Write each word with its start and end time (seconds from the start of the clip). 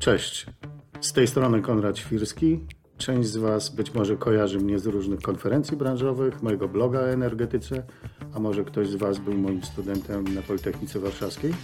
Cześć. 0.00 0.46
Z 1.00 1.12
tej 1.12 1.26
strony 1.26 1.62
Konrad 1.62 1.98
Świrski. 1.98 2.60
Część 2.98 3.28
z 3.28 3.36
Was 3.36 3.68
być 3.68 3.94
może 3.94 4.16
kojarzy 4.16 4.58
mnie 4.58 4.78
z 4.78 4.86
różnych 4.86 5.20
konferencji 5.20 5.76
branżowych, 5.76 6.42
mojego 6.42 6.68
bloga 6.68 7.00
o 7.00 7.08
energetyce, 7.08 7.82
a 8.34 8.38
może 8.38 8.64
ktoś 8.64 8.88
z 8.88 8.94
Was 8.94 9.18
był 9.18 9.34
moim 9.34 9.64
studentem 9.64 10.34
na 10.34 10.42
Politechnice 10.42 11.00
Warszawskiej. 11.00 11.54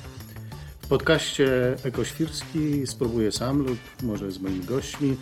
W 0.80 0.88
podcaście 0.88 1.77
Ekoświrski 1.85 2.87
spróbuję 2.87 3.33
sam 3.33 3.59
lub 3.59 3.79
może 4.03 4.31
z 4.31 4.39
moimi 4.39 4.65
gośćmi 4.65 5.17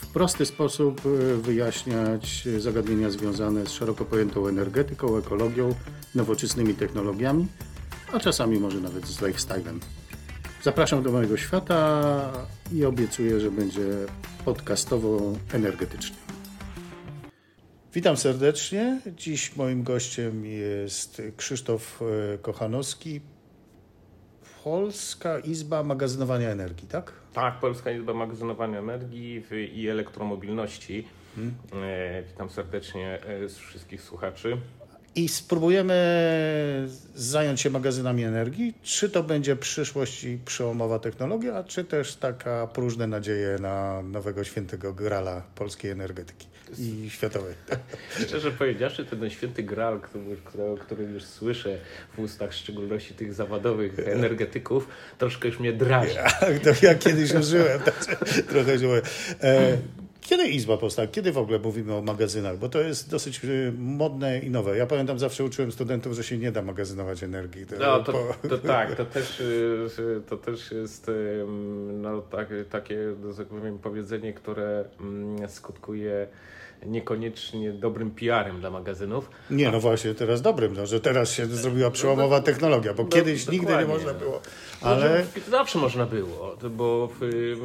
w 0.00 0.06
prosty 0.06 0.46
sposób 0.46 1.00
wyjaśniać 1.42 2.48
zagadnienia 2.58 3.10
związane 3.10 3.66
z 3.66 3.70
szeroko 3.70 4.04
pojętą 4.04 4.46
energetyką, 4.46 5.16
ekologią, 5.16 5.74
nowoczesnymi 6.14 6.74
technologiami, 6.74 7.46
a 8.12 8.20
czasami 8.20 8.58
może 8.58 8.80
nawet 8.80 9.06
z 9.06 9.22
lifestylem. 9.22 9.80
Zapraszam 10.62 11.02
do 11.02 11.12
mojego 11.12 11.36
świata 11.36 12.32
i 12.72 12.84
obiecuję, 12.84 13.40
że 13.40 13.50
będzie 13.50 13.86
podcastowo 14.44 15.32
energetycznie. 15.52 16.16
Witam 17.94 18.16
serdecznie. 18.16 19.00
Dziś 19.16 19.56
moim 19.56 19.82
gościem 19.82 20.46
jest 20.46 21.22
Krzysztof 21.36 22.02
e, 22.02 22.38
Kochanowski, 22.38 23.20
Polska 24.64 25.38
Izba 25.38 25.82
Magazynowania 25.82 26.50
Energii, 26.50 26.88
tak? 26.88 27.12
Tak, 27.32 27.60
Polska 27.60 27.90
Izba 27.90 28.14
Magazynowania 28.14 28.78
Energii 28.78 29.44
i 29.74 29.88
Elektromobilności. 29.88 31.06
Hmm. 31.36 31.54
Witam 32.28 32.50
serdecznie 32.50 33.22
e, 33.22 33.48
wszystkich 33.48 34.02
słuchaczy 34.02 34.56
i 35.14 35.28
spróbujemy 35.28 35.94
zająć 37.14 37.60
się 37.60 37.70
magazynami 37.70 38.24
energii. 38.24 38.74
Czy 38.82 39.10
to 39.10 39.22
będzie 39.22 39.56
przyszłość 39.56 40.24
i 40.24 40.38
przełomowa 40.44 40.98
technologia, 40.98 41.64
czy 41.64 41.84
też 41.84 42.16
taka 42.16 42.66
próżne 42.66 43.06
nadzieje 43.06 43.58
na 43.60 44.02
nowego 44.02 44.44
świętego 44.44 44.92
grala 44.92 45.42
polskiej 45.54 45.90
energetyki 45.90 46.46
i 46.78 47.10
światowej. 47.10 47.54
Szczerze 48.26 48.50
powiedziawszy, 48.50 49.04
ten 49.04 49.30
święty 49.30 49.62
gral, 49.62 50.00
który, 50.00 50.64
o 50.64 50.76
którym 50.76 51.14
już 51.14 51.24
słyszę 51.24 51.78
w 52.16 52.18
ustach, 52.18 52.50
w 52.50 52.54
szczególności 52.54 53.14
tych 53.14 53.34
zawodowych 53.34 53.98
energetyków, 54.18 54.88
troszkę 55.18 55.48
już 55.48 55.60
mnie 55.60 55.72
drażni. 55.72 56.14
Ja, 56.14 56.30
to 56.64 56.86
ja 56.86 56.94
kiedyś 56.94 57.34
użyłem, 57.34 57.80
trochę 58.48 58.78
się 58.78 59.02
kiedy 60.20 60.48
Izba 60.48 60.76
powstała? 60.76 61.08
Kiedy 61.08 61.32
w 61.32 61.38
ogóle 61.38 61.58
mówimy 61.58 61.94
o 61.94 62.02
magazynach? 62.02 62.58
Bo 62.58 62.68
to 62.68 62.80
jest 62.80 63.10
dosyć 63.10 63.44
y, 63.44 63.72
modne 63.78 64.38
i 64.38 64.50
nowe. 64.50 64.76
Ja 64.76 64.86
pamiętam, 64.86 65.18
zawsze 65.18 65.44
uczyłem 65.44 65.72
studentów, 65.72 66.14
że 66.14 66.24
się 66.24 66.38
nie 66.38 66.52
da 66.52 66.62
magazynować 66.62 67.22
energii. 67.22 67.66
To, 67.66 67.76
no, 67.78 68.02
to, 68.02 68.12
po... 68.12 68.48
to 68.48 68.58
tak, 68.58 68.94
to 68.94 69.04
też, 69.04 69.40
y, 69.40 70.22
to 70.28 70.36
też 70.36 70.72
jest 70.72 71.10
no, 71.92 72.22
tak, 72.22 72.48
takie, 72.70 72.96
tak 73.36 73.46
powiem, 73.46 73.78
powiedzenie, 73.78 74.32
które 74.32 74.84
mm, 75.00 75.48
skutkuje 75.48 76.26
niekoniecznie 76.86 77.72
dobrym 77.72 78.10
PR-em 78.10 78.60
dla 78.60 78.70
magazynów. 78.70 79.30
Nie, 79.50 79.70
no 79.70 79.80
właśnie, 79.80 80.14
teraz 80.14 80.42
dobrym, 80.42 80.74
no, 80.74 80.86
że 80.86 81.00
teraz 81.00 81.32
się 81.32 81.46
zrobiła 81.46 81.90
przełomowa 81.90 82.36
no, 82.36 82.42
technologia, 82.42 82.94
bo 82.94 83.02
no, 83.02 83.08
kiedyś 83.08 83.48
nigdy 83.48 83.76
nie 83.76 83.84
można 83.84 84.14
było. 84.14 84.40
No, 84.82 84.88
ale... 84.88 85.24
Zawsze 85.50 85.78
można 85.78 86.06
było, 86.06 86.56
bo, 86.70 87.08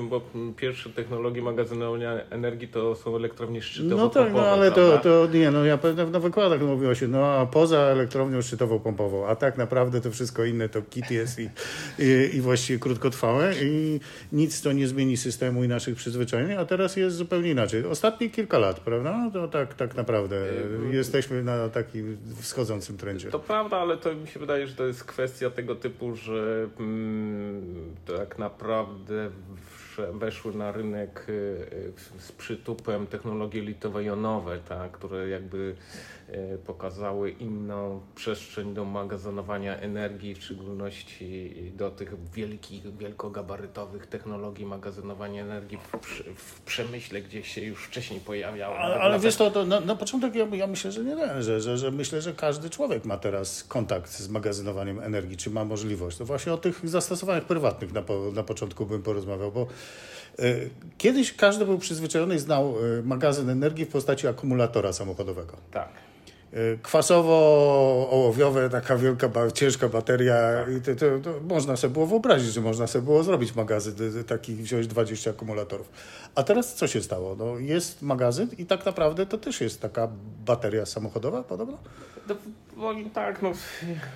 bo 0.09 0.21
pierwsze 0.57 0.89
technologie 0.89 1.41
magazynowania 1.41 2.11
energii 2.29 2.67
to 2.67 2.95
są 2.95 3.15
elektrownie 3.15 3.61
szczytowo 3.61 4.03
No 4.03 4.09
tak, 4.09 4.33
no 4.33 4.41
ale 4.41 4.71
to, 4.71 4.97
to 4.97 5.27
nie, 5.33 5.51
no 5.51 5.65
ja 5.65 5.77
pewnie 5.77 6.05
na 6.05 6.19
wykładach 6.19 6.61
mówiło 6.61 6.95
się, 6.95 7.07
no 7.07 7.25
a 7.25 7.45
poza 7.45 7.77
elektrownią 7.77 8.41
szczytową 8.41 8.79
pompową, 8.79 9.27
a 9.27 9.35
tak 9.35 9.57
naprawdę 9.57 10.01
to 10.01 10.11
wszystko 10.11 10.45
inne 10.45 10.69
to 10.69 10.81
kit 10.81 11.11
jest 11.11 11.39
i, 11.39 11.49
i, 11.99 12.35
i 12.35 12.41
właściwie 12.41 12.79
krótkotrwałe 12.79 13.53
i 13.63 13.99
nic 14.31 14.61
to 14.61 14.71
nie 14.71 14.87
zmieni 14.87 15.17
systemu 15.17 15.63
i 15.63 15.67
naszych 15.67 15.95
przyzwyczajeń, 15.95 16.53
a 16.53 16.65
teraz 16.65 16.95
jest 16.95 17.15
zupełnie 17.15 17.51
inaczej. 17.51 17.85
Ostatnie 17.85 18.29
kilka 18.29 18.59
lat, 18.59 18.79
prawda? 18.79 19.04
No 19.05 19.31
to 19.31 19.47
tak, 19.47 19.73
tak 19.73 19.95
naprawdę 19.95 20.35
jesteśmy 20.91 21.43
na 21.43 21.69
takim 21.69 22.17
wschodzącym 22.41 22.97
trendzie. 22.97 23.31
To 23.31 23.39
prawda, 23.39 23.77
ale 23.77 23.97
to 23.97 24.15
mi 24.15 24.27
się 24.27 24.39
wydaje, 24.39 24.67
że 24.67 24.75
to 24.75 24.87
jest 24.87 25.03
kwestia 25.03 25.49
tego 25.49 25.75
typu, 25.75 26.15
że 26.15 26.67
mm, 26.79 27.95
tak 28.17 28.39
naprawdę 28.39 29.29
weszły 30.13 30.53
na 30.53 30.71
rynek 30.71 31.25
y, 31.29 31.31
y, 31.31 31.93
z 32.19 32.31
przytupem 32.31 33.07
technologie 33.07 33.61
litowo-jonowe, 33.61 34.59
tak, 34.69 34.91
które 34.91 35.29
jakby 35.29 35.57
y, 35.57 36.14
pokazały 36.65 37.31
inną 37.31 38.01
przestrzeń 38.15 38.73
do 38.73 38.85
magazynowania 38.85 39.77
energii, 39.77 40.35
w 40.35 40.43
szczególności 40.43 41.53
do 41.77 41.91
tych 41.91 42.31
wielkich, 42.33 42.97
wielkogabarytowych 42.97 44.07
technologii 44.07 44.65
magazynowania 44.65 45.41
energii 45.41 45.77
w, 45.77 46.07
w 46.35 46.61
przemyśle, 46.61 47.21
gdzie 47.21 47.43
się 47.43 47.61
już 47.61 47.85
wcześniej 47.85 48.19
pojawiały. 48.19 48.75
Ale, 48.75 48.95
ale 48.95 49.19
wiesz, 49.19 49.35
to, 49.35 49.51
to 49.51 49.65
na, 49.65 49.79
na 49.79 49.95
początek 49.95 50.35
ja, 50.35 50.45
ja, 50.45 50.67
myślę, 50.67 50.91
że 50.91 51.03
nie, 51.03 51.43
że, 51.43 51.61
że, 51.61 51.77
że 51.77 51.91
myślę, 51.91 52.21
że 52.21 52.33
każdy 52.33 52.69
człowiek 52.69 53.05
ma 53.05 53.17
teraz 53.17 53.63
kontakt 53.63 54.11
z 54.11 54.29
magazynowaniem 54.29 54.99
energii, 54.99 55.37
czy 55.37 55.49
ma 55.49 55.65
możliwość. 55.65 56.17
To 56.17 56.25
właśnie 56.25 56.53
o 56.53 56.57
tych 56.57 56.89
zastosowaniach 56.89 57.43
prywatnych 57.43 57.93
na, 57.93 58.01
po, 58.01 58.31
na 58.33 58.43
początku 58.43 58.85
bym 58.85 59.03
porozmawiał, 59.03 59.51
bo 59.51 59.67
E, 60.39 60.55
kiedyś 60.97 61.33
każdy 61.33 61.65
był 61.65 61.77
przyzwyczajony 61.77 62.35
i 62.35 62.39
znał 62.39 62.75
e, 62.99 63.01
magazyn 63.03 63.49
energii 63.49 63.85
w 63.85 63.89
postaci 63.89 64.27
akumulatora 64.27 64.93
samochodowego. 64.93 65.57
Tak. 65.71 65.89
E, 66.55 66.77
kwasowo-ołowiowe, 66.77 68.69
taka 68.69 68.97
wielka, 68.97 69.29
ciężka 69.53 69.89
bateria. 69.89 70.35
Tak. 70.65 70.73
I 70.75 70.81
to, 70.81 70.95
to, 70.95 71.19
to, 71.19 71.39
można 71.49 71.75
sobie 71.75 71.93
było 71.93 72.05
wyobrazić, 72.05 72.53
że 72.53 72.61
można 72.61 72.87
sobie 72.87 73.05
było 73.05 73.23
zrobić 73.23 73.55
magazyn, 73.55 74.23
taki 74.27 74.55
wziąć 74.55 74.87
20 74.87 75.29
akumulatorów. 75.31 75.89
A 76.35 76.43
teraz 76.43 76.75
co 76.75 76.87
się 76.87 77.01
stało? 77.01 77.35
No, 77.35 77.59
jest 77.59 78.01
magazyn 78.01 78.49
i 78.57 78.65
tak 78.65 78.85
naprawdę 78.85 79.25
to 79.25 79.37
też 79.37 79.61
jest 79.61 79.81
taka 79.81 80.07
bateria 80.45 80.85
samochodowa 80.85 81.43
podobno? 81.43 81.77
No, 82.77 82.93
tak, 83.13 83.41
no 83.41 83.51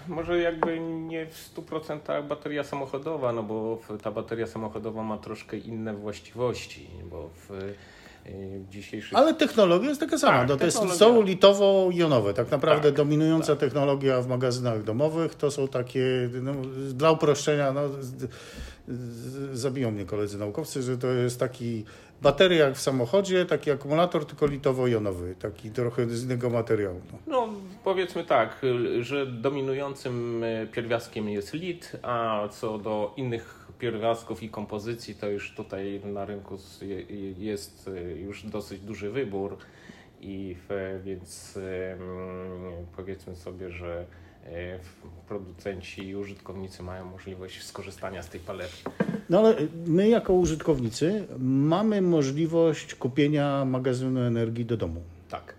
może 0.08 0.40
jakby 0.40 0.80
nie 0.80 1.26
w 1.26 1.56
100% 1.56 2.28
bateria 2.28 2.64
samochodowa, 2.64 3.34
no 3.34 3.44
bo 3.44 3.80
ta 4.04 4.12
bateria 4.12 4.48
samochodowa 4.48 5.04
ma 5.04 5.18
troszkę 5.18 5.58
inne 5.58 5.94
właściwości, 5.94 6.90
bo 7.10 7.30
w 7.36 7.52
y, 7.52 7.74
dzisiejszych... 8.69 9.18
Ale 9.18 9.34
technologia 9.34 9.90
jest 9.90 10.02
taka 10.02 10.18
sama. 10.18 10.38
Tak, 10.38 10.47
to 10.47 10.57
technologia... 10.57 10.90
jest, 10.90 11.00
są 11.00 11.22
litowo-jonowe. 11.22 12.34
Tak 12.34 12.52
naprawdę 12.52 12.90
tak, 12.90 12.97
dominująca 12.97 13.47
tak. 13.47 13.59
technologia 13.59 14.22
w 14.22 14.28
magazynach 14.28 14.84
domowych 14.84 15.35
to 15.35 15.52
są 15.52 15.68
takie, 15.68 16.29
no, 16.41 16.53
dla 16.94 17.12
uproszczenia, 17.12 17.74
no, 17.74 17.81
zabiją 19.53 19.91
mnie 19.91 20.06
koledzy 20.06 20.38
naukowcy, 20.38 20.81
że 20.81 20.97
to 20.97 21.08
jest 21.08 21.40
taki 21.40 21.85
bateria 22.22 22.66
jak 22.66 22.75
w 22.75 22.81
samochodzie, 22.81 23.46
taki 23.46 23.72
akumulator, 23.72 24.25
tylko 24.25 24.46
litowo-jonowy, 24.46 25.35
taki 25.35 25.72
trochę 25.72 26.09
z 26.09 26.24
innego 26.24 26.50
materiału. 26.50 27.02
No. 27.12 27.18
no. 27.28 27.53
powiedzmy 27.84 28.24
tak, 28.25 28.62
że 29.02 29.25
dominującym 29.25 30.44
e, 30.44 30.68
pierwiastkiem 30.68 31.29
jest 31.29 31.53
lit, 31.53 31.91
a 32.02 32.47
co 32.52 32.78
do 32.78 33.13
innych 33.18 33.59
pierwiastków 33.79 34.44
i 34.44 34.50
kompozycji, 34.50 35.16
to 35.16 35.29
już 35.29 35.56
tutaj 35.56 36.01
na 36.06 36.25
rynku 36.25 36.57
jest 37.38 37.88
e, 37.88 38.01
już 38.01 38.44
dosyć 38.44 38.81
duży 38.81 39.12
wybór 39.12 39.57
i 40.22 40.56
więc 41.03 41.59
powiedzmy 42.95 43.35
sobie, 43.35 43.69
że 43.69 44.06
E, 44.45 44.79
producenci 45.28 46.07
i 46.07 46.16
użytkownicy 46.16 46.84
mają 46.84 47.06
możliwość 47.06 47.63
skorzystania 47.63 48.23
z 48.23 48.29
tej 48.29 48.40
palety. 48.40 48.73
No 49.29 49.40
ale 49.40 49.56
my 49.88 50.09
jako 50.09 50.34
użytkownicy 50.34 51.28
mamy 51.40 52.01
możliwość 52.01 52.96
kupienia 52.96 53.66
magazynu 53.66 54.19
energii 54.19 54.66
do 54.66 54.78
domu. 54.78 55.01
Tak. 55.29 55.53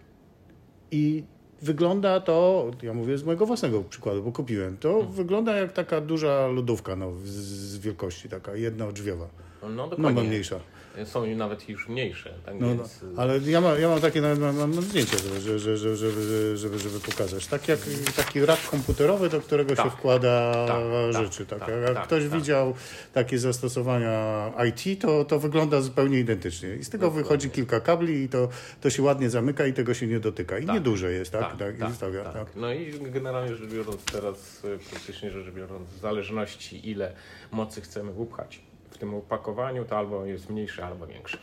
I 0.91 1.25
wygląda 1.63 2.21
to, 2.21 2.71
ja 2.83 2.95
mówię 2.95 3.19
z 3.19 3.25
mojego 3.25 3.47
własnego 3.47 3.83
przykładu, 3.83 4.23
bo 4.23 4.33
kupiłem, 4.33 4.77
to 4.77 4.93
hmm. 4.93 5.13
wygląda 5.13 5.57
jak 5.57 5.73
taka 5.73 6.01
duża 6.01 6.47
lodówka 6.47 6.97
no, 6.97 7.13
z 7.25 7.79
wielkości, 7.79 8.29
taka 8.29 8.57
jednodrzwiowa. 8.57 9.29
No, 9.63 9.89
dokładnie. 9.89 10.23
No, 10.23 10.29
mniejsza. 10.29 10.61
Są 11.05 11.27
nawet 11.27 11.69
już 11.69 11.89
mniejsze. 11.89 12.35
Tak 12.47 12.55
no, 12.61 12.69
więc... 12.69 13.01
no, 13.03 13.23
ale 13.23 13.39
ja, 13.39 13.61
ma, 13.61 13.75
ja 13.75 13.89
mam 13.89 14.01
takie 14.01 14.21
nawet 14.21 14.39
mam, 14.39 14.57
mam 14.57 14.73
zdjęcie, 14.73 15.19
żeby, 15.19 15.41
żeby, 15.59 15.97
żeby, 15.97 16.57
żeby, 16.57 16.79
żeby 16.79 17.01
pokazać. 17.01 17.47
Tak 17.47 17.69
jak 17.69 17.79
taki 18.17 18.47
rak 18.47 18.61
komputerowy, 18.71 19.29
do 19.29 19.41
którego 19.41 19.77
tak. 19.77 19.87
się 19.87 19.91
wkłada 19.91 20.53
tak, 20.69 20.83
tak 21.13 21.13
rzeczy. 21.13 21.47
Tak, 21.47 21.61
tak, 21.61 21.69
jak 21.69 21.95
tak, 21.95 22.05
ktoś 22.05 22.29
widział 22.29 22.75
takie 23.13 23.39
zastosowania 23.39 24.53
IT, 24.69 25.01
to, 25.01 25.25
to 25.25 25.39
wygląda 25.39 25.81
zupełnie 25.81 26.19
identycznie. 26.19 26.75
I 26.75 26.85
z 26.85 26.91
tego 26.91 27.07
Dokładnie. 27.07 27.23
wychodzi 27.23 27.51
kilka 27.51 27.81
kabli 27.81 28.23
i 28.23 28.29
to, 28.29 28.49
to 28.81 28.91
się 28.91 29.03
ładnie 29.03 29.31
zamyka 29.31 29.67
i 29.67 29.73
tego 29.73 29.95
się 29.95 30.07
nie 30.07 30.21
dotyka. 30.21 30.59
I 30.59 30.67
nieduże 30.67 31.13
jest, 31.13 31.33
tak? 31.33 31.57
tak, 31.57 31.77
tak, 31.77 31.93
stawia, 31.93 32.25
tak. 32.25 32.57
No 32.57 32.73
i 32.73 32.93
generalnie 33.01 33.55
rzecz 33.55 33.71
biorąc 33.71 34.05
teraz, 34.05 34.65
e, 34.65 34.91
praktycznie 34.91 35.31
rzecz 35.31 35.51
biorąc, 35.55 35.89
w 35.89 36.01
zależności 36.01 36.91
ile 36.91 37.13
mocy 37.53 37.81
chcemy 37.81 38.11
upchać 38.11 38.70
tym 39.01 39.15
opakowaniu, 39.15 39.85
to 39.85 39.99
albo 39.99 40.27
jest 40.27 40.51
mniejszy, 40.51 40.85
albo 40.85 41.07
większy. 41.07 41.39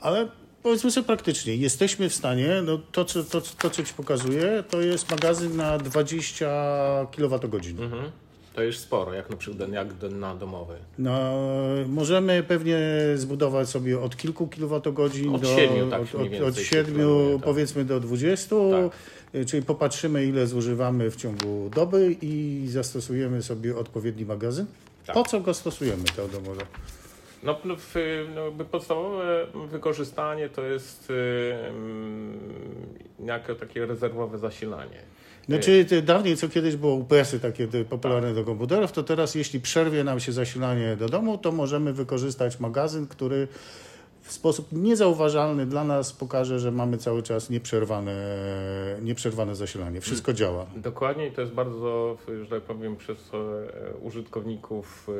Ale 0.00 0.28
powiedzmy 0.62 0.90
sobie 0.90 1.06
praktycznie, 1.06 1.56
jesteśmy 1.56 2.08
w 2.08 2.14
stanie, 2.14 2.62
no 2.64 2.78
to, 2.92 3.04
co, 3.04 3.24
to, 3.24 3.40
to, 3.40 3.70
co 3.70 3.82
Ci 3.82 3.94
pokazuję, 3.94 4.64
to 4.70 4.80
jest 4.80 5.10
magazyn 5.10 5.56
na 5.56 5.78
20 5.78 7.06
kWh. 7.12 7.80
Mhm. 7.80 8.10
To 8.54 8.62
jest 8.62 8.80
sporo, 8.80 9.12
jak 9.14 9.30
na 9.30 9.36
przykład 9.36 9.68
jak 9.72 9.88
na 10.10 10.34
domowy. 10.34 10.74
No, 10.98 11.32
możemy 11.88 12.42
pewnie 12.42 12.78
zbudować 13.14 13.68
sobie 13.68 14.00
od 14.00 14.16
kilku 14.16 14.48
kilowatogodzin 14.48 15.34
Od 15.34 15.42
do 15.42 15.56
siedmiu, 15.56 15.90
tak 15.90 16.02
od, 16.02 16.14
od, 16.14 16.48
od 16.48 16.56
się 16.56 16.64
siedmiu 16.64 16.94
planuje, 16.96 17.34
tak. 17.36 17.44
powiedzmy 17.44 17.84
do 17.84 18.00
20, 18.00 18.56
y, 19.34 19.44
czyli 19.44 19.62
popatrzymy 19.62 20.26
ile 20.26 20.46
zużywamy 20.46 21.10
w 21.10 21.16
ciągu 21.16 21.70
doby 21.74 22.16
i 22.22 22.64
zastosujemy 22.68 23.42
sobie 23.42 23.76
odpowiedni 23.76 24.24
magazyn. 24.24 24.66
Tak. 25.06 25.14
Po 25.14 25.24
co 25.24 25.40
go 25.40 25.54
stosujemy 25.54 26.04
to 26.16 26.28
domowe? 26.28 26.62
No, 27.42 27.58
no, 27.64 27.76
no 28.34 28.64
podstawowe 28.64 29.46
wykorzystanie 29.70 30.48
to 30.48 30.62
jest 30.62 31.10
y, 31.10 31.14
mm, 31.68 32.38
jako 33.24 33.54
takie 33.54 33.86
rezerwowe 33.86 34.38
zasilanie. 34.38 35.02
Znaczy 35.48 35.84
ty, 35.84 36.02
dawniej, 36.02 36.36
co 36.36 36.48
kiedyś 36.48 36.76
było 36.76 36.94
UPS-y 36.94 37.40
takie 37.40 37.68
popularne 37.88 38.34
do 38.34 38.44
komputerów, 38.44 38.92
to 38.92 39.02
teraz 39.02 39.34
jeśli 39.34 39.60
przerwie 39.60 40.04
nam 40.04 40.20
się 40.20 40.32
zasilanie 40.32 40.96
do 40.96 41.08
domu, 41.08 41.38
to 41.38 41.52
możemy 41.52 41.92
wykorzystać 41.92 42.60
magazyn, 42.60 43.06
który 43.06 43.48
w 44.24 44.32
sposób 44.32 44.68
niezauważalny 44.72 45.66
dla 45.66 45.84
nas 45.84 46.12
pokaże, 46.12 46.58
że 46.58 46.70
mamy 46.70 46.98
cały 46.98 47.22
czas 47.22 47.50
nieprzerwane, 47.50 48.14
nieprzerwane 49.02 49.56
zasilanie. 49.56 50.00
Wszystko 50.00 50.32
działa. 50.32 50.66
Dokładnie 50.76 51.26
i 51.26 51.32
to 51.32 51.40
jest 51.40 51.52
bardzo, 51.52 52.16
że 52.42 52.46
tak 52.50 52.62
powiem, 52.62 52.96
przez 52.96 53.18
e, 53.34 53.96
użytkowników 53.96 55.08
e, 55.08 55.12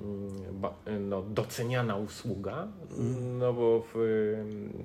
mm, 0.00 0.60
ba- 0.60 0.74
no, 1.00 1.22
doceniana 1.22 1.96
usługa, 1.96 2.68
no 3.38 3.52
bo 3.52 3.82
w, 3.94 3.98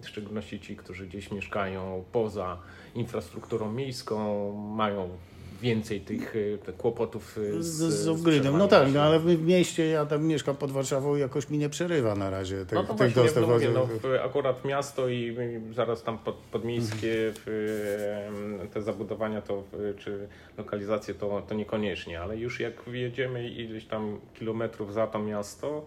w 0.01 0.07
szczególności 0.07 0.59
ci, 0.59 0.75
którzy 0.75 1.07
gdzieś 1.07 1.31
mieszkają 1.31 2.03
poza 2.11 2.57
infrastrukturą 2.95 3.71
miejską, 3.71 4.51
mają 4.53 5.09
więcej 5.61 6.01
tych 6.01 6.35
e, 6.35 6.57
te 6.57 6.73
kłopotów 6.73 7.37
e, 7.57 7.63
Z, 7.63 7.65
z, 7.67 7.93
z 7.93 8.07
off-gridem. 8.07 8.57
No 8.57 8.67
tak, 8.67 8.93
no 8.93 9.01
ale 9.01 9.19
w 9.19 9.41
mieście, 9.47 9.85
ja 9.85 10.05
tam 10.05 10.25
mieszkam 10.25 10.55
pod 10.55 10.71
Warszawą 10.71 11.15
i 11.15 11.19
jakoś 11.19 11.49
mi 11.49 11.57
nie 11.57 11.69
przerywa 11.69 12.15
na 12.15 12.29
razie 12.29 12.65
tych, 12.65 12.73
No 12.73 12.83
to 12.83 12.93
tych 12.93 13.13
właśnie, 13.13 13.41
no, 13.41 13.47
mówię, 13.47 13.69
no, 13.73 13.85
w- 13.85 14.25
akurat 14.25 14.65
miasto 14.65 15.09
i 15.09 15.37
zaraz 15.75 16.03
tam 16.03 16.17
pod, 16.17 16.35
podmiejskie 16.35 17.33
em, 18.27 18.67
te 18.73 18.81
zabudowania 18.81 19.41
to, 19.41 19.63
czy 19.99 20.27
lokalizacje 20.57 21.13
to, 21.13 21.41
to 21.47 21.55
niekoniecznie, 21.55 22.21
ale 22.21 22.37
już 22.37 22.59
jak 22.59 22.73
wjedziemy 22.87 23.49
ileś 23.49 23.85
tam 23.85 24.19
kilometrów 24.39 24.93
za 24.93 25.07
to 25.07 25.19
miasto, 25.19 25.85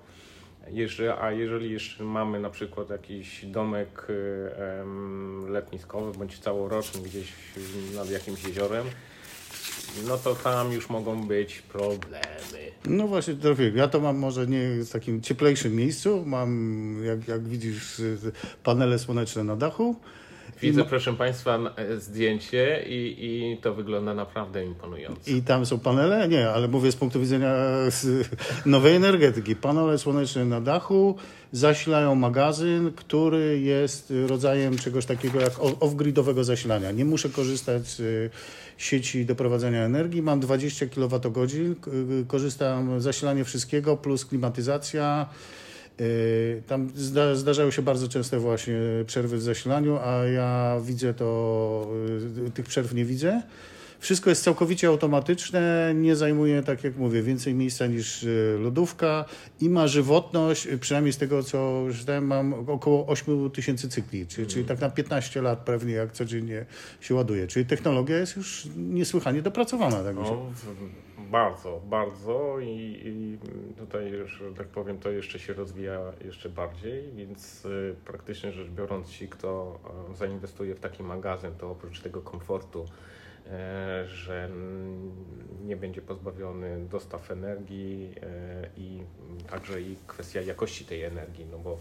a 1.21 1.31
jeżeli 1.33 1.71
jeszcze 1.73 2.05
mamy 2.05 2.41
na 2.41 2.51
przykład 2.51 2.91
jakiś 2.91 3.45
domek 3.47 4.07
letniskowy 5.49 6.19
bądź 6.19 6.39
całoroczny 6.39 7.03
gdzieś 7.03 7.33
nad 7.97 8.11
jakimś 8.11 8.45
jeziorem, 8.45 8.87
no 10.07 10.19
to 10.19 10.35
tam 10.35 10.73
już 10.73 10.89
mogą 10.89 11.27
być 11.27 11.63
problemy. 11.63 12.71
No 12.85 13.07
właśnie, 13.07 13.35
trochę. 13.35 13.71
Ja 13.71 13.89
to 13.89 14.01
mam 14.01 14.19
może 14.19 14.47
nie 14.47 14.69
w 14.69 14.91
takim 14.91 15.21
cieplejszym 15.21 15.77
miejscu. 15.77 16.23
Mam, 16.27 17.01
jak, 17.05 17.29
jak 17.29 17.49
widzisz, 17.49 18.03
panele 18.63 18.99
słoneczne 18.99 19.45
na 19.45 19.57
dachu. 19.57 19.97
Widzę, 20.63 20.85
proszę 20.85 21.13
Państwa, 21.13 21.59
e, 21.77 21.97
zdjęcie 22.01 22.85
i, 22.89 23.17
i 23.19 23.57
to 23.63 23.75
wygląda 23.75 24.15
naprawdę 24.15 24.65
imponująco. 24.65 25.31
I 25.31 25.43
tam 25.43 25.67
są 25.67 25.79
panele? 25.79 26.29
Nie, 26.29 26.51
ale 26.51 26.69
mówię 26.69 26.93
z 26.93 26.97
punktu 26.97 27.21
widzenia 27.21 27.55
z 27.89 28.29
nowej 28.67 28.97
energetyki. 28.97 29.57
Panele 29.57 29.99
słoneczne 29.99 30.45
na 30.45 30.61
dachu 30.61 31.17
zasilają 31.53 32.15
magazyn, 32.15 32.93
który 32.97 33.61
jest 33.61 34.13
rodzajem 34.27 34.79
czegoś 34.79 35.07
takiego 35.07 35.41
jak 35.41 35.53
off-gridowego 35.59 36.45
zasilania. 36.45 36.93
Nie 36.93 37.05
muszę 37.05 37.29
korzystać 37.29 37.87
z 37.87 38.01
y, 38.01 38.31
sieci 38.77 39.27
doprowadzenia 39.27 39.85
energii. 39.85 40.23
Mam 40.23 40.41
20 40.41 40.87
kWh, 40.87 41.57
y, 41.89 42.25
korzystam 42.27 43.01
zasilanie 43.01 43.45
wszystkiego 43.45 43.97
plus 43.97 44.25
klimatyzacja. 44.25 45.29
Y, 46.01 46.63
Tam 46.67 46.91
zda, 46.95 47.35
zdarzają 47.35 47.71
się 47.71 47.83
bardzo 47.83 48.09
częste 48.09 48.39
właśnie 48.39 48.79
przerwy 49.07 49.37
w 49.37 49.43
zasilaniu, 49.43 49.99
a 49.99 50.25
ja 50.25 50.77
widzę 50.85 51.15
to, 51.15 51.91
y, 52.47 52.51
tych 52.51 52.67
przerw 52.67 52.95
nie 52.95 53.05
widzę. 53.05 53.43
Wszystko 54.01 54.31
jest 54.31 54.45
całkowicie 54.45 54.89
automatyczne, 54.89 55.93
nie 55.95 56.17
zajmuje, 56.17 56.63
tak 56.63 56.85
jak 56.85 56.97
mówię, 56.97 57.23
więcej 57.23 57.55
miejsca 57.55 57.87
niż 57.87 58.23
y, 58.23 58.59
lodówka 58.61 59.25
i 59.61 59.69
ma 59.71 59.89
żywotność, 59.89 60.69
przynajmniej 60.81 61.13
z 61.13 61.17
tego 61.17 61.43
co 61.43 61.87
czytałem, 61.99 62.27
mam 62.27 62.53
około 62.53 63.07
8 63.07 63.51
tysięcy 63.51 63.89
cykli, 63.89 64.27
czyli, 64.27 64.47
czyli 64.47 64.65
tak 64.65 64.81
na 64.81 64.91
15 64.91 65.43
lat 65.43 65.59
pewnie 65.59 65.93
jak 65.93 66.13
codziennie 66.13 66.67
się 67.01 67.15
ładuje. 67.15 67.47
Czyli 67.47 67.67
technologia 67.67 68.19
jest 68.19 68.37
już 68.37 68.69
niesłychanie 68.77 69.43
dopracowana. 69.43 70.05
Tak 70.05 70.17
No, 70.17 70.47
bardzo, 71.31 71.81
bardzo 71.85 72.59
i, 72.61 73.01
i 73.05 73.39
tutaj, 73.79 74.13
że 74.27 74.55
tak 74.55 74.67
powiem, 74.67 74.99
to 74.99 75.11
jeszcze 75.11 75.39
się 75.39 75.53
rozwija 75.53 76.01
jeszcze 76.25 76.49
bardziej, 76.49 77.13
więc 77.13 77.65
y, 77.65 77.97
praktycznie 78.05 78.53
rzecz 78.53 78.69
biorąc, 78.69 79.09
ci, 79.09 79.29
kto 79.29 79.79
e, 80.11 80.17
zainwestuje 80.17 80.75
w 80.75 80.81
taki 80.81 81.03
magazyn, 81.03 81.55
to 81.55 81.71
oprócz 81.71 82.01
tego 82.01 82.23
komfortu, 82.23 82.87
e, 83.47 84.07
że 84.09 84.45
mm, 84.45 85.11
nie 85.67 85.77
będzie 85.77 86.03
pozbawiony 86.03 86.87
dostaw 86.91 87.31
energii 87.31 88.15
e, 88.23 88.69
i 88.77 89.03
także 89.51 89.81
i 89.81 89.97
kwestia 90.07 90.41
jakości 90.41 90.85
tej 90.85 91.05
energii, 91.05 91.47
no 91.51 91.59
bo 91.59 91.79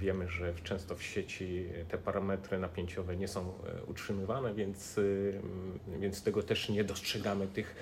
wiemy, 0.00 0.28
że 0.28 0.54
często 0.64 0.94
w 0.94 1.02
sieci 1.02 1.68
te 1.88 1.98
parametry 1.98 2.58
napięciowe 2.58 3.16
nie 3.16 3.28
są 3.28 3.52
utrzymywane, 3.86 4.54
więc, 4.54 4.98
y, 4.98 5.40
mm, 5.42 6.00
więc 6.00 6.22
tego 6.22 6.42
też 6.42 6.68
nie 6.68 6.84
dostrzegamy 6.84 7.46
tych, 7.46 7.74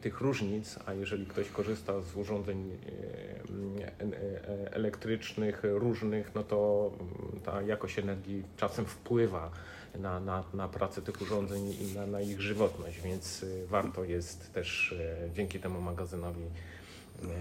tych 0.00 0.20
różnic, 0.20 0.78
a 0.86 0.92
jeżeli 0.92 1.26
ktoś 1.26 1.48
korzysta 1.48 2.00
z 2.00 2.16
urządzeń 2.16 2.70
y, 2.70 3.84
e- 3.84 4.04
e- 4.04 4.74
elektrycznych 4.74 5.62
różnych, 5.64 6.34
no 6.34 6.44
to 6.44 6.90
mm, 7.00 7.40
ta 7.40 7.62
jakość 7.62 7.98
energii 7.98 8.42
czasem 8.56 8.84
wpływa 8.84 9.50
na, 9.98 10.20
na, 10.20 10.44
na 10.54 10.68
pracę 10.68 11.02
tych 11.02 11.22
urządzeń 11.22 11.74
i 11.80 11.94
na, 11.94 12.06
na 12.06 12.20
ich 12.20 12.40
żywotność, 12.40 13.00
więc 13.00 13.42
y, 13.42 13.66
warto 13.66 14.04
jest 14.04 14.52
też 14.52 14.94
dzięki 15.34 15.60
temu 15.60 15.80
magazynowi 15.80 16.44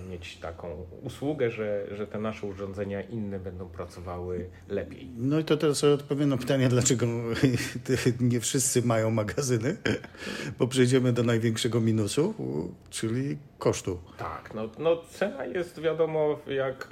mieć 0.10 0.38
taką 0.38 0.86
usługę, 1.04 1.52
że, 1.52 1.88
że 1.92 2.08
te 2.08 2.20
nasze 2.20 2.48
urządzenia 2.48 3.02
inne 3.02 3.40
będą 3.40 3.70
pracowały 3.70 4.50
lepiej. 4.70 5.10
No 5.18 5.40
i 5.40 5.44
to 5.44 5.58
teraz 5.58 5.84
odpowiem 5.84 6.30
na 6.30 6.38
pytanie, 6.38 6.70
dlaczego 6.70 7.06
nie 8.20 8.40
wszyscy 8.40 8.82
mają 8.82 9.12
magazyny, 9.12 9.78
bo 10.60 10.68
przejdziemy 10.68 11.14
do 11.14 11.24
największego 11.24 11.82
minusu, 11.82 12.34
czyli 12.90 13.38
kosztu. 13.58 14.00
Tak, 14.18 14.54
no, 14.54 14.70
no 14.80 14.98
cena 15.10 15.46
jest 15.46 15.82
wiadomo 15.82 16.40
jak 16.48 16.88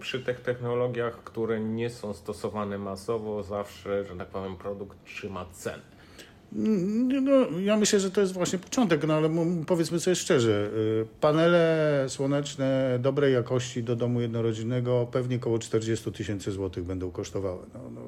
przy 0.00 0.20
tych 0.20 0.40
technologiach, 0.40 1.24
które 1.24 1.60
nie 1.60 1.90
są 1.90 2.14
stosowane 2.14 2.78
masowo, 2.78 3.42
zawsze, 3.42 4.04
że 4.04 4.16
tak 4.16 4.28
powiem, 4.28 4.56
produkt 4.56 5.04
trzyma 5.04 5.46
cenę. 5.52 5.97
No, 6.52 7.58
ja 7.60 7.76
myślę, 7.76 8.00
że 8.00 8.10
to 8.10 8.20
jest 8.20 8.32
właśnie 8.32 8.58
początek, 8.58 9.06
no 9.06 9.14
ale 9.14 9.30
powiedzmy 9.66 10.00
sobie 10.00 10.14
szczerze, 10.14 10.70
y, 11.02 11.06
panele 11.20 12.04
słoneczne 12.08 12.98
dobrej 13.02 13.34
jakości 13.34 13.82
do 13.82 13.96
domu 13.96 14.20
jednorodzinnego 14.20 15.08
pewnie 15.12 15.36
około 15.36 15.58
40 15.58 16.12
tysięcy 16.12 16.52
złotych 16.52 16.84
będą 16.84 17.10
kosztowały. 17.10 17.58
No, 17.74 17.80
no, 17.94 18.00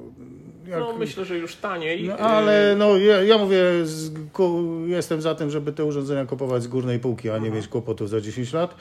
jak- 0.71 0.79
No 0.79 0.97
myślę, 0.97 1.25
że 1.25 1.37
już 1.37 1.55
taniej. 1.55 2.07
No, 2.07 2.13
y, 2.15 2.17
ale 2.19 2.75
no, 2.77 2.97
ja, 2.97 3.23
ja 3.23 3.37
mówię, 3.37 3.63
z, 3.83 4.11
ku, 4.33 4.61
jestem 4.87 5.21
za 5.21 5.35
tym, 5.35 5.49
żeby 5.49 5.71
te 5.73 5.85
urządzenia 5.85 6.25
kupować 6.25 6.63
z 6.63 6.67
górnej 6.67 6.99
półki, 6.99 7.29
a 7.29 7.37
nie 7.37 7.49
mieć 7.51 7.67
kłopotów 7.67 8.09
za 8.09 8.21
10 8.21 8.53
lat. 8.53 8.75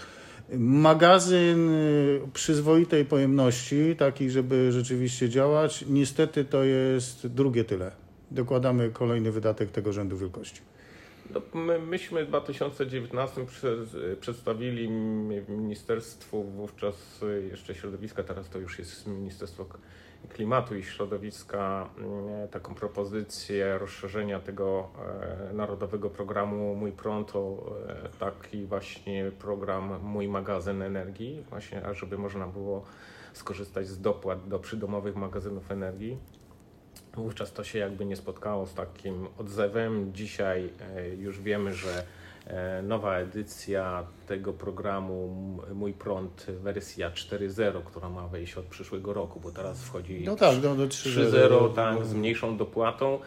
Magazyn 0.58 1.70
y, 1.70 2.20
przyzwoitej 2.32 3.04
pojemności, 3.04 3.94
taki, 3.98 4.30
żeby 4.30 4.72
rzeczywiście 4.72 5.28
działać, 5.28 5.84
niestety 5.88 6.44
to 6.44 6.64
jest 6.64 7.26
drugie 7.26 7.64
tyle. 7.64 7.90
Dokładamy 8.30 8.90
kolejny 8.90 9.32
wydatek 9.32 9.70
tego 9.70 9.92
rzędu 9.92 10.16
wielkości. 10.16 10.60
No, 11.34 11.40
my, 11.54 11.78
myśmy 11.78 12.24
w 12.24 12.28
2019 12.28 13.46
przez, 13.46 13.96
przedstawili 14.20 14.90
mi- 14.90 15.42
Ministerstwu 15.48 16.42
wówczas 16.44 17.20
jeszcze 17.50 17.74
środowiska, 17.74 18.22
teraz 18.22 18.48
to 18.48 18.58
już 18.58 18.78
jest 18.78 19.06
Ministerstwo 19.06 19.66
Klimatu 20.28 20.76
i 20.76 20.82
Środowiska, 20.82 21.90
mm, 21.98 22.48
taką 22.48 22.74
propozycję 22.74 23.78
rozszerzenia 23.78 24.40
tego 24.40 24.88
e, 25.50 25.54
narodowego 25.54 26.10
programu 26.10 26.74
Mój 26.74 26.92
Prąd 26.92 27.36
o 27.36 27.72
e, 27.88 28.08
taki 28.18 28.64
właśnie 28.66 29.32
program 29.38 30.00
Mój 30.02 30.28
Magazyn 30.28 30.82
Energii, 30.82 31.44
właśnie, 31.50 31.86
ażeby 31.86 32.18
można 32.18 32.46
było 32.46 32.84
skorzystać 33.32 33.88
z 33.88 34.00
dopłat 34.00 34.48
do 34.48 34.58
przydomowych 34.58 35.16
magazynów 35.16 35.70
energii. 35.70 36.18
Wówczas 37.20 37.52
to 37.52 37.64
się 37.64 37.78
jakby 37.78 38.04
nie 38.04 38.16
spotkało 38.16 38.66
z 38.66 38.74
takim 38.74 39.26
odzewem. 39.38 40.14
Dzisiaj 40.14 40.70
e, 40.96 41.08
już 41.08 41.40
wiemy, 41.40 41.74
że 41.74 42.04
e, 42.46 42.82
nowa 42.82 43.16
edycja 43.16 44.04
tego 44.26 44.52
programu 44.52 45.36
Mój 45.74 45.92
Prąd 45.92 46.46
wersja 46.48 47.10
4.0, 47.10 47.82
która 47.84 48.08
ma 48.08 48.28
wejść 48.28 48.54
od 48.54 48.64
przyszłego 48.64 49.12
roku, 49.12 49.40
bo 49.40 49.50
teraz 49.50 49.84
wchodzi 49.84 50.22
No 50.26 50.36
tak, 50.36 50.56
no 50.62 50.76
do 50.76 50.86
3.0 50.86 51.74
tak, 51.74 52.06
z 52.06 52.14
mniejszą 52.14 52.56
dopłatą. 52.56 53.18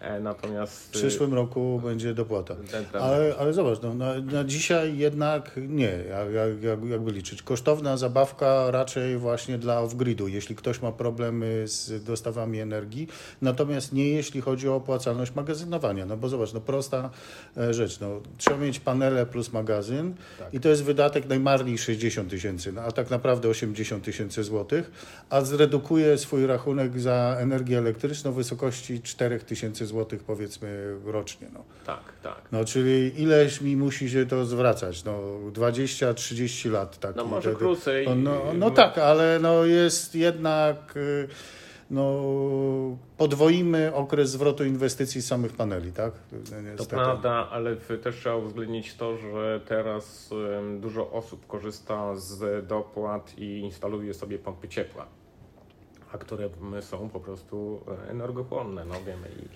E, 0.00 0.20
natomiast 0.20 0.86
w 0.86 0.90
przyszłym 0.90 1.34
roku 1.34 1.80
będzie 1.84 2.14
dopłata. 2.14 2.56
Ale, 2.92 3.34
ale 3.38 3.52
zobacz, 3.52 3.78
no, 3.82 3.94
na, 3.94 4.20
na 4.20 4.44
dzisiaj 4.44 4.98
jednak 4.98 5.60
nie, 5.68 5.92
jak, 6.08 6.32
jak, 6.32 6.62
jak, 6.62 6.84
jakby 6.90 7.12
liczyć. 7.12 7.42
Kosztowna 7.42 7.96
zabawka 7.96 8.70
raczej 8.70 9.16
właśnie 9.16 9.58
dla 9.58 9.82
off-gridu, 9.82 10.26
jeśli 10.28 10.56
ktoś 10.56 10.82
ma 10.82 10.92
problemy 10.92 11.68
z 11.68 12.04
dostawami 12.04 12.60
energii, 12.60 13.08
natomiast 13.42 13.92
nie 13.92 14.08
jeśli 14.08 14.40
chodzi 14.40 14.68
o 14.68 14.74
opłacalność 14.74 15.34
magazynowania, 15.34 16.06
no 16.06 16.16
bo 16.16 16.28
zobacz, 16.28 16.52
no 16.52 16.60
prosta 16.60 17.10
e, 17.56 17.74
rzecz, 17.74 18.00
no, 18.00 18.20
trzeba 18.36 18.56
mieć 18.56 18.80
panele 18.80 19.26
plus 19.26 19.52
magazyn 19.52 20.14
i 20.52 20.60
to 20.60 20.68
jest 20.68 20.84
wydatek 20.84 21.28
najmarniej 21.28 21.78
60 21.78 22.30
tysięcy, 22.30 22.72
no, 22.72 22.80
a 22.80 22.92
tak 22.92 23.10
naprawdę 23.10 23.48
80 23.48 24.04
tysięcy 24.04 24.44
złotych, 24.44 24.90
a 25.30 25.40
zredukuje 25.40 26.18
swój 26.18 26.46
rachunek 26.46 27.00
za 27.00 27.36
energię 27.40 27.78
elektryczną 27.78 28.32
w 28.32 28.34
wysokości 28.34 29.02
4 29.02 29.38
tysięcy 29.38 29.87
złotych 29.88 30.24
powiedzmy 30.24 30.96
rocznie. 31.04 31.48
No. 31.54 31.64
tak, 31.86 32.00
tak. 32.22 32.42
No, 32.52 32.64
czyli 32.64 33.22
ileś 33.22 33.60
mi 33.60 33.76
musi 33.76 34.10
się 34.10 34.26
to 34.26 34.44
zwracać? 34.44 35.04
No, 35.04 35.18
20-30 35.52 36.70
lat. 36.70 36.98
Tak, 36.98 37.16
No 37.16 37.24
może 37.24 37.54
krócej. 37.54 38.06
No, 38.06 38.14
no, 38.14 38.40
no 38.54 38.70
tak, 38.70 38.98
ale 38.98 39.38
no 39.42 39.64
jest 39.64 40.14
jednak, 40.14 40.96
y, 40.96 41.28
no, 41.90 42.22
podwoimy 43.16 43.94
okres 43.94 44.30
zwrotu 44.30 44.64
inwestycji 44.64 45.22
samych 45.22 45.52
paneli, 45.52 45.92
tak? 45.92 46.12
No, 46.32 46.38
To 46.50 46.60
niestety. 46.62 46.90
prawda, 46.90 47.48
ale 47.50 47.76
też 47.76 48.16
trzeba 48.16 48.36
uwzględnić 48.36 48.94
to, 48.94 49.16
że 49.16 49.60
teraz 49.66 50.30
dużo 50.80 51.10
osób 51.10 51.46
korzysta 51.46 52.16
z 52.16 52.66
dopłat 52.66 53.38
i 53.38 53.58
instaluje 53.58 54.14
sobie 54.14 54.38
pompy 54.38 54.68
ciepła, 54.68 55.06
a 56.12 56.18
które 56.18 56.50
są 56.80 57.08
po 57.08 57.20
prostu 57.20 57.80
e, 58.06 58.10
energochłonne, 58.10 58.84
no 58.84 58.94
wiemy. 59.06 59.28
I, 59.28 59.48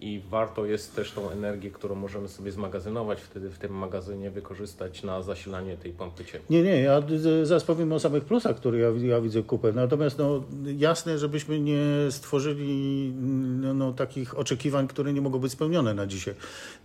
I 0.00 0.22
warto 0.30 0.66
jest 0.66 0.96
też 0.96 1.12
tą 1.12 1.30
energię, 1.30 1.70
którą 1.70 1.94
możemy 1.94 2.28
sobie 2.28 2.52
zmagazynować, 2.52 3.20
wtedy 3.20 3.50
w 3.50 3.58
tym 3.58 3.72
magazynie 3.72 4.30
wykorzystać 4.30 5.02
na 5.02 5.22
zasilanie 5.22 5.76
tej 5.76 5.92
pompy 5.92 6.24
ciepła. 6.24 6.46
Nie, 6.50 6.62
nie, 6.62 6.80
ja 6.80 7.02
zaraz 7.42 7.64
powiem 7.64 7.92
o 7.92 7.98
samych 7.98 8.24
plusach, 8.24 8.56
które 8.56 8.78
ja, 8.78 8.88
ja 9.02 9.20
widzę 9.20 9.42
kupę. 9.42 9.72
Natomiast 9.72 10.18
no, 10.18 10.42
jasne, 10.76 11.18
żebyśmy 11.18 11.60
nie 11.60 11.80
stworzyli 12.10 13.12
no, 13.60 13.74
no, 13.74 13.92
takich 13.92 14.38
oczekiwań, 14.38 14.88
które 14.88 15.12
nie 15.12 15.20
mogą 15.20 15.38
być 15.38 15.52
spełnione 15.52 15.94
na 15.94 16.06
dzisiaj. 16.06 16.34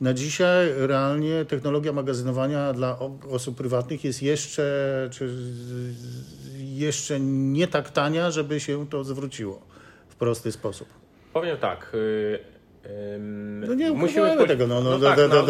Na 0.01 0.13
dzisiaj 0.13 0.73
realnie 0.75 1.45
technologia 1.45 1.93
magazynowania 1.93 2.73
dla 2.73 2.99
osób 3.29 3.57
prywatnych 3.57 4.03
jest 4.03 4.23
jeszcze, 4.23 5.09
czy, 5.11 5.35
jeszcze 6.59 7.19
nie 7.19 7.67
tak 7.67 7.89
tania, 7.89 8.31
żeby 8.31 8.59
się 8.59 8.87
to 8.87 9.03
zwróciło 9.03 9.61
w 10.09 10.15
prosty 10.15 10.51
sposób. 10.51 10.87
Powiem 11.33 11.57
tak. 11.57 11.91
y, 11.93 12.60
No 13.67 13.73
nie 13.73 13.91
musimy 13.91 14.21
ukrywajmy 14.21 14.47
tego. 14.47 14.67
No, 14.67 14.81
no, 14.81 14.99
tak, 14.99 15.19
no, 15.29 15.43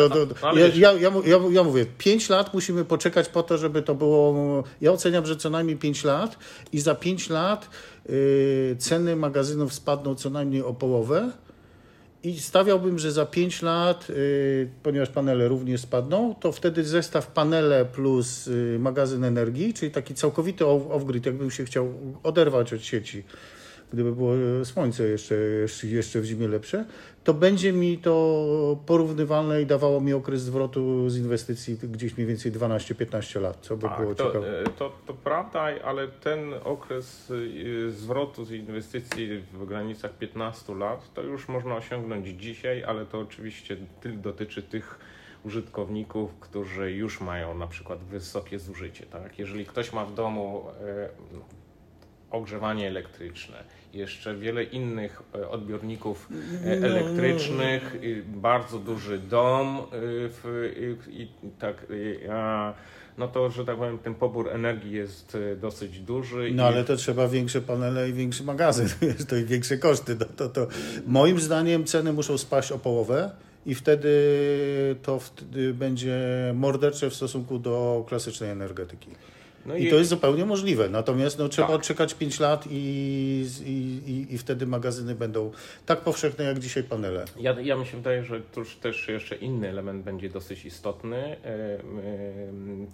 no, 0.44 0.58
ja, 0.76 0.92
ja, 0.94 1.40
ja, 1.52 1.64
mówię, 1.64 1.86
5 1.98 2.30
lat 2.30 2.54
musimy 2.54 2.86
poczekać 2.86 3.30
po 3.30 3.44
to, 3.44 3.58
żeby 3.58 3.82
to 3.82 3.96
było. 3.96 4.64
Ja 4.82 4.92
oceniam, 4.92 5.26
że 5.26 5.36
co 5.36 5.50
najmniej 5.50 5.78
5 5.78 6.04
lat 6.04 6.38
i 6.74 6.80
za 6.80 6.96
5 6.96 7.30
lat 7.30 7.70
y, 8.10 8.76
ceny 8.80 9.16
magazynów 9.16 9.74
spadną 9.74 10.16
co 10.16 10.30
najmniej 10.30 10.64
o 10.64 10.74
połowę. 10.74 11.32
I 12.24 12.40
stawiałbym, 12.40 13.00
że 13.00 13.12
za 13.12 13.26
5 13.26 13.62
lat, 13.62 14.10
y, 14.10 14.70
ponieważ 14.84 15.10
panele 15.10 15.48
również 15.48 15.82
spadną, 15.82 16.36
to 16.40 16.52
wtedy 16.52 16.84
zestaw 16.84 17.28
panele 17.28 17.86
plus 17.86 18.48
y, 18.48 18.78
magazyn 18.80 19.24
energii, 19.24 19.74
czyli 19.74 19.92
taki 19.92 20.16
całkowity 20.16 20.64
off- 20.64 20.88
off-grid, 20.92 21.26
jakbym 21.26 21.52
się 21.52 21.66
chciał 21.66 21.94
oderwać 22.24 22.74
od 22.74 22.82
sieci, 22.84 23.24
gdyby 23.94 24.16
było 24.16 24.34
e, 24.62 24.66
słońce 24.66 25.04
jeszcze, 25.08 25.36
jeszcze, 25.84 26.22
w 26.22 26.26
zimie 26.26 26.48
lepsze, 26.48 26.86
to 27.24 27.34
będzie 27.34 27.74
mi 27.74 27.98
to 27.98 28.78
porównywalne 28.86 29.62
i 29.62 29.66
dawało 29.66 30.02
mi 30.02 30.14
okres 30.14 30.42
zwrotu 30.42 31.10
z 31.10 31.18
inwestycji 31.18 31.78
gdzieś 31.84 32.18
mniej 32.18 32.28
więcej 32.28 32.52
12-15 32.52 33.42
lat, 33.42 33.58
co 33.62 33.78
by 33.78 33.90
było 33.98 34.16
Tak, 34.16 34.18
to, 34.18 34.26
ciekawe. 34.26 34.60
e, 34.60 34.64
to, 34.64 34.92
to 35.08 35.14
prawda, 35.14 35.60
ale 35.84 36.08
ten 36.08 36.54
okres 36.64 37.32
y, 37.32 37.92
zwrotu 37.92 38.46
z 38.46 38.52
inwestycji 38.52 39.44
w 39.54 39.66
granicach 39.66 40.12
15 40.18 40.76
lat 40.76 41.14
to 41.14 41.22
już 41.22 41.48
można 41.48 41.76
osiągnąć 41.76 42.28
dzisiaj, 42.28 42.84
ale 42.84 43.06
to 43.06 43.20
oczywiście 43.20 43.78
dotyczy 44.06 44.62
tych 44.64 45.00
użytkowników, 45.46 46.32
którzy 46.40 46.92
już 46.92 47.22
mają 47.22 47.58
na 47.58 47.68
przykład 47.68 48.00
wysokie 48.00 48.60
zużycie. 48.60 49.06
Tak? 49.06 49.40
Jeżeli 49.40 49.66
ktoś 49.66 49.94
ma 49.94 50.06
w 50.06 50.14
domu 50.14 50.64
e, 50.82 51.10
ogrzewanie 52.32 52.88
elektryczne, 52.88 53.64
jeszcze 53.94 54.36
wiele 54.36 54.64
innych 54.64 55.24
e, 55.36 55.50
odbiorników 55.50 56.30
e, 56.66 56.80
No, 56.80 56.88
elektrycznych, 56.88 57.96
y, 57.96 58.24
bardzo 58.28 58.80
duży 58.80 59.20
dom 59.20 59.78
y, 60.46 61.00
i 61.10 61.28
tak, 61.60 61.86
a, 62.32 62.74
no 63.18 63.28
to, 63.28 63.50
że 63.50 63.66
tak 63.66 63.78
powiem, 63.78 63.98
ten 63.98 64.16
pobór 64.16 64.50
energii 64.50 64.92
jest 64.92 65.36
y, 65.36 65.58
dosyć 65.62 66.00
duży. 66.00 66.52
No 66.54 66.64
i 66.64 66.74
ale 66.74 66.84
to 66.84 66.96
trzeba 66.96 67.28
większe 67.28 67.62
panele 67.62 68.10
i 68.10 68.14
większy 68.14 68.44
magazyn, 68.44 68.88
to 69.30 69.36
i 69.36 69.46
większe 69.46 69.78
koszty. 69.78 70.16
No, 70.20 70.26
to, 70.36 70.50
to, 70.50 70.68
moim 71.06 71.40
zdaniem 71.40 71.86
ceny 71.86 72.14
muszą 72.14 72.38
spaść 72.38 72.72
o 72.72 72.80
połowę 72.80 73.32
i 73.66 73.76
wtedy 73.76 74.12
to 75.02 75.20
wtedy 75.20 75.74
będzie 75.74 76.20
mordercze 76.56 77.10
w 77.10 77.16
stosunku 77.16 77.60
do 77.60 78.06
klasycznej 78.08 78.50
energetyki. 78.50 79.10
No 79.66 79.76
I 79.76 79.90
to 79.90 79.96
jest 79.96 80.10
zupełnie 80.10 80.46
możliwe. 80.46 80.90
Natomiast 80.90 81.40
no, 81.40 81.50
trzeba 81.50 81.68
Tak. 81.68 81.76
odczekać 81.76 82.14
5 82.14 82.40
lat 82.40 82.66
i, 82.72 83.46
i, 83.66 83.72
i, 84.12 84.34
i 84.36 84.38
wtedy 84.38 84.68
magazyny 84.68 85.16
będą 85.16 85.52
tak 85.86 86.02
powszechne 86.02 86.44
jak 86.46 86.60
dzisiaj 86.60 86.84
panele. 86.84 87.26
Ja, 87.40 87.56
ja 87.62 87.76
mi 87.76 87.86
się 87.86 87.98
wydaje, 87.98 88.24
że 88.24 88.42
tuż 88.42 88.76
też 88.76 89.08
jeszcze 89.08 89.36
inny 89.36 89.70
element 89.70 90.04
będzie 90.04 90.30
dosyć 90.30 90.66
istotny, 90.66 91.18
e, 91.18 91.36
e, 91.46 91.80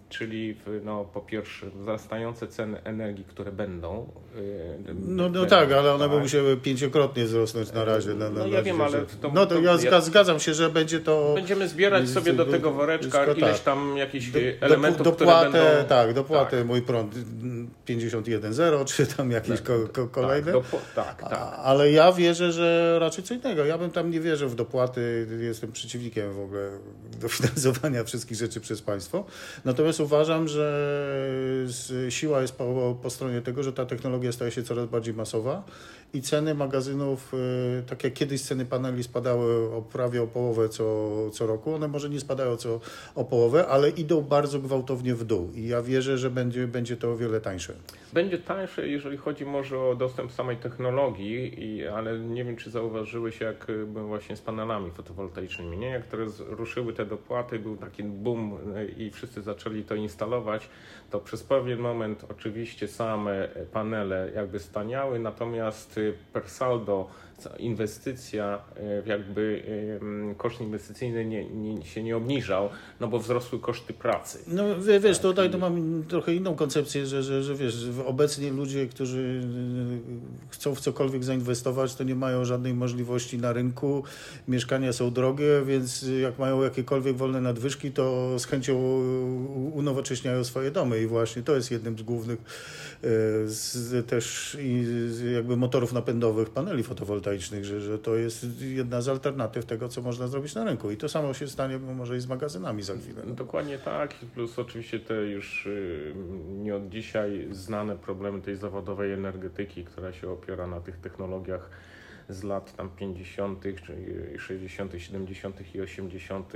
czyli 0.09 0.55
no, 0.83 1.05
po 1.13 1.21
pierwsze 1.21 1.65
wzrastające 1.69 2.47
ceny 2.47 2.83
energii, 2.83 3.25
które 3.25 3.51
będą. 3.51 4.07
e, 4.35 4.93
No, 5.07 5.29
no 5.29 5.45
tak, 5.45 5.71
ale 5.71 5.93
one 5.93 6.07
by 6.09 6.13
tak. 6.15 6.23
musiały 6.23 6.57
pięciokrotnie 6.57 7.25
wzrosnąć 7.25 7.71
na 7.73 7.85
razie. 7.85 8.13
Na, 8.13 8.29
na, 8.29 8.39
No 8.39 8.47
ja 8.47 8.57
na 8.57 8.61
wiem, 8.63 8.81
razie, 8.81 8.97
ale 8.97 9.05
to- 9.05 9.31
No 9.33 9.45
to 9.45 9.55
to 9.55 9.61
ja 9.61 9.71
ja- 9.71 9.77
zga- 9.77 10.01
zgadzam 10.01 10.39
się, 10.39 10.53
że 10.53 10.69
będzie 10.69 10.99
to... 10.99 11.31
Będziemy 11.35 11.67
zbierać 11.67 12.09
sobie 12.09 12.33
do 12.33 12.45
tego 12.45 12.71
woreczka 12.71 13.25
ileś 13.25 13.39
tak. 13.53 13.59
tam 13.59 13.97
jakichś 13.97 14.27
Do- 14.29 14.39
elementów, 14.61 15.03
do, 15.03 15.11
które 15.11 15.27
dopłatę, 15.29 15.51
będą... 15.51 15.87
Tak, 15.89 16.13
dopłatę 16.13 16.56
mój 16.63 16.81
prąd 16.81 17.15
mm, 17.15 17.69
51.0 17.87 18.85
czy 18.85 19.05
tam 19.05 19.31
jakieś 19.31 19.61
ko, 19.61 19.73
ko, 19.93 20.07
kolejne. 20.07 20.51
Tak, 20.51 20.63
tak, 20.95 21.21
tak. 21.21 21.33
A, 21.33 21.57
ale 21.57 21.91
ja 21.91 22.11
wierzę, 22.11 22.51
że 22.51 22.97
raczej 22.99 23.23
co 23.23 23.33
innego. 23.33 23.65
Ja 23.65 23.77
bym 23.77 23.91
tam 23.91 24.11
nie 24.11 24.19
wierzył 24.19 24.49
w 24.49 24.55
dopłaty. 24.55 25.27
Jestem 25.39 25.71
przeciwnikiem 25.71 26.33
w 26.33 26.39
ogóle 26.39 26.69
dofinansowania 27.21 28.03
wszystkich 28.09 28.37
rzeczy 28.37 28.61
przez 28.61 28.81
państwo. 28.81 29.25
Natomiast 29.65 29.99
uważam, 29.99 30.47
że 30.47 31.67
siła 32.09 32.41
jest 32.41 32.55
po, 32.55 32.97
po 33.01 33.09
stronie 33.09 33.41
tego, 33.41 33.63
że 33.63 33.73
ta 33.73 33.85
technologia 33.85 34.31
staje 34.31 34.51
się 34.51 34.63
coraz 34.63 34.89
bardziej 34.89 35.13
masowa 35.13 35.63
i 36.13 36.21
ceny 36.21 36.55
magazynów, 36.55 37.33
y, 37.33 37.83
tak 37.87 38.03
jak 38.03 38.13
kiedyś 38.13 38.41
ceny 38.41 38.65
paneli 38.65 39.03
spadały 39.03 39.75
o 39.75 39.81
prawie 39.81 40.23
o 40.23 40.27
połowę 40.27 40.69
co, 40.69 41.09
co 41.31 41.47
roku, 41.47 41.73
one 41.73 41.87
może 41.87 42.09
nie 42.09 42.19
spadają 42.19 42.57
co 42.57 42.79
o 43.15 43.25
połowę, 43.25 43.67
ale 43.67 43.89
idą 43.89 44.21
bardzo 44.21 44.59
gwałtownie 44.59 45.15
w 45.15 45.23
dół. 45.23 45.51
I 45.55 45.67
ja 45.67 45.81
wierzę, 45.81 46.17
że 46.17 46.29
będzie, 46.29 46.46
będzie 46.67 46.97
to 46.97 47.11
o 47.11 47.17
wiele 47.17 47.41
tańsze. 47.41 47.73
Będzie 48.13 48.37
tańsze, 48.37 48.87
jeżeli 48.87 49.17
chodzi 49.17 49.45
może 49.45 49.79
o 49.79 49.95
dostęp 49.95 50.31
samej 50.31 50.57
technologii, 50.57 51.63
i, 51.63 51.87
ale 51.87 52.19
nie 52.19 52.45
wiem, 52.45 52.55
czy 52.55 52.69
zauważyłeś, 52.69 53.39
jak 53.39 53.69
y, 53.69 53.85
właśnie 53.85 54.35
z 54.35 54.41
panelami 54.41 54.91
fotowoltaicznymi, 54.91 55.77
nie? 55.77 55.89
Jak 55.89 56.05
teraz 56.05 56.39
ruszyły 56.39 56.93
te 56.93 57.05
dopłaty, 57.05 57.59
był 57.59 57.77
taki 57.77 58.03
boom 58.03 58.57
y, 58.77 58.85
i 58.85 59.11
wszyscy 59.11 59.41
zaczęli 59.41 59.83
to 59.83 59.95
instalować, 59.95 60.69
to 61.09 61.19
przez 61.19 61.43
pewien 61.43 61.79
moment 61.79 62.25
oczywiście 62.29 62.87
same 62.87 63.47
panele 63.71 64.31
jakby 64.35 64.59
staniały, 64.59 65.19
natomiast 65.19 65.97
y, 65.97 66.13
per 66.33 66.49
saldo 66.49 67.09
inwestycja, 67.59 68.61
y, 69.05 69.09
jakby 69.09 69.63
koszt 70.37 70.61
inwestycyjny 70.61 71.25
nie, 71.25 71.45
nie, 71.49 71.85
się 71.85 72.03
nie 72.03 72.17
obniżał, 72.17 72.69
no 72.99 73.07
bo 73.07 73.19
wzrosły 73.19 73.59
koszty 73.59 73.93
pracy. 73.93 74.39
No 74.47 74.63
wie- 74.81 74.99
wiesz, 74.99 75.17
Tak, 75.17 75.21
tutaj 75.21 75.47
i- 75.47 75.51
to 75.51 75.57
mam 75.57 76.03
trochę 76.07 76.33
inną 76.35 76.55
koncepcję, 76.55 77.05
że, 77.05 77.23
że, 77.23 77.43
że 77.43 77.55
wiesz, 77.55 77.85
obecnie 78.05 78.51
ludzie, 78.51 78.87
którzy 78.87 79.19
y, 79.19 80.49
chcą 80.49 80.75
w 80.75 80.79
cokolwiek 80.79 81.23
zainwestować, 81.23 81.95
to 81.95 82.03
nie 82.03 82.15
mają 82.15 82.45
żadnej 82.45 82.73
możliwości 82.73 83.37
na 83.37 83.53
rynku. 83.53 84.03
Mieszkania 84.47 84.93
są 84.93 85.11
drogie, 85.11 85.61
więc 85.65 86.05
jak 86.21 86.39
mają 86.39 86.63
jakiekolwiek 86.63 87.17
wolne 87.17 87.41
nadwyżki, 87.41 87.91
to 87.91 88.35
z 88.39 88.45
chęcią 88.45 88.75
unowocześniają 89.73 90.43
swoje 90.43 90.71
domy 90.71 91.01
i 91.01 91.07
właśnie 91.07 91.41
to 91.43 91.55
jest 91.55 91.71
jednym 91.71 91.97
z 91.97 92.01
głównych 92.01 92.39
y, 92.39 92.43
z, 93.49 94.07
też 94.07 94.57
jakby 95.35 95.57
motorów 95.57 95.93
napędowych 95.93 96.49
paneli 96.49 96.83
fotowoltaicznych, 96.83 97.26
że, 97.61 97.81
że 97.81 97.99
to 97.99 98.15
jest 98.15 98.61
jedna 98.61 99.01
z 99.01 99.09
alternatyw 99.09 99.65
tego, 99.65 99.89
co 99.89 100.01
można 100.01 100.27
zrobić 100.27 100.55
na 100.55 100.63
rynku. 100.63 100.91
I 100.91 100.97
to 100.97 101.09
samo 101.09 101.33
się 101.33 101.47
stanie 101.47 101.79
może 101.79 102.17
i 102.17 102.19
z 102.19 102.27
magazynami 102.27 102.83
za 102.83 102.95
chwilę. 102.95 103.21
No, 103.27 103.33
Dokładnie 103.33 103.77
tak, 103.77 104.13
plus 104.33 104.59
oczywiście 104.59 104.99
te 104.99 105.13
już 105.13 105.65
y, 105.65 106.13
nie 106.47 106.75
od 106.75 106.89
dzisiaj 106.89 107.47
znane 107.51 107.95
problemy 107.95 108.41
tej 108.41 108.55
zawodowej 108.55 109.13
energetyki, 109.13 109.83
która 109.83 110.13
się 110.13 110.29
opiera 110.29 110.67
na 110.67 110.79
tych 110.79 110.97
technologiach 110.97 111.69
z 112.29 112.43
lat 112.43 112.75
tam 112.75 112.89
50., 112.89 113.63
czyli 113.85 114.39
60., 114.39 114.93
70. 114.97 115.75
i 115.75 115.81
80. 115.81 116.53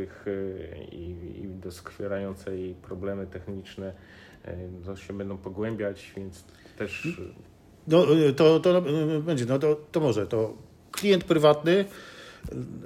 i, 0.92 1.16
i 1.42 1.48
doskwierające 1.48 2.58
jej 2.58 2.74
problemy 2.74 3.28
techniczne 3.28 3.94
to 4.86 4.96
się 4.96 5.14
będą 5.14 5.38
pogłębiać, 5.38 6.14
więc 6.16 6.44
też. 6.78 7.22
No, 7.92 8.06
to, 8.36 8.60
to 8.60 8.82
będzie, 9.22 9.46
no 9.46 9.60
to, 9.60 9.78
to 9.92 10.00
może 10.00 10.28
to 10.28 10.54
klient 10.92 11.24
prywatny 11.24 11.86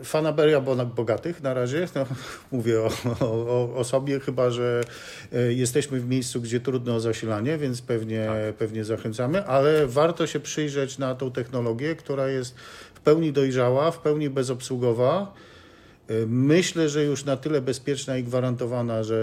fanaberia 0.04 0.62
bogatych 0.96 1.44
na 1.44 1.54
razie. 1.54 1.88
No, 1.96 2.06
mówię 2.58 2.82
o, 2.82 2.90
o, 3.20 3.76
o, 3.76 3.84
sobie, 3.84 4.20
chyba 4.20 4.50
że 4.50 4.84
e, 5.34 5.54
jesteśmy 5.54 6.00
w 6.00 6.10
miejscu, 6.10 6.42
gdzie 6.42 6.60
trudno 6.60 6.96
o 6.96 7.00
zasilanie, 7.00 7.58
więc 7.58 7.82
pewnie, 7.82 8.26
tak. 8.26 8.56
pewnie 8.56 8.84
zachęcamy, 8.84 9.46
ale 9.46 9.88
warto 9.88 10.28
się 10.28 10.40
przyjrzeć 10.40 10.98
na 10.98 11.16
tą 11.16 11.32
technologię, 11.32 11.96
która 11.96 12.28
jest 12.28 12.56
w 12.94 13.00
pełni 13.00 13.32
dojrzała, 13.32 13.92
w 13.92 14.00
pełni 14.00 14.30
bezobsługowa. 14.30 15.34
Myślę, 16.28 16.90
że 16.90 17.04
już 17.04 17.26
na 17.26 17.38
tyle 17.38 17.62
bezpieczna 17.62 18.18
i 18.18 18.24
gwarantowana, 18.24 19.04
że, 19.04 19.18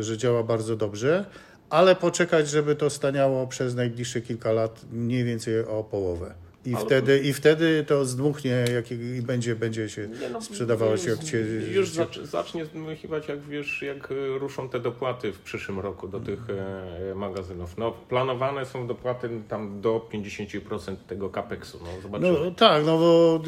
że 0.00 0.18
działa 0.18 0.42
bardzo 0.42 0.76
dobrze, 0.76 1.24
ale 1.70 1.96
poczekać, 1.96 2.48
żeby 2.48 2.76
to 2.76 2.90
staniało 2.90 3.46
przez 3.46 3.74
najbliższe 3.74 4.20
kilka 4.20 4.52
lat 4.52 4.80
mniej 4.92 5.24
więcej 5.24 5.58
o 5.64 5.84
połowę. 5.84 6.34
I 6.64 6.76
wtedy, 6.76 7.18
I 7.18 7.32
wtedy 7.32 7.84
to 7.86 8.04
zdmuchnie 8.04 8.64
jak, 8.74 8.92
i 8.92 9.22
będzie, 9.22 9.56
będzie 9.56 9.88
się 9.88 10.08
no, 10.32 10.42
sprzedawało 10.42 10.96
się 10.96 11.10
jak 11.10 11.24
cię, 11.24 11.38
Już 11.72 11.90
zacznie, 11.90 12.26
zacznie 12.26 12.64
zdmuchiwać 12.64 13.28
jak 13.28 13.40
wiesz, 13.40 13.82
jak 13.82 14.12
e, 14.12 14.38
ruszą 14.38 14.68
te 14.68 14.80
dopłaty 14.80 15.32
w 15.32 15.38
przyszłym 15.38 15.80
roku 15.80 16.08
do 16.08 16.20
tych 16.20 16.38
e, 16.50 17.14
magazynów. 17.14 17.78
No, 17.78 17.90
planowane 18.08 18.66
są 18.66 18.86
dopłaty 18.86 19.30
tam 19.48 19.80
do 19.80 20.08
50% 20.12 20.96
tego 21.08 21.30
kapeksu. 21.30 21.80
No, 21.82 22.02
zobaczymy. 22.02 22.38
no 22.44 22.50
tak, 22.50 22.86
no 22.86 22.98
bo 22.98 23.40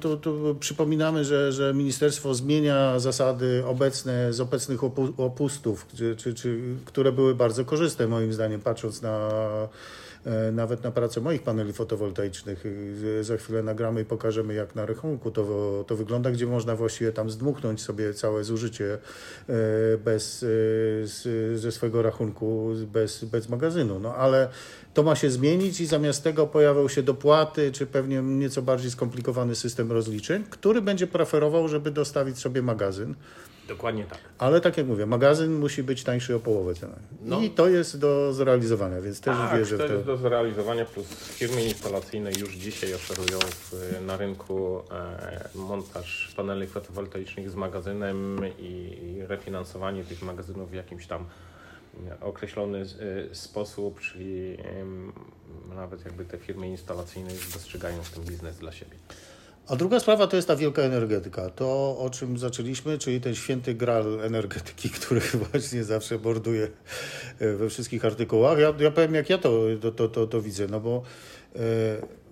to, 0.00 0.16
to 0.16 0.54
przypominamy, 0.60 1.24
że, 1.24 1.52
że 1.52 1.74
ministerstwo 1.74 2.34
zmienia 2.34 2.98
zasady 2.98 3.62
obecne 3.66 4.32
z 4.32 4.40
obecnych 4.40 4.80
opustów, 5.16 5.86
czy, 5.96 6.16
czy, 6.16 6.34
czy, 6.34 6.60
które 6.84 7.12
były 7.12 7.34
bardzo 7.34 7.64
korzystne 7.64 8.06
moim 8.06 8.32
zdaniem, 8.32 8.60
patrząc 8.60 9.02
na 9.02 9.30
nawet 10.52 10.84
na 10.84 10.90
pracę 10.90 11.20
moich 11.20 11.42
paneli 11.42 11.72
fotowoltaicznych. 11.72 12.64
Za 13.20 13.36
chwilę 13.36 13.62
nagramy 13.62 14.00
i 14.00 14.04
pokażemy, 14.04 14.54
jak 14.54 14.74
na 14.74 14.86
rachunku 14.86 15.30
to, 15.30 15.84
to 15.86 15.96
wygląda, 15.96 16.30
gdzie 16.30 16.46
można 16.46 16.76
właściwie 16.76 17.12
tam 17.12 17.30
zdmuchnąć 17.30 17.82
sobie 17.82 18.14
całe 18.14 18.44
zużycie 18.44 18.98
e, 19.48 19.52
bez, 19.98 20.44
e, 21.54 21.56
ze 21.58 21.72
swojego 21.72 22.02
rachunku, 22.02 22.70
bez, 22.92 23.24
bez 23.24 23.48
magazynu. 23.48 24.00
No 24.00 24.14
ale 24.14 24.48
to 24.94 25.02
ma 25.02 25.16
się 25.16 25.30
zmienić 25.30 25.80
i 25.80 25.86
zamiast 25.86 26.24
tego 26.24 26.46
pojawią 26.46 26.88
się 26.88 27.02
dopłaty, 27.02 27.72
czy 27.72 27.86
pewnie 27.86 28.22
nieco 28.22 28.62
bardziej 28.62 28.90
skomplikowany 28.90 29.54
system 29.54 29.92
rozliczeń, 29.92 30.44
który 30.50 30.82
będzie 30.82 31.06
preferował, 31.06 31.68
żeby 31.68 31.90
dostawić 31.90 32.38
sobie 32.38 32.62
magazyn. 32.62 33.14
Dokładnie 33.68 34.04
tak. 34.04 34.18
Ale 34.38 34.60
tak 34.60 34.76
jak 34.76 34.86
mówię, 34.86 35.06
magazyn 35.06 35.54
musi 35.54 35.82
być 35.82 36.04
tańszy 36.04 36.34
o 36.34 36.40
połowę 36.40 36.74
ceny. 36.74 36.94
No. 37.22 37.40
I 37.40 37.50
to 37.50 37.68
jest 37.68 37.98
do 37.98 38.32
zrealizowania, 38.32 39.00
więc 39.00 39.20
też 39.20 39.36
tak, 39.36 39.58
wierzę 39.58 39.78
to 39.78 39.84
w 39.84 39.86
to. 39.86 39.92
jest 39.92 40.06
do 40.06 40.16
zrealizowania, 40.16 40.84
plus 40.84 41.06
firmy 41.06 41.64
instalacyjne 41.64 42.30
już 42.30 42.54
dzisiaj 42.54 42.94
oferują 42.94 43.38
na 44.06 44.16
rynku 44.16 44.82
e, 44.90 45.48
montaż 45.54 46.34
paneli 46.36 46.66
fotowoltaicznych 46.66 47.50
z 47.50 47.54
magazynem 47.54 48.40
i, 48.58 48.96
refinansowanie 49.28 50.04
tych 50.04 50.22
magazynów 50.22 50.70
w 50.70 50.74
jakimś 50.74 51.06
tam 51.06 51.26
określony 52.20 52.78
e, 53.30 53.34
sposób, 53.34 54.00
czyli 54.00 54.56
nawet 55.74 56.04
jakby 56.04 56.24
te 56.24 56.38
firmy 56.38 56.68
instalacyjne 56.68 57.30
dostrzegają 57.54 58.02
w 58.02 58.10
tym 58.10 58.24
biznes 58.24 58.58
dla 58.58 58.72
siebie. 58.72 58.96
A 59.68 59.76
druga 59.76 60.00
sprawa 60.00 60.26
to 60.26 60.36
jest 60.36 60.48
ta 60.48 60.56
wielka 60.56 60.82
energetyka. 60.82 61.50
To, 61.50 61.98
o 61.98 62.10
czym 62.10 62.38
zaczęliśmy, 62.38 62.98
czyli 62.98 63.20
ten 63.20 63.34
święty 63.34 63.74
gral 63.74 64.20
energetyki, 64.22 64.90
który 65.00 65.20
właśnie 65.20 65.84
zawsze 65.84 66.18
borduje 66.18 66.68
e, 67.38 67.52
we 67.52 67.68
wszystkich 67.68 68.04
artykułach. 68.04 68.58
Ja, 68.58 68.74
ja 68.78 68.90
powiem, 68.90 69.14
jak 69.14 69.30
ja 69.30 69.38
to, 69.38 69.62
to, 69.96 70.08
to, 70.08 70.26
to 70.26 70.40
widzę, 70.40 70.66
no 70.66 70.80
bo 70.80 71.02
e, 71.56 71.58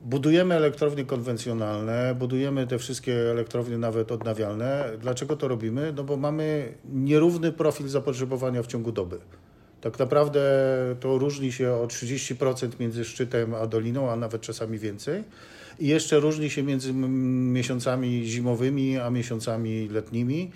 budujemy 0.02 0.54
elektrownie 0.54 1.04
konwencjonalne, 1.04 2.14
budujemy 2.18 2.66
te 2.66 2.78
wszystkie 2.78 3.30
elektrownie 3.30 3.78
nawet 3.78 4.12
odnawialne. 4.12 4.90
Dlaczego 4.98 5.36
to 5.36 5.48
robimy? 5.48 5.92
No 5.96 6.04
bo 6.04 6.16
mamy 6.16 6.72
nierówny 6.92 7.52
profil 7.52 7.88
zapotrzebowania 7.88 8.62
w 8.62 8.66
ciągu 8.66 8.92
doby. 8.92 9.18
Tak 9.84 9.98
naprawdę 9.98 10.40
to 11.00 11.18
różni 11.18 11.52
się 11.52 11.72
o 11.72 11.86
30% 11.86 12.68
między 12.80 13.04
szczytem 13.04 13.54
a 13.54 13.66
doliną, 13.66 14.10
a 14.10 14.16
nawet 14.16 14.42
czasami 14.42 14.78
więcej. 14.78 15.24
I 15.80 15.88
jeszcze 15.88 16.20
różni 16.20 16.50
się 16.50 16.62
między 16.62 16.92
miesiącami 16.92 18.26
zimowymi 18.26 18.98
a 18.98 19.10
miesiącami 19.10 19.88
letnimi. 19.88 20.50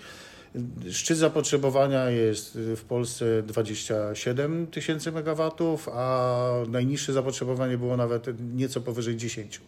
Szczyt 0.91 1.17
zapotrzebowania 1.17 2.09
jest 2.09 2.57
w 2.75 2.83
Polsce 2.83 3.43
27 3.43 4.67
tysięcy 4.67 5.11
megawatów, 5.11 5.89
a 5.93 6.49
najniższe 6.67 7.13
zapotrzebowanie 7.13 7.77
było 7.77 7.97
nawet 7.97 8.27
nieco 8.55 8.81
powyżej 8.81 9.17
10. 9.17 9.61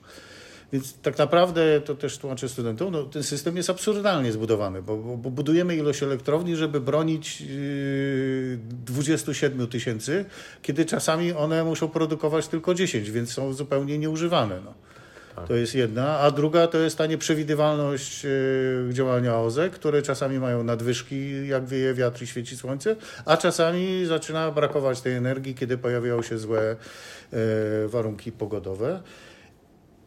Więc 0.73 0.97
tak 1.01 1.17
naprawdę, 1.17 1.81
to 1.81 1.95
też 1.95 2.17
tłumaczę 2.17 2.49
studentom, 2.49 2.91
no, 2.91 3.03
ten 3.03 3.23
system 3.23 3.57
jest 3.57 3.69
absurdalnie 3.69 4.31
zbudowany, 4.31 4.81
bo, 4.81 4.97
bo, 4.97 5.29
budujemy 5.29 5.75
ilość 5.75 6.03
elektrowni, 6.03 6.55
żeby 6.55 6.81
bronić 6.81 7.41
yy, 7.41 8.59
27 8.85 9.67
tysięcy, 9.67 10.25
kiedy 10.61 10.85
czasami 10.85 11.33
one 11.33 11.63
muszą 11.63 11.87
produkować 11.87 12.47
tylko 12.47 12.73
10, 12.73 13.11
więc 13.11 13.33
są 13.33 13.53
zupełnie 13.53 13.97
nieużywane. 13.97 14.59
No. 14.65 14.73
Tak. 15.35 15.47
To 15.47 15.55
jest 15.55 15.75
jedna. 15.75 16.19
A 16.19 16.31
druga 16.31 16.67
to 16.67 16.77
jest 16.77 16.97
ta 16.97 17.05
nieprzewidywalność 17.05 18.23
yy, 18.23 18.89
działania 18.93 19.37
OZE, 19.39 19.69
które 19.69 20.01
czasami 20.01 20.39
mają 20.39 20.63
nadwyżki, 20.63 21.47
jak 21.47 21.65
wieje 21.65 21.93
wiatr 21.93 22.23
i 22.23 22.27
świeci 22.27 22.57
słońce, 22.57 22.95
a 23.25 23.37
czasami 23.37 24.05
zaczyna 24.05 24.51
brakować 24.51 25.01
tej 25.01 25.15
energii, 25.15 25.55
kiedy 25.55 25.77
pojawiają 25.77 26.21
się 26.21 26.37
złe 26.37 26.75
yy, 27.31 27.39
warunki 27.87 28.31
pogodowe. 28.31 29.01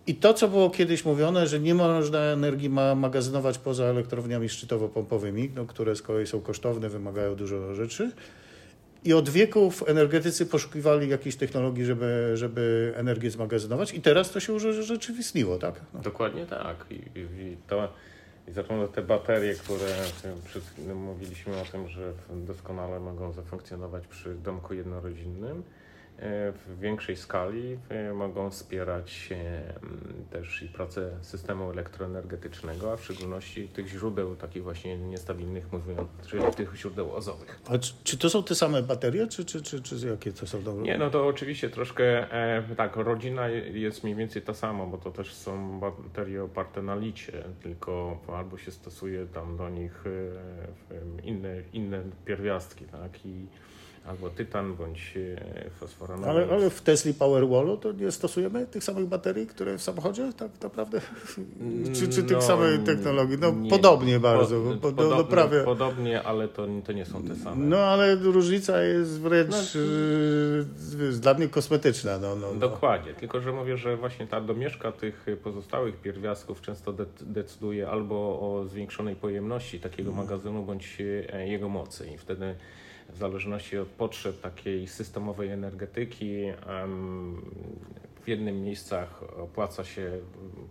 I 0.07 0.14
to, 0.14 0.35
co 0.35 0.49
było 0.49 0.71
kiedyś 0.71 1.05
mówione, 1.05 1.47
że 1.47 1.61
nie 1.61 1.75
można 1.75 2.19
energii 2.19 2.69
ma 2.69 2.95
magazynować 2.95 3.59
poza 3.59 3.85
elektrowniami 3.85 4.49
szczytowo-pompowymi, 4.49 5.51
no, 5.55 5.67
które 5.67 5.97
z 5.97 6.03
kolei 6.03 6.27
są 6.27 6.40
kosztowne, 6.40 6.88
wymagają 6.88 7.35
dużo 7.35 7.75
rzeczy. 7.75 8.12
I 9.05 9.12
od 9.12 9.29
wieków 9.29 9.85
energetycy 9.87 10.47
poszukiwali 10.47 11.09
jakiejś 11.09 11.37
technologii, 11.37 11.85
żeby, 11.85 12.31
żeby 12.35 12.93
energię 12.97 13.31
zmagazynować 13.31 13.95
i 13.95 14.01
teraz 14.01 14.31
to 14.31 14.40
się 14.40 14.53
już 14.53 14.62
rzeczywistniło, 14.62 15.59
tak? 15.59 15.81
No. 15.95 16.01
Dokładnie 16.01 16.47
tak. 16.47 16.87
I, 16.90 16.95
i 16.95 17.57
to, 17.69 17.88
i 18.49 18.53
zarówno 18.53 18.88
te 18.88 19.03
baterie, 19.03 19.55
które 19.55 19.87
przed 20.45 20.62
mówiliśmy 20.95 21.61
o 21.61 21.64
tym, 21.64 21.88
że 21.88 22.12
doskonale 22.47 23.01
mogą 23.01 23.33
zafunkcjonować 23.33 24.07
przy 24.07 24.35
domku 24.35 24.75
jednorodzinnym, 24.75 25.62
w 26.18 26.79
większej 26.81 27.16
skali 27.16 27.79
e, 27.88 28.12
mogą 28.12 28.50
wspierać 28.50 29.29
też 30.31 30.62
i 30.62 30.68
pracę 30.68 31.11
systemu 31.22 31.70
elektroenergetycznego, 31.70 32.92
a 32.92 32.96
w 32.96 33.05
szczególności 33.05 33.68
tych 33.68 33.88
źródeł 33.88 34.37
takich 34.37 34.62
właśnie 34.62 34.98
niestabilnych, 34.98 35.72
mówiąc, 35.72 36.09
czyli 36.27 36.42
tych 36.57 36.77
źródeł 36.77 37.14
ozowych. 37.14 37.61
A 37.68 37.79
czy, 37.79 37.92
czy 38.05 38.18
to 38.18 38.31
są 38.31 38.42
te 38.42 38.55
same 38.55 38.83
baterie, 38.83 39.27
czy, 39.27 39.44
czy, 39.44 39.62
czy, 39.62 39.83
czy 39.83 40.09
jakie 40.09 40.33
to 40.33 40.46
są? 40.46 40.62
Dobre? 40.62 40.83
Nie, 40.83 40.98
no 40.98 41.11
to 41.11 41.27
oczywiście 41.27 41.70
troszkę 41.70 42.33
e, 42.33 42.62
tak, 42.77 42.96
rodzina 42.96 43.48
jest 43.48 44.05
mniej 44.05 44.16
więcej 44.16 44.42
ta 44.42 44.55
sama, 44.55 44.87
bo 44.87 44.98
to 44.98 45.11
też 45.11 45.35
są 45.35 45.81
baterie 45.81 46.44
oparte 46.44 46.83
na 46.83 46.96
licie, 46.96 47.44
tylko 47.62 48.20
albo 48.29 48.59
się 48.59 48.70
stosuje 48.70 49.27
tam 49.27 49.57
do 49.57 49.70
nich 49.70 50.05
inne, 51.24 51.62
inne 51.72 52.03
pierwiastki, 52.24 52.85
tak, 52.85 53.27
i 53.27 53.46
albo 54.07 54.31
tytan, 54.31 54.77
bądź 54.77 55.14
e, 55.17 55.71
fosforonową. 55.71 56.31
Ale, 56.31 56.47
ale 56.51 56.71
w 56.71 56.81
Tesla 56.81 57.12
Powerwallu 57.19 57.77
to 57.77 57.93
nie 57.93 58.12
stosujemy 58.12 58.67
tych 58.67 58.85
samych 58.85 59.07
baterii, 59.07 59.47
które 59.47 59.79
w 59.79 59.83
samochodzie 59.83 60.33
tak 60.37 60.51
naprawdę? 60.62 61.01
czy, 61.95 62.09
czy 62.09 62.23
tych 62.23 62.37
no, 62.37 62.43
samych 62.43 62.83
technologii? 62.83 63.38
No 63.40 63.51
nie, 63.51 63.71
podobnie 63.71 64.21
bardzo. 64.21 64.61
Po, 64.61 64.77
podobnie, 64.77 65.17
do, 65.17 65.25
prawie... 65.25 65.61
podobnie, 65.61 66.23
ale 66.23 66.49
to, 66.49 66.67
to 66.85 66.93
nie 66.93 67.05
są 67.05 67.23
te 67.23 67.37
same. 67.37 67.64
No 67.64 67.79
ale 67.79 68.14
różnica 68.14 68.83
jest 68.83 69.21
wręcz 69.21 69.75
no, 70.99 71.05
y, 71.05 71.21
dla 71.21 71.35
mnie 71.35 71.49
kosmetyczna. 71.49 72.19
No, 72.19 72.37
no, 72.37 72.53
no, 72.53 72.61
Dokładnie, 72.61 73.14
tylko 73.14 73.40
że 73.40 73.53
mówię, 73.53 73.77
że 73.77 73.97
właśnie 73.97 74.27
ta 74.27 74.40
domieszka 74.40 74.93
tych 74.93 75.27
pozostałych 75.43 76.01
pierwiastków 76.01 76.61
często 76.61 76.93
de 76.93 77.07
decyduje 77.21 77.88
albo 77.88 78.17
o 78.17 78.64
zwiększonej 78.69 79.17
pojemności 79.17 79.81
takiego 79.81 80.11
mm. 80.11 80.25
magazynu, 80.25 80.62
bądź 80.62 80.99
e, 81.33 81.49
jego 81.49 81.69
mocy 81.69 82.11
i 82.14 82.19
wtedy 82.19 82.55
w 83.09 83.19
zależności 83.19 83.79
od 83.79 83.88
potrzeb 83.88 84.40
takiej 84.40 84.88
systemowej 84.88 85.51
energetyki. 85.51 86.43
W 88.23 88.29
jednym 88.29 88.62
miejscach 88.62 89.23
opłaca 89.38 89.85
się 89.85 90.12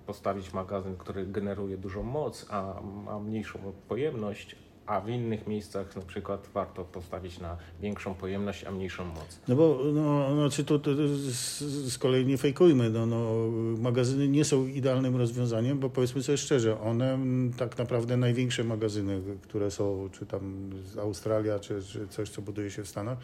postawić 0.06 0.54
magazyn, 0.54 0.98
który 0.98 1.26
generuje 1.26 1.78
dużą 1.78 2.04
moc, 2.04 2.46
a 2.50 2.82
ma 3.06 3.19
mniejszą 3.19 3.60
pojemność, 3.88 4.56
a 4.86 5.02
w 5.02 5.10
innych 5.10 5.48
miejscach 5.48 5.96
na 5.96 6.02
przykład 6.02 6.50
warto 6.54 6.84
postawić 6.84 7.39
na 7.39 7.58
większą 7.82 8.13
pojemność, 8.13 8.63
a 8.63 8.72
mniejszą 8.72 9.06
moc. 9.06 9.39
No 9.48 9.56
bo 9.56 9.80
no, 9.93 10.36
znaczy 10.36 10.63
to, 10.63 10.80
to, 10.80 10.96
to 10.96 11.08
z, 11.08 11.60
z 11.93 11.98
kolei 11.98 12.26
nie 12.26 12.38
fejkujmy, 12.38 12.89
no, 12.89 13.06
no, 13.06 13.34
magazyny 13.80 14.28
nie 14.28 14.46
są 14.46 14.67
idealnym 14.67 15.15
rozwiązaniem, 15.15 15.80
bo 15.80 15.89
powiedzmy 15.89 16.24
sobie 16.24 16.38
szczerze, 16.38 16.82
one 16.82 17.19
tak 17.58 17.78
naprawdę 17.78 18.17
największe 18.17 18.63
magazyny, 18.63 19.22
które 19.41 19.72
są, 19.72 20.10
czy 20.12 20.26
tam 20.26 20.69
z 20.86 20.98
Australia, 20.98 21.60
czy, 21.60 21.84
czy 21.84 22.08
coś, 22.08 22.30
co 22.30 22.41
buduje 22.41 22.72
się 22.72 22.84
w 22.84 22.88
Stanach, 22.88 23.17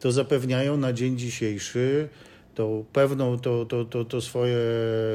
to 0.00 0.12
zapewniają 0.12 0.76
na 0.76 0.92
dzień 0.92 1.18
dzisiejszy 1.18 2.08
tą 2.54 2.84
pewną, 2.92 3.38
to, 3.38 3.64
to, 3.64 3.84
to, 3.84 4.04
to 4.04 4.20
swoje 4.20 4.58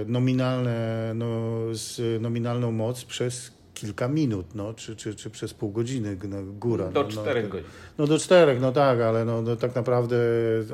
nominalne, 0.08 1.12
no, 1.15 1.60
nominalną 2.19 2.72
moc 2.72 3.06
przez 3.06 3.52
kilka 3.84 4.08
minut, 4.08 4.56
no, 4.56 4.74
czy, 4.74 4.96
czy, 4.96 5.15
czy 5.15 5.30
przez 5.30 5.54
pół 5.54 5.72
godziny 5.72 6.17
no, 6.30 6.38
góra. 6.43 6.89
Do 6.89 7.04
no, 7.04 7.10
czterech 7.10 7.43
no, 7.43 7.50
godzin. 7.50 7.67
No 7.98 8.08
do 8.08 8.19
czterech, 8.19 8.62
no 8.62 8.72
tak, 8.72 9.02
ale 9.02 9.26
no, 9.26 9.41
no, 9.41 9.56
tak 9.56 9.76
naprawdę 9.76 10.17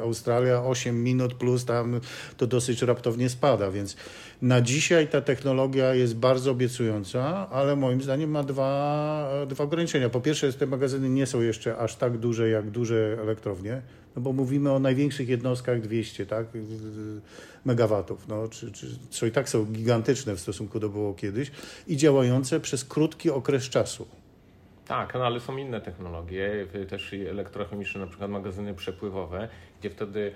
Australia 0.01 0.63
8 0.63 1.03
minut 1.03 1.33
plus 1.33 1.65
tam 1.65 1.99
to 2.37 2.47
dosyć 2.47 2.81
raptownie 2.81 3.29
spada, 3.29 3.71
więc 3.71 3.95
na 4.41 4.61
dzisiaj 4.61 5.07
ta 5.07 5.21
technologia 5.21 5.93
jest 5.93 6.15
bardzo 6.15 6.51
obiecująca, 6.51 7.49
ale 7.49 7.75
moim 7.75 8.01
zdaniem 8.01 8.31
ma 8.31 8.43
dwa, 8.43 9.31
dwa 9.47 9.63
ograniczenia. 9.63 10.09
Po 10.09 10.21
pierwsze, 10.21 10.53
te 10.53 10.65
magazyny 10.65 11.09
nie 11.09 11.25
są 11.25 11.41
jeszcze 11.41 11.77
aż 11.77 11.95
tak 11.95 12.17
duże 12.17 12.49
jak 12.49 12.69
duże 12.69 13.17
elektrownie, 13.21 13.81
no 14.19 14.23
bo 14.23 14.33
mówimy 14.33 14.71
o 14.71 14.79
największych 14.79 15.29
jednostkach 15.29 15.81
200 15.81 16.25
tak, 16.25 16.47
megawatów, 17.65 18.27
no, 18.27 18.47
czy, 18.47 18.71
czy, 18.71 18.87
co 19.09 19.25
i 19.25 19.31
tak 19.31 19.49
są 19.49 19.65
gigantyczne 19.65 20.35
w 20.35 20.39
stosunku 20.39 20.79
do 20.79 20.89
było 20.89 21.13
kiedyś 21.13 21.51
i 21.87 21.97
działające 21.97 22.59
przez 22.59 22.85
krótki 22.85 23.29
okres 23.29 23.63
czasu. 23.63 24.07
Tak, 24.87 25.13
no 25.13 25.25
ale 25.25 25.39
są 25.39 25.57
inne 25.57 25.81
technologie, 25.81 26.67
też 26.89 27.13
elektrochemiczne, 27.13 28.01
na 28.01 28.07
przykład 28.07 28.31
magazyny 28.31 28.73
przepływowe, 28.73 29.49
gdzie 29.79 29.89
wtedy 29.89 30.31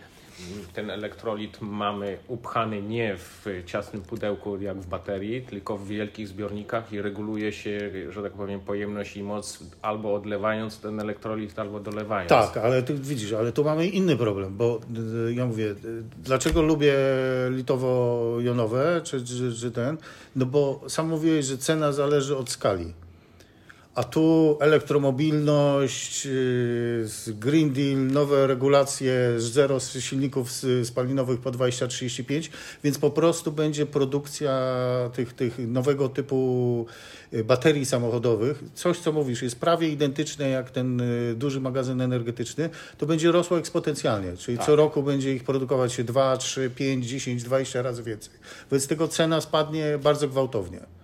ten 0.74 0.90
elektrolit 0.90 1.62
mamy 1.62 2.18
upchany 2.28 2.82
nie 2.82 3.18
w 3.18 3.46
ciasnym 3.66 4.02
pudełku 4.02 4.62
jak 4.62 4.82
w 4.82 4.88
baterii, 4.88 5.42
tylko 5.42 5.78
w 5.78 5.88
wielkich 5.88 6.28
zbiornikach 6.28 6.94
i 6.94 7.02
reguluje 7.02 7.52
się, 7.52 7.92
że 8.10 8.24
tak 8.24 8.34
powiem, 8.34 8.60
pojemność 8.60 9.18
i 9.18 9.24
moc 9.24 9.60
albo 9.82 10.14
odlewając 10.16 10.80
ten 10.80 11.00
elektrolit, 11.00 11.60
albo 11.60 11.80
dolewając. 11.80 12.30
Tak, 12.30 12.58
ale 12.58 12.84
ty 12.84 12.94
widzisz, 12.94 13.34
ale 13.34 13.52
tu 13.52 13.64
mamy 13.64 13.88
inny 13.88 14.18
problem, 14.18 14.58
bo 14.58 14.80
y, 15.28 15.34
ja 15.34 15.46
mówię, 15.46 15.66
y, 15.66 16.04
dlaczego 16.18 16.62
lubię 16.62 16.94
litowo-jonowe, 17.50 19.02
czy, 19.04 19.26
czy, 19.26 19.54
czy 19.54 19.72
ten? 19.72 19.98
No 20.36 20.46
bo 20.46 20.82
sam 20.88 21.08
mówiłeś, 21.08 21.46
że 21.46 21.58
cena 21.58 21.92
zależy 21.92 22.38
od 22.38 22.50
skali. 22.50 22.94
A 23.96 24.04
tu 24.04 24.58
elektromobilność, 24.60 26.26
y, 26.26 27.06
Green 27.28 27.74
Deal, 27.74 28.08
nowe 28.08 28.48
regulacje, 28.48 29.34
zero 29.38 29.80
silników 29.80 30.52
spalinowych 30.84 31.40
po 31.40 31.52
2035, 31.52 32.52
więc 32.84 32.98
po 32.98 33.10
prostu 33.10 33.52
będzie 33.52 33.86
produkcja 33.86 34.62
tych, 35.14 35.34
tych 35.34 35.58
nowego 35.68 36.10
typu 36.10 36.86
y, 37.34 37.44
baterii 37.44 37.86
samochodowych. 37.86 38.64
Coś, 38.74 39.00
co 39.00 39.12
mówisz, 39.12 39.42
jest 39.42 39.60
prawie 39.60 39.90
identyczne 39.90 40.50
jak 40.50 40.72
ten 40.72 41.02
y, 41.02 41.36
duży 41.36 41.62
magazyn 41.62 42.02
energetyczny, 42.02 42.70
to 42.98 43.06
będzie 43.06 43.32
rosło 43.32 43.60
eksponencjalnie, 43.60 44.38
czyli 44.38 44.58
tak. 44.58 44.66
co 44.66 44.76
roku 44.76 45.04
będzie 45.04 45.36
ich 45.36 45.44
produkować 45.44 45.94
się 45.94 46.04
2, 46.04 46.38
3, 46.38 46.70
5, 46.76 47.06
10, 47.06 47.44
20 47.44 47.82
razy 47.82 48.04
więcej. 48.04 48.34
Wobec 48.70 48.88
tego 48.88 49.08
cena 49.08 49.42
spadnie 49.42 50.00
bardzo 50.04 50.28
gwałtownie. 50.28 51.03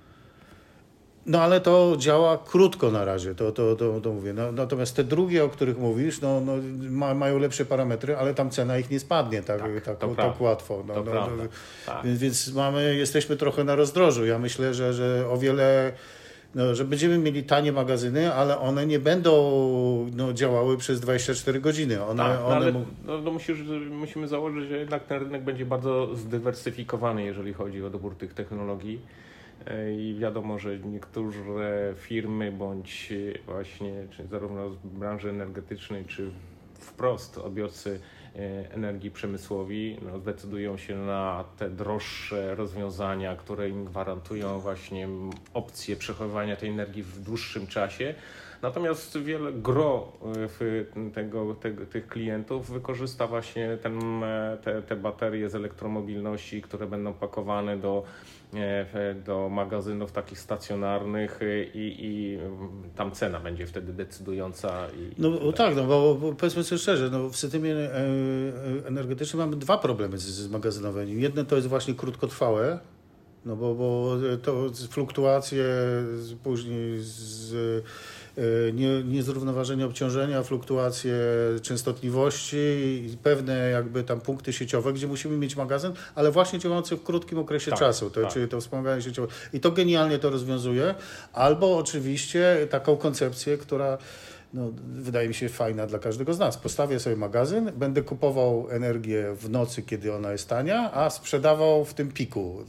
No 1.30 1.42
ale 1.42 1.62
to 1.62 1.96
działa 1.98 2.38
krótko 2.38 2.92
na 2.92 3.06
razie, 3.06 3.36
to, 3.36 3.52
to, 3.52 3.76
to, 3.76 4.02
to 4.02 4.14
mówię. 4.14 4.34
No, 4.34 4.52
natomiast 4.52 4.96
te 4.96 5.04
drugie, 5.04 5.44
o 5.44 5.50
których 5.50 5.78
mówisz, 5.78 6.22
no, 6.22 6.42
no 6.42 6.54
ma, 6.90 7.14
mają 7.14 7.40
lepsze 7.40 7.66
parametry, 7.66 8.16
ale 8.16 8.34
tam 8.34 8.50
cena 8.50 8.78
ich 8.78 8.90
nie 8.92 9.00
spadnie 9.00 9.42
tak, 9.42 9.62
tak, 9.86 9.98
tak, 9.98 10.16
tak 10.16 10.42
łatwo. 10.42 10.84
No, 10.88 10.94
no, 10.94 11.14
no 11.14 11.28
tak. 11.86 12.06
Więc, 12.06 12.20
więc 12.20 12.54
mamy, 12.54 12.96
jesteśmy 12.96 13.38
trochę 13.38 13.64
na 13.64 13.76
rozdrożu. 13.76 14.26
Ja 14.26 14.40
myślę, 14.40 14.74
że, 14.74 14.94
że 14.94 15.26
o 15.30 15.38
wiele 15.38 15.94
no, 16.56 16.76
że 16.76 16.86
będziemy 16.86 17.18
mieli 17.18 17.44
tanie 17.44 17.72
magazyny, 17.72 18.34
ale 18.34 18.60
one 18.60 18.86
nie 18.86 19.00
będą 19.00 19.32
no, 20.16 20.34
działały 20.34 20.78
przez 20.78 21.00
24 21.00 21.60
godziny. 21.60 22.04
One, 22.04 22.24
tak, 22.24 22.40
no, 22.40 22.46
one 22.46 22.56
ale 22.56 22.72
no, 22.72 22.86
no 23.22 23.32
musisz, 23.32 23.60
musimy 23.92 24.28
założyć, 24.28 24.70
że 24.70 24.78
jednak 24.78 25.06
ten 25.06 25.24
rynek 25.24 25.44
będzie 25.44 25.66
bardzo 25.66 26.16
zdywersyfikowany, 26.16 27.24
jeżeli 27.24 27.54
chodzi 27.54 27.84
o 27.84 27.90
dobór 27.90 28.16
tych 28.16 28.34
technologii. 28.34 29.02
E, 29.68 29.94
i 29.94 30.16
wiadomo, 30.20 30.60
że 30.60 30.80
niektóre 30.80 31.94
firmy 31.96 32.52
bądź 32.52 33.14
właśnie 33.46 34.08
czy 34.12 34.28
zarówno 34.28 34.70
z 34.70 34.78
branży 34.78 35.30
energetycznej, 35.30 36.06
czy 36.06 36.32
wprost 36.74 37.38
odbiorcy 37.38 38.00
e, 38.36 38.40
energii 38.74 39.12
przemysłowi 39.12 39.98
no, 40.02 40.20
zdecydują 40.20 40.78
się 40.78 40.98
na 40.98 41.46
te 41.58 41.70
droższe 41.70 42.56
rozwiązania, 42.56 43.36
które 43.36 43.70
im 43.70 43.86
gwarantują 43.86 44.60
właśnie 44.60 45.08
opcję 45.54 45.96
przechowywania 45.96 46.56
tej 46.56 46.70
energii 46.70 47.04
w 47.04 47.22
dłuższym 47.22 47.68
czasie. 47.68 48.16
Natomiast 48.62 49.18
wiele 49.18 49.54
gro 49.54 50.12
e, 50.62 51.12
tego, 51.12 51.56
tego, 51.56 51.86
tych 51.86 52.08
klientów 52.08 52.72
wykorzysta 52.72 53.28
właśnie 53.28 53.78
ten, 53.78 54.00
te, 54.64 54.82
te 54.82 54.96
baterie 54.96 55.50
z 55.50 55.56
elektromobilności, 55.56 56.62
które 56.62 56.88
będą 56.88 57.14
pakowane 57.14 57.78
do 57.78 58.04
do 59.26 59.50
magazynów 59.50 60.12
takich 60.12 60.40
stacjonarnych 60.40 61.40
i, 61.74 61.96
i 62.00 62.40
tam 62.96 63.12
cena 63.12 63.40
będzie 63.40 63.68
wtedy 63.68 63.94
decydująca. 63.94 64.88
I, 64.90 65.22
no 65.22 65.52
tak, 65.52 65.56
tak 65.58 65.76
no 65.76 65.84
bo, 65.84 66.16
bo 66.16 66.34
powiedzmy 66.34 66.64
sobie 66.64 66.80
szczerze, 66.80 67.10
no 67.10 67.30
w 67.30 67.36
systemie 67.36 67.76
e, 67.76 67.96
e, 67.96 68.88
energetycznym 68.88 69.40
mamy 69.40 69.56
dwa 69.56 69.78
problemy 69.78 70.18
z, 70.18 70.22
z 70.22 70.50
magazynowaniem. 70.52 71.20
Jedne 71.20 71.46
to 71.46 71.56
jest 71.56 71.68
właśnie 71.68 71.94
krótkotrwałe, 71.94 72.80
no 73.46 73.56
bo, 73.56 73.76
bo 73.76 74.18
to 74.44 74.70
fluktuacje 74.90 75.66
później 76.44 77.00
z 77.00 77.40
E, 77.54 77.82
nie, 78.74 79.04
niezrównoważenie 79.04 79.86
obciążenia, 79.86 80.44
fluktuacje 80.44 81.16
częstotliwości 81.62 82.58
i 82.58 83.18
pewne 83.24 83.70
jakby 83.70 84.04
tam 84.04 84.22
punkty 84.22 84.54
sieciowe, 84.54 84.94
gdzie 84.94 85.08
musimy 85.08 85.38
mieć 85.38 85.56
magazyn, 85.56 85.94
ale 86.16 86.32
właśnie 86.32 86.60
działający 86.60 86.96
w 86.96 87.04
krótkim 87.04 87.40
okresie 87.40 87.72
tak, 87.72 87.80
czasu, 87.80 88.10
to, 88.10 88.22
tak. 88.22 88.34
czyli 88.34 88.48
to 88.48 88.62
wspomaganie 88.62 89.02
sieciowe. 89.02 89.28
I 89.54 89.60
to 89.60 89.72
genialnie 89.72 90.20
to 90.20 90.30
rozwiązuje. 90.30 90.96
Albo 91.34 91.78
oczywiście 91.78 92.68
taką 92.70 92.98
koncepcję, 92.98 93.58
która 93.58 93.98
no, 94.54 94.72
wydaje 94.88 95.28
mi 95.28 95.34
się 95.34 95.50
fajna 95.50 95.88
dla 95.88 96.00
każdego 96.00 96.34
z 96.34 96.40
nas. 96.40 96.58
Postawię 96.58 97.00
sobie 97.00 97.16
magazyn, 97.16 97.72
będę 97.76 98.02
kupował 98.02 98.68
energię 98.70 99.36
w 99.36 99.50
nocy, 99.50 99.82
kiedy 99.82 100.14
ona 100.14 100.32
jest 100.32 100.50
tania, 100.50 100.92
a 100.94 101.10
sprzedawał 101.10 101.86
w 101.86 101.94
tym 101.94 102.12
piku. 102.12 102.64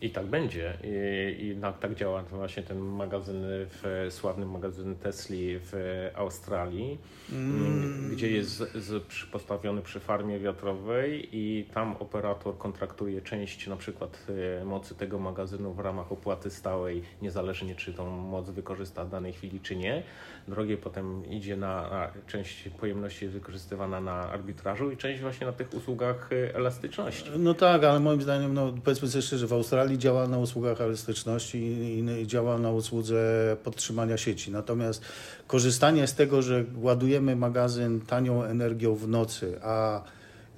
I 0.00 0.10
tak 0.10 0.26
będzie. 0.26 0.78
I, 0.84 1.44
i 1.44 1.56
na, 1.56 1.72
tak 1.72 1.94
działa 1.94 2.22
właśnie 2.22 2.62
ten 2.62 2.78
magazyn, 2.78 3.42
w, 3.46 4.06
sławny 4.10 4.46
magazyn 4.46 4.96
Tesli 4.96 5.58
w 5.58 5.72
Australii, 6.14 6.98
mm. 7.32 8.10
gdzie 8.12 8.30
jest 8.30 8.50
z, 8.50 8.84
z, 8.84 9.04
postawiony 9.32 9.82
przy 9.82 10.00
farmie 10.00 10.38
wiatrowej 10.38 11.28
i 11.32 11.64
tam 11.74 11.96
operator 11.96 12.58
kontraktuje 12.58 13.22
część 13.22 13.66
na 13.66 13.76
przykład 13.76 14.26
e, 14.60 14.64
mocy 14.64 14.94
tego 14.94 15.18
magazynu 15.18 15.74
w 15.74 15.78
ramach 15.78 16.12
opłaty 16.12 16.50
stałej, 16.50 17.02
niezależnie 17.22 17.74
czy 17.74 17.92
tą 17.92 18.10
moc 18.10 18.50
wykorzysta 18.50 19.04
w 19.04 19.10
danej 19.10 19.32
chwili 19.32 19.60
czy 19.60 19.76
nie. 19.76 20.02
Drogie 20.48 20.76
potem 20.76 21.30
idzie 21.30 21.56
na, 21.56 21.90
na 21.90 22.10
część 22.26 22.68
pojemności 22.68 23.24
jest 23.24 23.34
wykorzystywana 23.34 24.00
na 24.00 24.12
arbitrażu 24.12 24.90
i 24.90 24.96
część 24.96 25.20
właśnie 25.20 25.46
na 25.46 25.52
tych 25.52 25.74
usługach 25.74 26.30
e, 26.32 26.54
elastyczności. 26.54 27.30
No 27.38 27.54
tak, 27.54 27.84
ale 27.84 28.00
moim 28.00 28.22
zdaniem, 28.22 28.54
no 28.54 28.74
powiedzmy 28.84 29.08
sobie 29.08 29.22
szczerze, 29.22 29.46
w 29.46 29.52
Australii 29.52 29.87
Australii 29.88 29.98
działa 29.98 30.28
na 30.28 30.38
usługach 30.38 30.80
elastyczności 30.80 31.58
i, 31.58 32.20
i 32.22 32.26
działa 32.26 32.58
na 32.58 32.70
usłudze 32.70 33.56
podtrzymania 33.64 34.16
sieci. 34.16 34.50
Natomiast 34.50 35.02
korzystanie 35.46 36.06
z 36.06 36.14
tego, 36.14 36.42
że 36.42 36.64
ładujemy 36.76 37.36
magazyn 37.36 38.00
tanią 38.00 38.42
energią 38.42 38.94
w 38.94 39.08
nocy, 39.08 39.58
a 39.62 40.02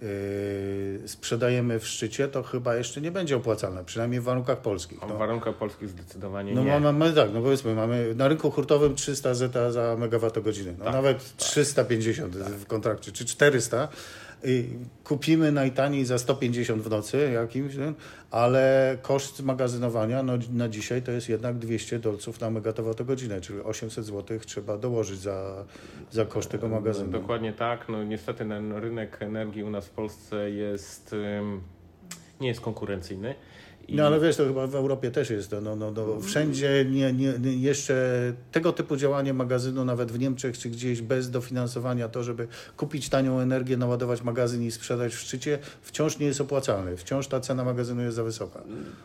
Yy, 0.00 1.08
sprzedajemy 1.08 1.78
w 1.78 1.86
szczycie, 1.86 2.28
to 2.28 2.42
chyba 2.42 2.76
jeszcze 2.76 3.00
nie 3.00 3.10
będzie 3.10 3.36
opłacalne, 3.36 3.84
przynajmniej 3.84 4.20
w 4.20 4.24
warunkach 4.24 4.58
polskich. 4.58 4.98
No. 5.00 5.14
W 5.14 5.18
warunkach 5.18 5.54
polskich 5.54 5.88
zdecydowanie 5.88 6.54
no, 6.54 6.64
nie. 6.64 6.80
No 6.80 6.92
mamy 6.92 7.12
tak, 7.12 7.30
no 7.34 7.40
powiedzmy, 7.42 7.74
mamy 7.74 8.14
na 8.14 8.28
rynku 8.28 8.50
hurtowym 8.50 8.94
300 8.94 9.34
zeta 9.34 9.72
za 9.72 9.96
megawattogodzinę, 9.98 10.72
no 10.78 10.84
tak, 10.84 10.94
nawet 10.94 11.18
tak. 11.18 11.36
350 11.36 12.38
tak. 12.38 12.48
w 12.48 12.66
kontrakcie, 12.66 13.12
czy 13.12 13.24
400, 13.24 13.88
kupimy 15.04 15.52
najtaniej 15.52 16.04
za 16.04 16.18
150 16.18 16.82
w 16.82 16.90
nocy 16.90 17.30
jakimś, 17.34 17.74
ale 18.30 18.96
koszt 19.02 19.42
magazynowania 19.42 20.22
no, 20.22 20.32
na 20.52 20.68
dzisiaj 20.68 21.02
to 21.02 21.12
jest 21.12 21.28
jednak 21.28 21.58
200 21.58 21.98
dolców 21.98 22.40
na 22.40 22.50
megawattogodzinę, 22.50 23.40
czyli 23.40 23.60
800 23.60 24.04
zł 24.04 24.38
trzeba 24.38 24.78
dołożyć 24.78 25.20
za, 25.20 25.64
za 26.10 26.24
koszt 26.24 26.50
tego 26.50 26.68
magazynu. 26.68 27.10
Dokładnie 27.10 27.52
tak. 27.52 27.88
No, 27.88 28.04
niestety 28.04 28.38
ten 28.38 28.72
rynek 28.72 29.16
energii 29.20 29.62
u 29.62 29.70
nas 29.70 29.86
w 29.86 29.90
Polsce 29.90 30.50
jest, 30.50 31.14
nie 32.40 32.48
jest 32.48 32.60
konkurencyjny 32.60 33.34
I... 33.90 33.96
No 33.96 34.06
ale 34.06 34.20
wiesz, 34.20 34.36
to 34.36 34.44
chyba 34.44 34.66
w 34.66 34.74
Europie 34.74 35.10
też 35.10 35.30
jest 35.30 35.50
to. 35.50 35.60
No, 35.60 35.76
no, 35.76 35.90
no, 35.90 36.20
wszędzie 36.20 36.86
nie, 36.90 37.12
nie, 37.12 37.32
nie, 37.38 37.52
jeszcze 37.52 37.94
tego 38.52 38.72
typu 38.72 38.96
działanie 38.96 39.34
magazynu, 39.34 39.84
nawet 39.84 40.12
w 40.12 40.18
Niemczech 40.18 40.58
czy 40.58 40.70
gdzieś 40.70 41.02
bez 41.02 41.30
dofinansowania, 41.30 42.08
to 42.08 42.22
żeby 42.22 42.48
kupić 42.76 43.08
tanią 43.08 43.40
energię, 43.40 43.76
naładować 43.76 44.22
magazyn 44.22 44.62
i 44.62 44.70
sprzedać 44.70 45.14
w 45.14 45.18
szczycie, 45.18 45.58
wciąż 45.82 46.18
nie 46.18 46.26
jest 46.26 46.40
opłacalne. 46.40 46.96
Wciąż 46.96 47.26
ta 47.26 47.40
cena 47.40 47.64
magazynu 47.64 48.02
jest 48.02 48.16
za 48.16 48.24
wysoka. 48.24 48.62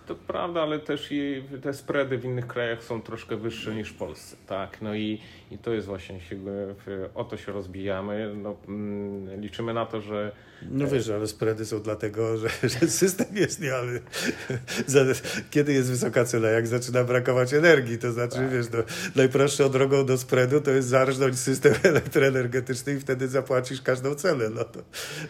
To 0.08 0.16
prawda, 0.16 0.62
ale 0.62 0.80
też 0.80 1.08
i 1.12 1.44
te 1.62 1.74
spready 1.74 2.18
w 2.18 2.26
innych 2.26 2.48
krajach 2.48 2.84
są 2.84 3.02
troszkę 3.02 3.38
wyższe 3.38 3.76
niż 3.76 3.90
w 3.90 3.98
Polsce. 3.98 4.36
Tak, 4.48 4.82
no 4.82 4.96
i, 4.96 5.22
i 5.52 5.58
to 5.58 5.74
jest 5.74 5.88
właśnie, 5.88 6.22
się, 6.22 6.38
o 7.16 7.24
to 7.24 7.38
się 7.38 7.52
rozbijamy. 7.52 8.36
No, 8.36 8.56
mm, 8.68 9.42
liczymy 9.42 9.74
na 9.74 9.86
to, 9.86 10.02
że 10.02 10.32
no 10.72 10.88
wiesz, 10.88 11.10
ale 11.10 11.28
spready 11.28 11.66
są 11.66 11.82
dlatego, 11.82 12.38
że, 12.38 12.50
że 12.64 12.88
system 12.88 13.28
jest 13.34 13.62
nie, 13.62 13.76
ale 13.76 14.00
kiedy 15.52 15.74
jest 15.74 15.90
wysoka 15.90 16.26
cena, 16.26 16.48
jak 16.48 16.68
zaczyna 16.68 17.04
brakować 17.04 17.54
energii, 17.54 17.98
to 17.98 18.12
znaczy, 18.12 18.36
tak. 18.36 18.50
wiesz, 18.50 18.66
no, 18.74 18.80
najprostszą 19.16 19.70
drogą 19.70 20.06
do 20.06 20.18
spreadu 20.18 20.62
to 20.62 20.72
jest 20.72 20.88
zarżnąć 20.88 21.40
system 21.40 21.74
elektroenergetyczny 21.84 22.94
i 22.94 23.00
wtedy 23.00 23.28
zapłacisz 23.28 23.82
każdą 23.82 24.16
cenę. 24.16 24.50
No 24.50 24.64
to, 24.64 24.80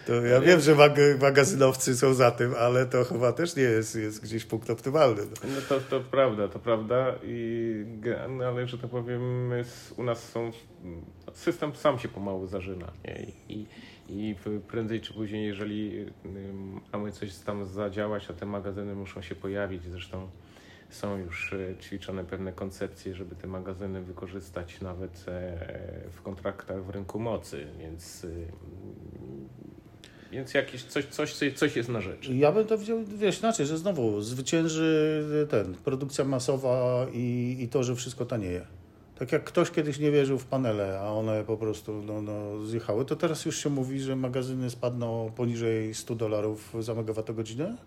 to 0.07 0.13
ja 0.13 0.41
wiem, 0.41 0.59
że 0.59 0.75
mag 0.75 0.95
magazynowcy 1.21 1.97
są 1.97 2.13
za 2.13 2.31
tym, 2.31 2.53
ale 2.59 2.85
to 2.85 3.03
chyba 3.03 3.31
też 3.31 3.55
nie 3.55 3.63
jest, 3.63 3.95
jest 3.95 4.23
gdzieś 4.23 4.45
punkt 4.45 4.69
optymalny. 4.69 5.21
No, 5.21 5.49
no 5.55 5.61
to, 5.69 5.79
to 5.79 5.99
prawda, 5.99 6.47
to 6.47 6.59
prawda, 6.59 7.15
I, 7.23 7.85
no, 8.29 8.45
ale 8.45 8.67
że 8.67 8.77
tak 8.77 8.89
powiem, 8.89 9.51
u 9.97 10.03
nas 10.03 10.29
są, 10.29 10.51
system 11.33 11.75
sam 11.75 11.99
się 11.99 12.07
pomału 12.07 12.47
zażyna. 12.47 12.91
Nie? 13.05 13.27
I, 13.49 13.65
i 14.09 14.35
prędzej 14.67 15.01
czy 15.01 15.13
później, 15.13 15.45
jeżeli 15.45 16.05
mamy 16.93 17.11
coś 17.11 17.35
tam 17.35 17.65
zadziałać, 17.65 18.27
to 18.27 18.33
te 18.33 18.45
magazyny 18.45 18.95
muszą 18.95 19.21
się 19.21 19.35
pojawić. 19.35 19.83
Zresztą 19.83 20.29
są 20.89 21.17
już 21.17 21.53
e, 21.53 21.75
ćwiczone 21.81 22.23
pewne 22.23 22.53
koncepcje, 22.53 23.15
żeby 23.15 23.35
te 23.35 23.47
magazyny 23.47 24.01
wykorzystać 24.01 24.81
nawet 24.81 25.25
e, 25.27 25.57
w 26.11 26.21
kontraktach 26.21 26.85
w 26.85 26.89
rynku 26.89 27.19
mocy, 27.19 27.67
więc 27.79 28.25
e, 28.25 28.27
więc 30.31 30.53
jakieś 30.53 30.83
coś, 30.83 31.05
coś, 31.05 31.33
coś 31.55 31.75
jest 31.75 31.89
na 31.89 32.01
rzecz. 32.01 32.29
Ja 32.29 32.51
bym 32.51 32.67
to 32.67 32.77
widział, 32.77 33.03
wiesz, 33.05 33.39
inaczej, 33.39 33.65
że 33.65 33.77
znowu 33.77 34.21
zwycięży 34.21 35.47
ten, 35.49 35.75
produkcja 35.75 36.25
masowa 36.25 37.07
i, 37.13 37.57
i 37.59 37.69
to, 37.69 37.83
że 37.83 37.95
wszystko 37.95 38.25
tanieje. 38.25 38.65
Tak 39.19 39.31
jak 39.31 39.43
ktoś 39.43 39.71
kiedyś 39.71 39.99
nie 39.99 40.11
wierzył 40.11 40.39
w 40.39 40.45
panele, 40.45 40.99
a 40.99 41.11
one 41.11 41.43
po 41.43 41.57
prostu 41.57 42.01
no, 42.01 42.21
no, 42.21 42.65
zjechały, 42.65 43.05
to 43.05 43.15
teraz 43.15 43.45
już 43.45 43.63
się 43.63 43.69
mówi, 43.69 43.99
że 43.99 44.15
magazyny 44.15 44.69
spadną 44.69 45.31
poniżej 45.35 45.93
100 45.93 46.15
dolarów 46.15 46.73
za 46.79 46.93
megawattogodzinę 46.93 47.77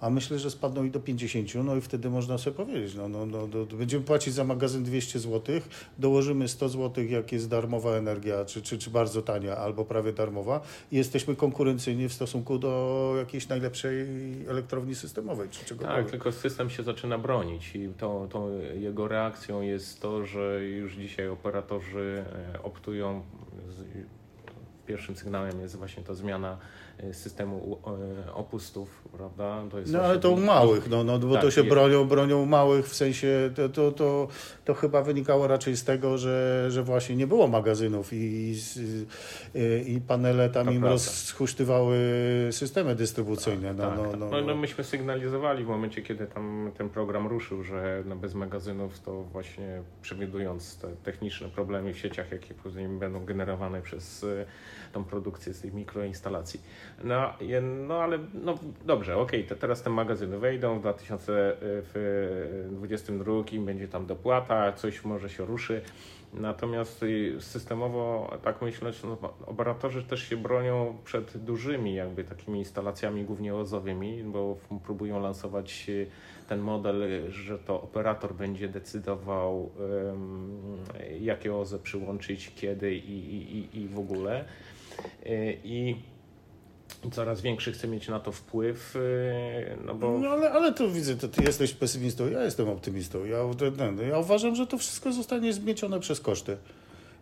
a 0.00 0.10
myślę, 0.10 0.38
że 0.38 0.50
spadną 0.50 0.84
i 0.84 0.90
do 0.90 1.00
50, 1.00 1.54
no 1.64 1.76
i 1.76 1.80
wtedy 1.80 2.10
można 2.10 2.38
sobie 2.38 2.56
powiedzieć, 2.56 2.94
no, 2.94 3.08
no, 3.08 3.26
no, 3.26 3.46
no 3.46 3.76
będziemy 3.76 4.04
płacić 4.04 4.34
za 4.34 4.44
magazyn 4.44 4.84
200 4.84 5.18
zł, 5.18 5.60
dołożymy 5.98 6.48
100 6.48 6.68
zł, 6.68 7.04
jak 7.04 7.32
jest 7.32 7.48
darmowa 7.48 7.90
energia, 7.90 8.44
czy, 8.44 8.62
czy, 8.62 8.78
czy 8.78 8.90
bardzo 8.90 9.22
tania, 9.22 9.56
albo 9.56 9.84
prawie 9.84 10.12
darmowa 10.12 10.60
i 10.92 10.96
jesteśmy 10.96 11.36
konkurencyjni 11.36 12.08
w 12.08 12.12
stosunku 12.12 12.58
do 12.58 13.14
jakiejś 13.18 13.48
najlepszej 13.48 14.06
elektrowni 14.48 14.94
systemowej, 14.94 15.48
czy 15.50 15.64
czegokolwiek. 15.64 16.02
Tak, 16.02 16.10
tylko 16.10 16.32
system 16.32 16.70
się 16.70 16.82
zaczyna 16.82 17.18
bronić 17.18 17.76
i 17.76 17.88
tą, 17.88 18.28
tą 18.28 18.60
jego 18.74 19.08
reakcją 19.08 19.62
jest 19.62 20.00
to, 20.00 20.26
że 20.26 20.64
już 20.64 20.96
dzisiaj 20.96 21.28
operatorzy 21.28 22.24
e, 22.54 22.62
optują, 22.62 23.22
z, 23.68 23.84
pierwszym 24.90 25.16
sygnałem 25.16 25.60
jest 25.60 25.76
właśnie 25.76 26.02
ta 26.02 26.14
zmiana 26.14 26.58
E, 27.02 27.14
systemu 27.14 27.78
e, 28.26 28.34
opustów, 28.34 29.02
prawda? 29.12 29.62
no 29.86 30.00
ale 30.00 30.18
to 30.18 30.30
u 30.30 30.40
małych, 30.40 30.88
no, 30.88 31.04
no 31.04 31.18
bo 31.18 31.34
tak, 31.34 31.42
to 31.42 31.50
się 31.50 31.64
bronią, 31.64 32.04
bronią 32.04 32.46
małych, 32.46 32.88
w 32.88 32.94
sensie 32.94 33.50
to, 33.54 33.68
to, 33.68 33.92
to, 33.92 34.28
to 34.64 34.74
chyba 34.74 35.02
wynikało 35.02 35.46
raczej 35.46 35.76
z 35.76 35.84
tego, 35.84 36.18
że, 36.18 36.66
że 36.70 36.82
właśnie 36.82 37.16
nie 37.16 37.26
było 37.26 37.48
magazynów 37.48 38.12
i, 38.12 38.16
i, 38.16 39.92
i 39.92 40.00
panele 40.00 40.50
tam 40.50 40.66
to 40.66 40.72
im 40.72 40.80
prawda. 40.80 40.98
systemy 42.50 42.94
dystrybucyjne. 42.94 43.74
No, 43.74 43.84
tak, 43.84 43.98
no, 43.98 44.10
tak. 44.10 44.20
no, 44.20 44.30
no, 44.30 44.40
no, 44.40 44.54
myśmy 44.54 44.84
sygnalizowali 44.84 45.64
w 45.64 45.68
momencie, 45.68 46.02
kiedy 46.02 46.26
tam 46.26 46.70
ten 46.78 46.88
program 46.88 47.26
ruszył, 47.26 47.62
że 47.62 48.02
no 48.06 48.16
bez 48.16 48.34
magazynów 48.34 49.00
to 49.00 49.22
właśnie 49.22 49.82
przewidując 50.02 50.78
te 50.78 50.88
techniczne 50.88 51.48
problemy 51.48 51.94
w 51.94 51.98
sieciach, 51.98 52.32
jakie 52.32 52.54
później 52.54 52.88
będą 52.88 53.24
generowane 53.24 53.82
przez 53.82 54.24
e, 54.24 54.46
tą 54.92 55.04
produkcję 55.04 55.54
z 55.54 55.60
tych 55.60 55.74
mikroinstalacji. 55.74 56.60
No, 57.04 57.32
no 57.88 58.02
ale 58.02 58.18
no 58.34 58.58
dobrze, 58.84 59.16
okej, 59.16 59.46
okay, 59.46 59.56
teraz 59.56 59.82
te 59.82 59.90
magazyny 59.90 60.38
wejdą 60.38 60.78
w 60.78 60.80
2022 60.80 63.32
będzie 63.64 63.88
tam 63.88 64.06
dopłata, 64.06 64.72
coś 64.72 65.04
może 65.04 65.30
się 65.30 65.44
ruszy. 65.44 65.82
Natomiast 66.34 67.04
systemowo, 67.40 68.36
tak 68.44 68.62
myślę, 68.62 68.90
no, 69.04 69.18
operatorzy 69.46 70.02
też 70.02 70.28
się 70.28 70.36
bronią 70.36 70.98
przed 71.04 71.36
dużymi 71.36 71.94
jakby 71.94 72.24
takimi 72.24 72.58
instalacjami 72.58 73.24
głównie 73.24 73.54
ozowymi, 73.54 74.24
bo 74.24 74.56
próbują 74.84 75.20
lansować 75.20 75.90
ten 76.48 76.60
model, 76.60 77.30
że 77.30 77.58
to 77.58 77.82
operator 77.82 78.34
będzie 78.34 78.68
decydował, 78.68 79.70
jakie 81.20 81.54
OZE 81.54 81.78
przyłączyć, 81.78 82.54
kiedy 82.54 82.94
i, 82.94 83.58
i, 83.58 83.80
i 83.80 83.88
w 83.88 83.98
ogóle. 83.98 84.44
I 85.64 85.96
coraz 87.12 87.40
większy 87.40 87.72
chce 87.72 87.88
mieć 87.88 88.08
na 88.08 88.20
to 88.20 88.32
wpływ, 88.32 88.96
y, 88.96 89.76
no 89.84 89.94
bo... 89.94 90.18
No 90.18 90.28
ale, 90.28 90.50
ale 90.50 90.72
to 90.72 90.88
widzę, 90.88 91.16
to 91.16 91.28
ty 91.28 91.42
jesteś 91.42 91.72
pesymistą, 91.72 92.28
ja 92.28 92.44
jestem 92.44 92.68
optymistą. 92.68 93.24
Ja, 93.24 93.38
ja 94.08 94.18
uważam, 94.18 94.54
że 94.56 94.66
to 94.66 94.78
wszystko 94.78 95.12
zostanie 95.12 95.52
zmiecione 95.52 96.00
przez 96.00 96.20
koszty. 96.20 96.56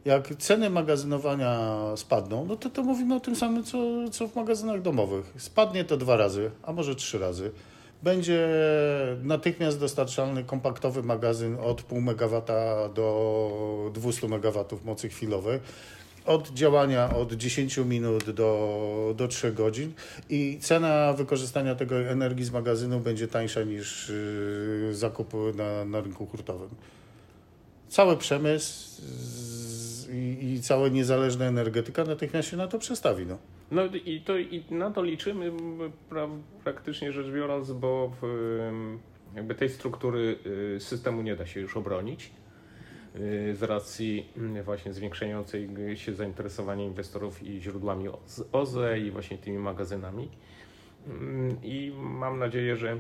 Jak 0.05 0.37
ceny 0.37 0.71
magazynowania 0.71 1.71
spadną, 1.97 2.45
no 2.45 2.57
to, 2.57 2.71
to 2.71 2.83
mówimy 2.83 3.15
o 3.15 3.21
tym 3.21 3.37
samym, 3.37 3.65
co, 3.65 3.79
co 4.11 4.29
w 4.29 4.37
magazynach 4.37 4.83
domowych. 4.83 5.33
Spadnie 5.37 5.85
to 5.85 5.97
dwa 5.97 6.17
razy, 6.17 6.51
a 6.63 6.73
może 6.73 6.95
trzy 6.95 7.19
razy. 7.19 7.51
Będzie 8.03 8.49
natychmiast 9.23 9.81
dostarczalny 9.81 10.45
kompaktowy 10.45 11.03
magazyn 11.03 11.57
od 11.61 11.83
pół 11.83 12.01
megawata 12.01 12.89
do 12.89 13.91
200 13.95 14.27
MW 14.27 14.65
mocy 14.85 15.09
chwilowej 15.09 15.61
od 16.29 16.51
działania 16.51 17.17
od 17.17 17.33
10 17.33 17.79
minut 17.79 18.31
do, 18.31 19.15
do 19.17 19.29
3 19.29 19.53
godzin 19.53 19.93
i 20.31 20.59
cena 20.61 21.13
wykorzystania 21.13 21.75
tego 21.75 22.01
energii 22.01 22.45
z 22.45 22.51
magazynu 22.51 23.01
będzie 23.01 23.29
tańsza 23.29 23.63
niż 23.63 24.09
yy, 24.09 24.95
zakup 24.95 25.33
na, 25.55 25.85
na 25.85 26.01
rynku 26.01 26.27
hurtowym. 26.27 26.69
Cały 27.89 28.17
przemysł 28.17 29.03
z, 29.03 30.09
i, 30.09 30.53
i 30.55 30.63
cała 30.63 30.89
niezależna 30.89 31.45
energetyka 31.45 32.05
natychmiast 32.05 32.49
się 32.49 32.57
na 32.57 32.67
to 32.67 32.79
przestawi. 32.79 33.27
No. 33.27 33.39
No 33.71 33.83
i, 34.05 34.21
to, 34.21 34.39
i 34.39 34.65
na 34.71 34.91
to 34.91 35.03
liczymy 35.03 35.53
pra, 36.09 36.29
praktycznie 36.65 37.13
rzecz 37.13 37.27
biorąc, 37.27 37.73
bo 37.73 38.13
w, 38.23 38.27
jakby 39.35 39.55
tej 39.55 39.69
struktury 39.69 40.39
y, 40.77 40.81
systemu 40.81 41.23
nie 41.23 41.37
da 41.37 41.47
się 41.47 41.61
już 41.61 41.77
obronić. 41.77 42.31
Y, 43.21 43.57
z 43.57 43.63
racji 43.63 44.33
mm, 44.37 44.63
właśnie 44.63 44.93
zwiększającej 44.93 45.69
się 45.95 46.15
zainteresowania 46.15 46.85
inwestorów 46.85 47.43
i 47.43 47.61
źródłami 47.61 48.09
OZE 48.53 48.99
i 48.99 49.11
właśnie 49.11 49.39
tymi 49.39 49.59
magazynami. 49.59 50.29
Mm, 51.07 51.57
I 51.63 51.93
mam 51.99 52.39
nadzieję, 52.39 52.77
że 52.77 52.97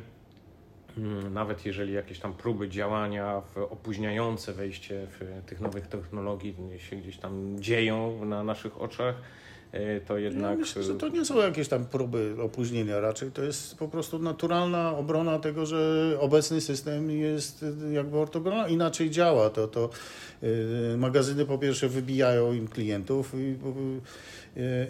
mm, 0.98 1.34
nawet 1.34 1.66
jeżeli 1.66 1.92
jakieś 1.92 2.18
tam 2.18 2.34
próby 2.34 2.68
działania 2.68 3.42
opóźniające 3.70 4.52
wejście 4.52 5.06
w 5.10 5.42
tych 5.46 5.60
nowych 5.60 5.86
technologii 5.86 6.54
się 6.78 6.96
gdzieś 6.96 7.16
tam 7.16 7.56
dzieją 7.60 8.24
na 8.24 8.44
naszych 8.44 8.80
oczach, 8.80 9.14
to 10.06 10.18
jednak... 10.18 10.50
Ja 10.50 10.56
myślę, 10.56 10.82
że 10.82 10.94
to 10.94 11.08
nie 11.08 11.24
są 11.24 11.38
jakieś 11.38 11.68
tam 11.68 11.84
próby 11.84 12.36
opóźnienia, 12.42 13.00
raczej 13.00 13.30
to 13.30 13.42
jest 13.42 13.76
po 13.76 13.88
prostu 13.88 14.18
naturalna 14.18 14.96
obrona 14.96 15.38
tego, 15.38 15.66
że 15.66 16.12
obecny 16.20 16.60
system 16.60 17.10
jest 17.10 17.64
jakby 17.92 18.18
ortogonalny, 18.18 18.72
inaczej 18.72 19.10
działa. 19.10 19.50
To, 19.50 19.68
to 19.68 19.90
e, 20.42 20.96
magazyny 20.96 21.46
po 21.46 21.58
pierwsze 21.58 21.88
wybijają 21.88 22.52
im 22.52 22.68
klientów 22.68 23.34
i, 23.34 23.36
e, 23.36 23.56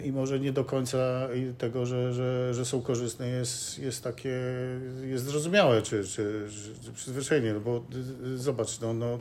i 0.05 0.11
może 0.11 0.39
nie 0.39 0.51
do 0.51 0.65
końca 0.65 1.27
tego, 1.57 1.85
że, 1.85 2.13
że, 2.13 2.53
że 2.53 2.65
są 2.65 2.81
korzystne 2.81 3.27
jest, 3.27 3.79
jest 3.79 4.03
takie, 4.03 4.39
jest 5.01 5.25
zrozumiałe, 5.25 5.81
czy, 5.81 6.03
czy, 6.03 6.47
czy 6.83 6.91
przyzwyczajenie, 6.91 7.53
no 7.53 7.59
bo 7.59 7.83
zobacz, 8.35 8.79
no, 8.79 8.93
no, 8.93 9.19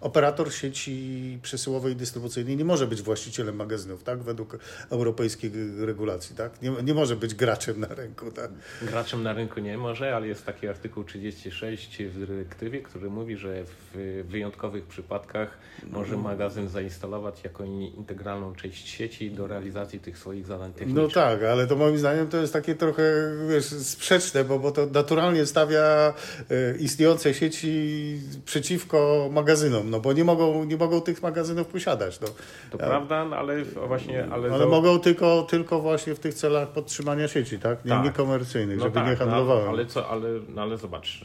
operator 0.00 0.52
sieci 0.52 1.38
przesyłowej 1.42 1.96
dystrybucyjnej 1.96 2.56
nie 2.56 2.64
może 2.64 2.86
być 2.86 3.02
właścicielem 3.02 3.56
magazynów, 3.56 4.02
tak, 4.02 4.22
według 4.22 4.58
europejskich 4.90 5.52
regulacji, 5.78 6.36
tak? 6.36 6.62
Nie, 6.62 6.70
nie 6.70 6.94
może 6.94 7.16
być 7.16 7.34
graczem 7.34 7.80
na 7.80 7.88
rynku, 7.88 8.30
tak? 8.30 8.50
Graczem 8.82 9.22
na 9.22 9.32
rynku 9.32 9.60
nie 9.60 9.78
może, 9.78 10.16
ale 10.16 10.28
jest 10.28 10.46
taki 10.46 10.68
artykuł 10.68 11.04
36 11.04 12.02
w 12.02 12.26
dyrektywie, 12.26 12.80
który 12.80 13.10
mówi, 13.10 13.36
że 13.36 13.64
w 13.64 14.24
wyjątkowych 14.28 14.86
przypadkach 14.86 15.58
może 15.90 16.16
magazyn 16.16 16.68
zainstalować 16.68 17.44
jako 17.44 17.64
integralną 17.64 18.54
część 18.54 18.88
sieci 18.88 19.30
do 19.30 19.46
realizacji 19.46 19.85
realizacji 19.86 20.00
tych 20.00 20.18
swoich 20.18 20.46
zadań 20.46 20.72
technicznych. 20.72 21.04
No 21.04 21.10
tak, 21.10 21.42
ale 21.42 21.66
to 21.66 21.76
moim 21.76 21.98
zdaniem 21.98 22.28
to 22.28 22.36
jest 22.36 22.52
takie 22.52 22.74
trochę 22.74 23.02
wiesz, 23.48 23.64
sprzeczne, 23.64 24.44
bo, 24.44 24.58
bo 24.58 24.72
to 24.72 24.86
naturalnie 24.86 25.46
stawia 25.46 26.14
y, 26.50 26.76
istniejące 26.78 27.34
sieci 27.34 28.20
przeciwko 28.44 29.28
magazynom, 29.32 29.90
no 29.90 30.00
bo 30.00 30.12
nie 30.12 30.24
mogą, 30.24 30.64
nie 30.64 30.76
mogą 30.76 31.00
tych 31.00 31.22
magazynów 31.22 31.66
posiadać. 31.66 32.20
No. 32.20 32.26
To 32.70 32.78
ja, 32.78 32.86
prawda, 32.86 33.24
no 33.24 33.36
ale 33.36 33.64
właśnie... 33.64 34.28
Ale, 34.32 34.54
ale 34.54 34.66
mogą 34.66 34.98
tylko, 34.98 35.42
tylko 35.42 35.80
właśnie 35.80 36.14
w 36.14 36.18
tych 36.18 36.34
celach 36.34 36.68
podtrzymania 36.68 37.28
sieci, 37.28 37.58
tak? 37.58 37.84
Nie, 37.84 37.90
tak. 37.90 38.04
niekomercyjnych, 38.04 38.78
no 38.78 38.84
żeby 38.84 38.94
tak, 38.94 39.06
nie 39.06 39.16
handlowały. 39.16 39.64
No, 39.64 39.68
ale, 39.68 39.86
co, 39.86 40.08
ale, 40.08 40.28
no, 40.48 40.62
ale 40.62 40.76
zobacz, 40.76 41.24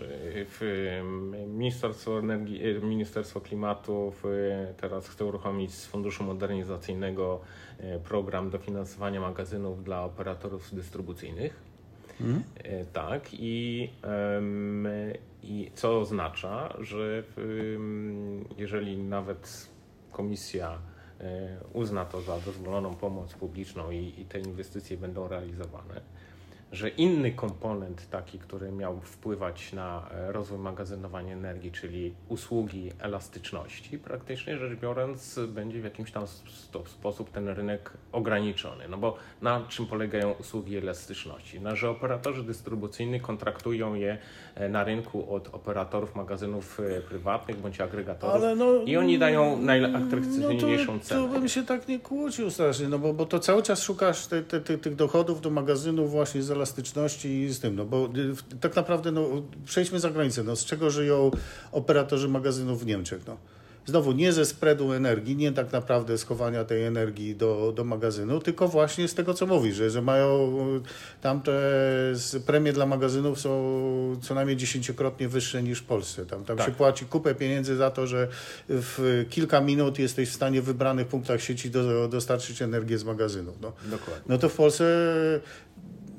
w 0.60 0.62
Ministerstwo 1.48 2.20
Energii, 2.20 2.62
Ministerstwo 2.82 3.42
Klimatu 3.42 4.14
teraz 4.78 5.08
chce 5.08 5.26
uruchomić 5.26 5.74
z 5.74 5.86
Funduszu 5.86 6.24
Modernizacyjnego 6.24 7.42
E, 7.71 7.71
program 8.04 8.50
dofinansowania 8.50 9.22
magazynów 9.22 9.84
dla 9.84 10.04
operatorów 10.04 10.76
dystrybucyjnych. 10.76 11.72
Mhm. 12.22 12.44
E, 12.64 12.86
tak, 12.86 13.30
i, 13.34 13.90
i 15.44 15.72
co 15.76 16.00
oznacza, 16.00 16.78
że 16.80 17.24
jeżeli 18.58 18.98
nawet 18.98 19.70
komisja 20.12 20.78
e, 21.20 21.58
uzna 21.74 22.06
to 22.06 22.22
za 22.22 22.40
dozwoloną 22.40 22.96
pomoc 22.96 23.34
publiczną 23.34 23.92
i, 23.92 24.14
i 24.18 24.26
te 24.26 24.40
inwestycje 24.40 24.98
będą 24.98 25.28
realizowane, 25.28 26.02
że 26.72 26.90
inny 26.90 27.32
komponent 27.32 28.10
taki, 28.10 28.40
który 28.40 28.72
miał 28.72 29.02
wpływać 29.02 29.74
na 29.74 30.10
e, 30.12 30.32
rozwój 30.32 30.60
magazynowania 30.60 31.34
energii, 31.34 31.72
czyli 31.72 32.14
usługi 32.30 32.92
elastyczności, 33.00 33.98
praktycznie 34.00 34.58
rzecz 34.58 34.80
biorąc 34.80 35.40
będzie 35.48 35.82
w 35.82 35.84
jakimś 35.84 36.12
tam 36.12 36.26
sposób 36.86 37.32
ten 37.32 37.50
rynek 37.50 37.92
ograniczony. 38.12 38.88
No 38.90 38.98
bo 38.98 39.18
na 39.42 39.66
czym 39.70 39.86
polegają 39.86 40.32
usługi 40.32 40.78
elastyczności? 40.78 41.62
Na, 41.62 41.76
że 41.76 41.90
operatorzy 41.90 42.44
dystrybucyjni 42.44 43.20
kontraktują 43.20 43.94
je 43.94 44.18
e, 44.56 44.70
na 44.70 44.84
rynku 44.84 45.36
od 45.36 45.48
operatorów 45.48 46.16
magazynów 46.16 46.80
e, 46.80 47.02
prywatnych 47.02 47.58
bądź 47.58 47.82
agregatorów 47.82 48.44
no, 48.58 48.74
i 48.86 48.98
oni 48.98 49.20
dają 49.20 49.62
najatrakcyjniejszą 49.62 50.94
no 50.94 51.00
to, 51.00 51.06
cenę. 51.06 51.22
To 51.22 51.28
bym 51.28 51.48
się 51.48 51.66
tak 51.66 51.88
nie 51.88 52.00
kłócił 52.00 52.52
strasznie, 52.52 52.88
no 52.88 53.00
bo, 53.00 53.14
bo 53.14 53.26
to 53.26 53.40
cały 53.40 53.64
czas 53.64 53.84
szukasz 53.84 54.28
te, 54.28 54.42
te, 54.44 54.62
te, 54.62 54.78
tych 54.78 54.96
dochodów 54.96 55.42
do 55.42 55.50
magazynów 55.50 56.12
właśnie 56.12 56.42
z 56.42 56.61
elastyczności 56.62 57.42
i 57.42 57.54
z 57.54 57.60
tym, 57.60 57.76
no 57.76 57.86
bo 57.86 58.06
y, 58.06 58.60
tak 58.60 58.76
naprawdę 58.76 59.12
no, 59.12 59.28
przejdźmy 59.66 60.00
za 60.00 60.10
granicę, 60.10 60.44
no 60.44 60.56
z 60.56 60.66
czego 60.66 60.90
żyją 60.90 61.32
operatorzy 61.72 62.28
magazynów 62.28 62.84
w 62.84 62.86
Niemczech, 62.86 63.28
no. 63.28 63.38
Znowu 63.86 64.12
nie 64.12 64.34
ze 64.34 64.46
spreadu 64.46 64.94
energii, 64.94 65.36
nie 65.36 65.52
tak 65.52 65.72
naprawdę 65.72 66.18
schowania 66.18 66.64
tej 66.66 66.84
energii 66.84 67.36
do, 67.36 67.74
do 67.76 67.84
magazynu, 67.84 68.40
tylko 68.40 68.68
właśnie 68.68 69.08
z 69.08 69.14
tego, 69.14 69.34
co 69.34 69.46
mówisz, 69.46 69.76
że, 69.76 69.90
że 69.90 70.02
mają 70.02 70.52
tam 71.22 71.42
te 71.42 71.62
premie 72.46 72.74
dla 72.74 72.86
magazynów 72.86 73.40
są 73.40 73.52
co 74.22 74.36
najmniej 74.36 74.58
dziesięciokrotnie 74.58 75.28
wyższe 75.28 75.64
niż 75.64 75.80
w 75.80 75.84
Polsce. 75.84 76.26
Tam, 76.26 76.46
tam 76.46 76.58
tak. 76.58 76.66
się 76.66 76.72
płaci 76.72 77.06
kupę 77.06 77.36
pieniędzy 77.36 77.76
za 77.76 77.92
to, 77.92 78.08
że 78.08 78.28
w 78.70 79.26
kilka 79.30 79.62
minut 79.62 80.00
jesteś 80.00 80.30
w 80.30 80.34
stanie 80.34 80.62
w 80.62 80.66
wybranych 80.66 81.08
punktach 81.08 81.42
sieci 81.42 81.70
do, 81.70 82.08
dostarczyć 82.08 82.62
energię 82.62 82.98
z 82.98 83.04
magazynów. 83.04 83.56
No. 83.62 83.74
Dokładnie. 83.86 84.24
no 84.28 84.38
to 84.38 84.50
w 84.50 84.56
Polsce 84.56 84.86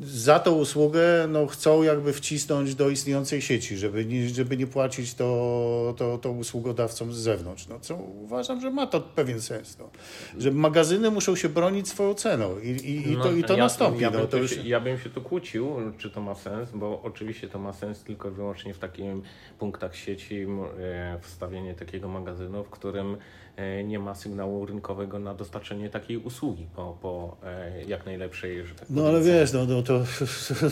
za 0.04 0.38
tą 0.38 0.52
usługę 0.52 1.26
no, 1.28 1.46
chcą 1.46 1.82
jakby 1.82 2.12
wcisnąć 2.12 2.74
do 2.74 2.90
istniejącej 2.90 3.42
sieci, 3.42 3.76
żeby 3.76 4.04
nie, 4.04 4.28
żeby 4.28 4.56
nie 4.56 4.66
płacić 4.66 5.14
to, 5.14 5.94
to, 5.96 6.18
to 6.18 6.30
usługodawcom 6.30 7.12
z 7.12 7.16
zewnątrz. 7.16 7.68
No, 7.68 7.80
co 7.80 7.96
uważam, 7.96 8.60
że 8.60 8.70
ma 8.70 8.86
to 8.86 9.00
pewien 9.00 9.40
sens. 9.40 9.78
No. 9.78 9.90
Że 10.38 10.50
magazyny 10.50 11.10
muszą 11.10 11.36
się 11.36 11.48
bronić 11.48 11.88
swoją 11.88 12.14
ceną 12.14 12.58
i, 12.58 12.68
i, 12.68 13.12
i 13.12 13.16
to, 13.16 13.24
no, 13.24 13.32
i 13.32 13.44
to 13.44 13.52
ja, 13.52 13.62
nastąpi. 13.62 14.02
Ja, 14.02 14.10
no, 14.10 14.26
to 14.26 14.36
już... 14.36 14.64
ja 14.64 14.80
bym 14.80 14.98
się 14.98 15.10
tu 15.10 15.22
kłócił, 15.22 15.76
czy 15.98 16.10
to 16.10 16.20
ma 16.20 16.34
sens, 16.34 16.68
bo 16.74 17.02
oczywiście 17.02 17.48
to 17.48 17.58
ma 17.58 17.72
sens 17.72 18.02
tylko 18.02 18.28
i 18.28 18.32
wyłącznie 18.32 18.74
w 18.74 18.78
takich 18.78 19.06
punktach 19.58 19.96
sieci 19.96 20.46
e, 20.80 21.18
wstawienie 21.20 21.74
takiego 21.74 22.08
magazynu, 22.08 22.64
w 22.64 22.70
którym 22.70 23.16
nie 23.84 23.98
ma 23.98 24.14
sygnału 24.14 24.66
rynkowego 24.66 25.18
na 25.18 25.34
dostarczenie 25.34 25.90
takiej 25.90 26.16
usługi 26.16 26.66
po, 26.76 26.98
po 27.02 27.36
e, 27.44 27.84
jak 27.84 28.06
najlepszej, 28.06 28.66
że 28.66 28.74
tak 28.74 28.90
No 28.90 29.08
ale 29.08 29.20
wiesz, 29.20 29.52
no, 29.52 29.64
no 29.64 29.82
to, 29.82 30.04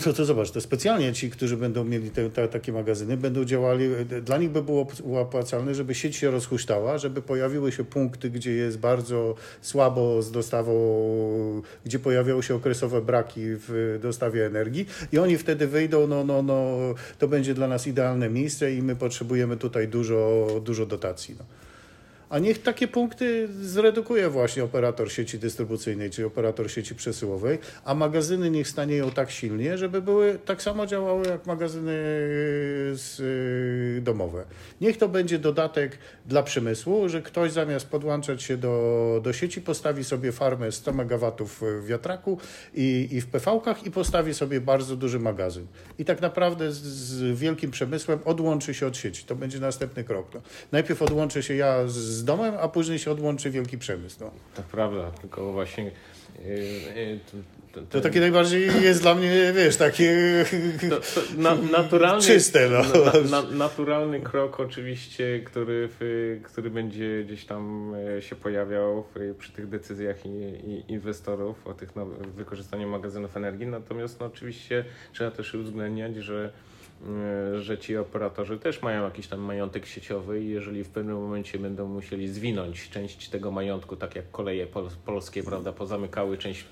to, 0.03 0.13
to 0.17 0.25
zobacz, 0.25 0.51
to 0.51 0.61
specjalnie 0.61 1.13
ci, 1.13 1.29
którzy 1.29 1.57
będą 1.57 1.83
mieli 1.83 2.09
te, 2.09 2.29
te, 2.29 2.47
takie 2.47 2.73
magazyny, 2.73 3.17
będą 3.17 3.45
działali, 3.45 3.89
dla 4.21 4.37
nich 4.37 4.49
by 4.49 4.63
było 4.63 4.87
opłacalne, 5.21 5.75
żeby 5.75 5.95
sieć 5.95 6.15
się 6.15 6.31
rozhuśtała, 6.31 6.97
żeby 6.97 7.21
pojawiły 7.21 7.71
się 7.71 7.85
punkty, 7.85 8.29
gdzie 8.29 8.51
jest 8.51 8.79
bardzo 8.79 9.35
słabo 9.61 10.21
z 10.21 10.31
dostawą, 10.31 10.71
gdzie 11.85 11.99
pojawiają 11.99 12.41
się 12.41 12.55
okresowe 12.55 13.01
braki 13.01 13.41
w 13.43 13.99
dostawie 14.01 14.45
energii 14.45 14.85
i 15.11 15.17
oni 15.17 15.37
wtedy 15.37 15.67
wyjdą, 15.67 16.07
no, 16.07 16.23
no, 16.23 16.41
no, 16.41 16.77
to 17.19 17.27
będzie 17.27 17.53
dla 17.53 17.67
nas 17.67 17.87
idealne 17.87 18.29
miejsce 18.29 18.73
i 18.73 18.81
my 18.81 18.95
potrzebujemy 18.95 19.57
tutaj 19.57 19.87
dużo, 19.87 20.47
dużo 20.63 20.85
dotacji. 20.85 21.35
No. 21.39 21.45
A 22.31 22.39
niech 22.39 22.61
takie 22.61 22.87
punkty 22.87 23.47
zredukuje 23.61 24.29
właśnie 24.29 24.63
operator 24.63 25.11
sieci 25.11 25.39
dystrybucyjnej, 25.39 26.09
czy 26.09 26.25
operator 26.25 26.71
sieci 26.71 26.95
przesyłowej, 26.95 27.59
a 27.85 27.95
magazyny 27.95 28.51
niech 28.51 28.67
stanieją 28.67 29.11
tak 29.11 29.31
silnie, 29.31 29.77
żeby 29.77 30.01
były 30.01 30.39
tak 30.45 30.61
samo 30.61 30.85
działały 30.85 31.27
jak 31.27 31.45
magazyny 31.45 31.91
y, 33.19 34.01
domowe. 34.01 34.45
Niech 34.81 34.97
to 34.97 35.09
będzie 35.09 35.39
dodatek 35.39 35.97
dla 36.25 36.43
przemysłu, 36.43 37.09
że 37.09 37.21
ktoś 37.21 37.51
zamiast 37.51 37.87
podłączać 37.87 38.43
się 38.43 38.57
do, 38.57 39.19
do 39.23 39.33
sieci 39.33 39.61
postawi 39.61 40.03
sobie 40.03 40.31
farmę 40.31 40.71
100 40.71 40.91
MW 40.91 41.31
wiatraku 41.85 42.37
i, 42.73 43.07
i 43.11 43.21
w 43.21 43.31
PV-kach 43.31 43.85
i 43.85 43.91
postawi 43.91 44.33
sobie 44.33 44.61
bardzo 44.61 44.95
duży 44.95 45.19
magazyn. 45.19 45.67
I 45.99 46.05
tak 46.05 46.21
naprawdę 46.21 46.71
z, 46.71 46.77
z 46.77 47.39
wielkim 47.39 47.71
przemysłem 47.71 48.19
odłączy 48.25 48.73
się 48.73 48.87
od 48.87 48.97
sieci. 48.97 49.23
To 49.25 49.35
będzie 49.35 49.59
następny 49.59 50.03
krok. 50.03 50.33
No. 50.33 50.41
Najpierw 50.71 51.01
odłączę 51.01 51.43
się 51.43 51.55
ja 51.55 51.87
z 51.87 52.20
z 52.21 52.23
domem, 52.23 52.55
a 52.61 52.67
później 52.67 52.99
się 52.99 53.11
odłączy 53.11 53.49
wielki 53.49 53.77
przemysł. 53.77 54.17
No. 54.19 54.31
Tak 54.55 54.65
prawda, 54.65 55.11
tylko 55.11 55.53
właśnie 55.53 55.83
yy, 55.83 56.55
yy, 56.95 57.19
to, 57.71 57.81
to, 57.81 58.01
takie 58.01 58.19
najbardziej 58.19 58.83
jest 58.83 59.01
dla 59.01 59.15
mnie, 59.15 59.53
wiesz, 59.55 59.77
takie 59.77 60.15
to, 60.89 60.95
to 60.95 61.21
na, 61.37 61.55
naturalny, 61.55 62.21
czyste. 62.21 62.69
No. 62.69 62.81
Na, 63.31 63.41
na, 63.41 63.49
naturalny 63.49 64.19
krok 64.19 64.59
oczywiście, 64.59 65.39
który, 65.45 65.89
który 66.43 66.69
będzie 66.69 67.23
gdzieś 67.23 67.45
tam 67.45 67.93
e, 68.17 68.21
się 68.21 68.35
pojawiał 68.35 69.03
przy 69.39 69.51
tych 69.51 69.69
decyzjach 69.69 70.25
i, 70.25 70.29
i 70.29 70.91
inwestorów 70.91 71.67
o 71.67 71.73
tych 71.73 71.91
wykorzystaniu 72.35 72.89
magazynów 72.89 73.37
energii. 73.37 73.67
Natomiast 73.67 74.19
no, 74.19 74.25
oczywiście 74.25 74.85
trzeba 75.13 75.31
też 75.31 75.53
uwzględniać, 75.53 76.15
że 76.15 76.51
E, 76.70 76.70
że 77.59 77.77
ci 77.77 77.97
operatorzy 77.97 78.59
też 78.59 78.81
mają 78.81 79.03
jakiś 79.03 79.27
tam 79.27 79.39
majątek 79.39 79.85
sieciowy 79.85 80.41
i 80.41 80.49
jeżeli 80.49 80.83
w 80.83 80.89
pewnym 80.89 81.15
momencie 81.15 81.59
będą 81.59 81.87
musieli 81.87 82.27
zwinąć 82.27 82.89
część 82.89 83.29
tego 83.29 83.51
majątku, 83.51 83.95
tak 83.95 84.15
jak 84.15 84.31
koleje 84.31 84.67
pol 84.67 84.89
polskie, 85.05 85.43
prawda, 85.43 85.71
pozamykały 85.71 86.37
część 86.37 86.65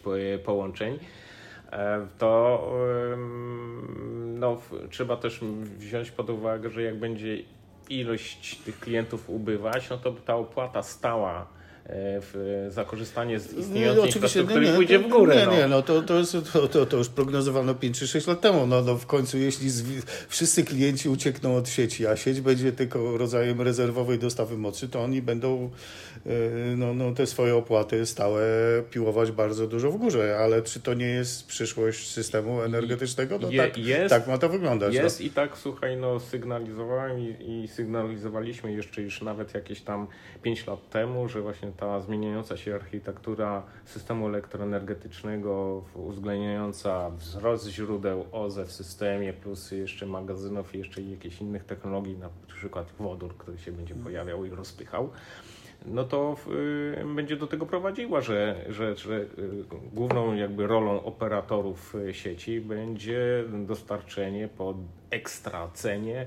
połączeń, 0.46 1.00
e, 1.72 2.08
to 2.18 2.64
no, 4.40 4.62
trzeba 4.90 5.18
też 5.18 5.40
wziąć 5.78 6.12
pod 6.12 6.30
uwagę, 6.30 6.70
że 6.70 6.84
jak 6.84 7.00
będzie 7.00 7.38
ilość 7.90 8.60
tych 8.60 8.80
klientów 8.80 9.30
ubywać, 9.30 9.90
no 9.90 9.98
to 9.98 10.12
ta 10.12 10.36
opłata 10.36 10.84
stała 10.84 11.48
E, 11.48 11.59
w, 11.92 12.68
za 12.70 12.86
korzystanie 12.86 13.40
z 13.40 13.54
istniejącej 13.54 14.04
nie, 14.04 14.10
infrastruktury 14.10 14.62
nie, 14.62 14.72
nie, 14.72 14.76
pójdzie 14.76 15.00
w 15.00 15.08
górę. 15.08 15.36
Nie, 15.36 15.46
no. 15.46 15.52
nie, 15.52 15.68
no 15.68 15.82
to, 15.82 16.02
to, 16.02 16.18
jest, 16.18 16.38
to, 16.54 16.68
to, 16.68 16.86
to 16.86 16.98
już 16.98 17.10
prognozowano 17.10 17.76
5 17.76 18.00
czy 18.00 18.08
6 18.08 18.28
lat 18.28 18.42
temu. 18.42 18.68
No, 18.68 18.82
no 18.82 18.96
w 18.96 19.06
końcu, 19.06 19.38
jeśli 19.38 19.70
wszyscy 20.28 20.64
klienci 20.64 21.10
uciekną 21.10 21.56
od 21.56 21.70
sieci, 21.70 22.08
a 22.08 22.16
sieć 22.16 22.42
będzie 22.42 22.72
tylko 22.72 23.18
rodzajem 23.18 23.62
rezerwowej 23.62 24.20
dostawy 24.20 24.58
mocy, 24.58 24.90
to 24.90 25.04
oni 25.04 25.22
będą 25.22 25.70
e, 26.26 26.30
no, 26.78 26.94
no, 26.94 27.12
te 27.14 27.26
swoje 27.26 27.56
opłaty 27.56 28.06
stałe 28.06 28.44
piłować 28.92 29.32
bardzo 29.32 29.68
dużo 29.68 29.92
w 29.92 29.98
górze. 29.98 30.38
Ale 30.40 30.62
czy 30.62 30.80
to 30.80 30.94
nie 30.94 31.08
jest 31.08 31.48
przyszłość 31.48 32.12
systemu 32.12 32.62
energetycznego? 32.62 33.40
No, 33.42 33.52
Je, 33.52 33.62
tak, 33.62 33.78
jest, 33.78 34.10
tak 34.10 34.28
ma 34.28 34.38
to 34.38 34.50
wyglądać. 34.50 34.96
No. 34.96 35.04
Jest 35.04 35.20
no. 35.20 35.26
i 35.26 35.30
tak, 35.30 35.58
słuchaj, 35.58 35.98
no, 35.98 36.20
sygnalizowałem 36.20 37.20
i, 37.20 37.64
i 37.64 37.68
sygnalizowaliśmy 37.68 38.72
jeszcze 38.72 39.02
już 39.02 39.22
nawet 39.22 39.54
jakieś 39.54 39.82
tam 39.82 40.08
5 40.42 40.68
lat 40.68 40.90
temu, 40.90 41.30
że 41.30 41.42
właśnie 41.42 41.72
ta 41.80 42.00
zmieniająca 42.00 42.58
się 42.58 42.76
architektura 42.76 43.64
systemu 43.86 44.28
elektroenergetycznego, 44.28 45.84
uwzględniająca 45.96 47.10
wzrost 47.10 47.68
źródeł 47.68 48.26
OZE 48.32 48.66
w 48.66 48.72
systemie, 48.72 49.34
plus 49.34 49.72
jeszcze 49.72 50.06
magazynów 50.06 50.76
i 50.76 50.78
jeszcze 50.78 51.02
jakichś 51.02 51.42
innych 51.42 51.66
technologii, 51.66 52.18
na 52.18 52.30
przykład 52.48 52.88
wodór, 53.00 53.38
który 53.38 53.58
się 53.58 53.72
będzie 53.72 53.96
pojawiał 53.96 54.46
i 54.46 54.50
rozpychał, 54.50 55.10
no 55.86 56.04
to 56.04 56.36
y, 57.02 57.16
będzie 57.16 57.36
do 57.36 57.48
tego 57.48 57.66
prowadziła, 57.66 58.22
że, 58.22 58.66
że, 58.70 58.96
że 58.96 59.16
y, 59.20 59.28
główną 59.94 60.36
jakby 60.36 60.68
rolą 60.68 61.04
operatorów 61.04 61.96
y, 61.96 62.14
sieci 62.14 62.62
będzie 62.62 63.44
dostarczenie 63.68 64.50
po 64.58 64.74
ekstra 65.12 65.70
cenie 65.74 66.26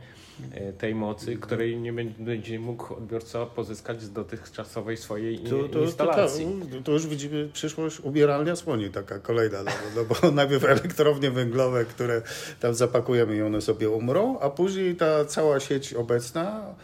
tej 0.78 0.94
mocy, 0.94 1.36
której 1.36 1.80
nie 1.80 1.92
będzie 2.18 2.60
mógł 2.60 2.94
odbiorca 2.94 3.46
pozyskać 3.46 4.02
z 4.02 4.12
dotychczasowej 4.12 4.96
swojej 4.96 5.38
To, 5.38 5.68
to, 5.68 5.80
instalacji. 5.80 6.46
To, 6.70 6.76
to, 6.76 6.82
to 6.82 6.92
już 6.92 7.06
widzimy 7.06 7.48
przyszłość 7.52 8.00
ubieralnia 8.00 8.56
słoni, 8.56 8.90
taka 8.90 9.18
kolejna, 9.18 9.62
no, 9.62 9.70
no 9.96 10.04
bo 10.04 10.30
najpierw 10.32 10.64
elektrownie 10.64 11.30
węglowe, 11.30 11.84
które 11.84 12.22
tam 12.60 12.74
zapakujemy 12.74 13.36
i 13.36 13.42
one 13.42 13.60
sobie 13.60 13.90
umrą, 13.90 14.38
a 14.38 14.50
później 14.50 14.96
ta 14.96 15.24
cała 15.24 15.60
sieć 15.60 15.94
obecna 15.94 16.74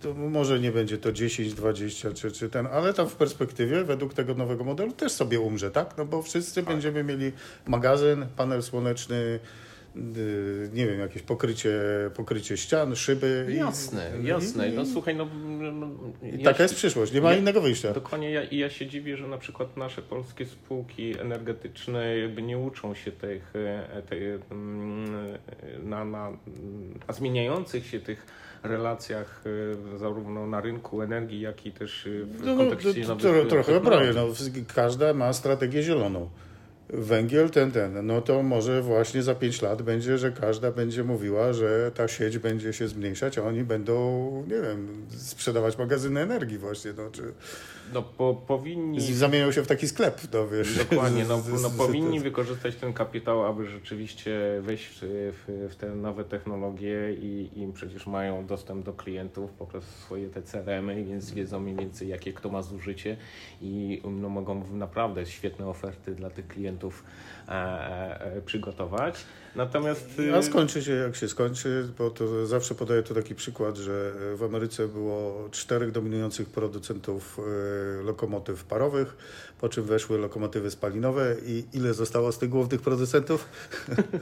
to 0.00 0.14
może 0.14 0.60
nie 0.60 0.72
będzie 0.72 0.98
to 0.98 1.12
10, 1.12 1.54
20 1.54 2.12
czy, 2.12 2.32
czy 2.32 2.48
ten, 2.48 2.66
ale 2.66 2.94
tam 2.94 3.08
w 3.08 3.16
perspektywie 3.16 3.84
według 3.84 4.14
tego 4.14 4.34
nowego 4.34 4.64
modelu 4.64 4.92
też 4.92 5.12
sobie 5.12 5.40
umrze, 5.40 5.70
tak? 5.70 5.94
No 5.98 6.04
bo 6.04 6.22
wszyscy 6.22 6.54
tak. 6.54 6.74
będziemy 6.74 7.04
mieli 7.04 7.32
magazyn, 7.66 8.26
panel 8.36 8.62
słoneczny, 8.62 9.40
y, 9.96 10.70
nie 10.72 10.86
wiem, 10.86 11.00
jakieś 11.00 11.22
pokrycie, 11.22 11.80
pokrycie 12.14 12.56
ścian, 12.56 12.96
szyby. 12.96 13.46
Jasne, 13.56 14.12
i, 14.22 14.26
jasne. 14.26 14.68
I, 14.68 14.72
no 14.72 14.86
słuchaj, 14.86 15.16
no... 15.16 15.26
no 15.72 15.88
I 16.22 16.42
taka 16.42 16.56
się, 16.56 16.62
jest 16.62 16.74
przyszłość, 16.74 17.12
nie 17.12 17.20
ma 17.20 17.32
ja, 17.32 17.38
innego 17.38 17.60
wyjścia. 17.60 17.92
Dokładnie, 17.92 18.30
ja, 18.30 18.42
i 18.42 18.56
ja 18.56 18.70
się 18.70 18.86
dziwię, 18.86 19.16
że 19.16 19.26
na 19.26 19.38
przykład 19.38 19.76
nasze 19.76 20.02
polskie 20.02 20.46
spółki 20.46 21.20
energetyczne 21.20 22.18
jakby 22.18 22.42
nie 22.42 22.58
uczą 22.58 22.94
się 22.94 23.12
tych, 23.12 23.52
e, 23.54 24.02
tej, 24.02 24.32
mm, 24.50 25.38
na, 25.82 26.04
na, 26.04 26.30
na 27.08 27.14
zmieniających 27.14 27.86
się 27.86 28.00
tych 28.00 28.26
relacjach 28.62 29.42
y, 29.94 29.98
zarówno 29.98 30.46
na 30.46 30.60
rynku 30.60 31.02
energii, 31.02 31.40
jak 31.40 31.66
i 31.66 31.72
też 31.72 32.06
y, 32.06 32.24
w 32.24 32.44
no, 32.44 32.56
kontekście 32.56 33.04
no, 33.08 33.16
to, 33.16 33.44
Trochę 33.44 33.80
prawie, 33.80 34.12
no, 34.12 34.26
każda 34.74 35.14
ma 35.14 35.32
strategię 35.32 35.82
zieloną. 35.82 36.30
Węgiel 36.88 37.50
ten, 37.50 37.72
ten, 37.72 38.06
no 38.06 38.20
to 38.20 38.42
może 38.42 38.82
właśnie 38.82 39.22
za 39.22 39.34
5 39.34 39.62
lat 39.62 39.82
będzie, 39.82 40.18
że 40.18 40.32
każda 40.32 40.72
będzie 40.72 41.04
mówiła, 41.04 41.52
że 41.52 41.90
ta 41.94 42.08
sieć 42.08 42.38
będzie 42.38 42.72
się 42.72 42.88
zmniejszać, 42.88 43.38
a 43.38 43.42
oni 43.42 43.64
będą, 43.64 43.96
nie 44.48 44.62
wiem, 44.62 45.06
sprzedawać 45.08 45.78
magazyny 45.78 46.20
energii 46.20 46.58
właśnie, 46.58 46.92
no, 46.96 47.10
czy 47.10 47.22
no, 47.94 48.02
po, 48.02 48.34
powinni... 48.34 49.00
Zamienią 49.00 49.52
się 49.52 49.62
w 49.62 49.66
taki 49.66 49.88
sklep, 49.88 50.20
no 50.32 50.48
wiesz. 50.48 50.78
Dokładnie, 50.78 51.24
no, 51.24 51.42
no 51.62 51.70
powinni 51.70 52.20
wykorzystać 52.20 52.76
ten 52.76 52.92
kapitał, 52.92 53.46
aby 53.46 53.66
rzeczywiście 53.66 54.40
wejść 54.60 54.88
w, 55.02 55.68
w, 55.70 55.76
te 55.76 55.94
nowe 55.94 56.24
technologie 56.24 57.14
i, 57.14 57.50
i 57.56 57.72
przecież 57.72 58.06
mają 58.06 58.46
dostęp 58.46 58.84
do 58.84 58.92
klientów 58.92 59.50
poprzez 59.50 59.84
swoje 59.84 60.28
te 60.28 60.42
CRM-y, 60.42 61.04
więc 61.04 61.30
wiedzą 61.30 61.60
mniej 61.60 61.76
więcej 61.76 62.08
jakie 62.08 62.32
kto 62.32 62.48
ma 62.48 62.62
zużycie 62.62 63.16
i 63.60 64.02
no, 64.04 64.28
mogą 64.28 64.64
naprawdę 64.72 65.26
świetne 65.26 65.66
oferty 65.66 66.14
dla 66.14 66.30
tych 66.30 66.48
klientów 66.48 67.04
e, 67.48 67.52
e, 68.20 68.42
przygotować. 68.42 69.24
Natomiast... 69.56 70.20
A 70.34 70.38
y, 70.38 70.42
skończy 70.42 70.82
się 70.82 70.92
jak 70.92 71.16
się 71.16 71.28
skończy, 71.28 71.88
bo 71.98 72.10
to 72.10 72.46
zawsze 72.46 72.74
podaję 72.74 73.02
tu 73.02 73.14
taki 73.14 73.34
przykład, 73.34 73.76
że 73.76 74.12
w 74.36 74.42
Ameryce 74.42 74.88
było 74.88 75.48
czterech 75.50 75.90
dominujących 75.90 76.48
producentów 76.48 77.38
y, 77.38 78.02
lokomotyw 78.02 78.64
parowych, 78.64 79.16
po 79.60 79.68
czym 79.68 79.84
weszły 79.84 80.18
lokomotywy 80.18 80.70
spalinowe 80.70 81.36
i 81.46 81.64
ile 81.72 81.94
zostało 81.94 82.32
z 82.32 82.38
tych 82.38 82.48
głównych 82.48 82.80
producentów? 82.80 83.48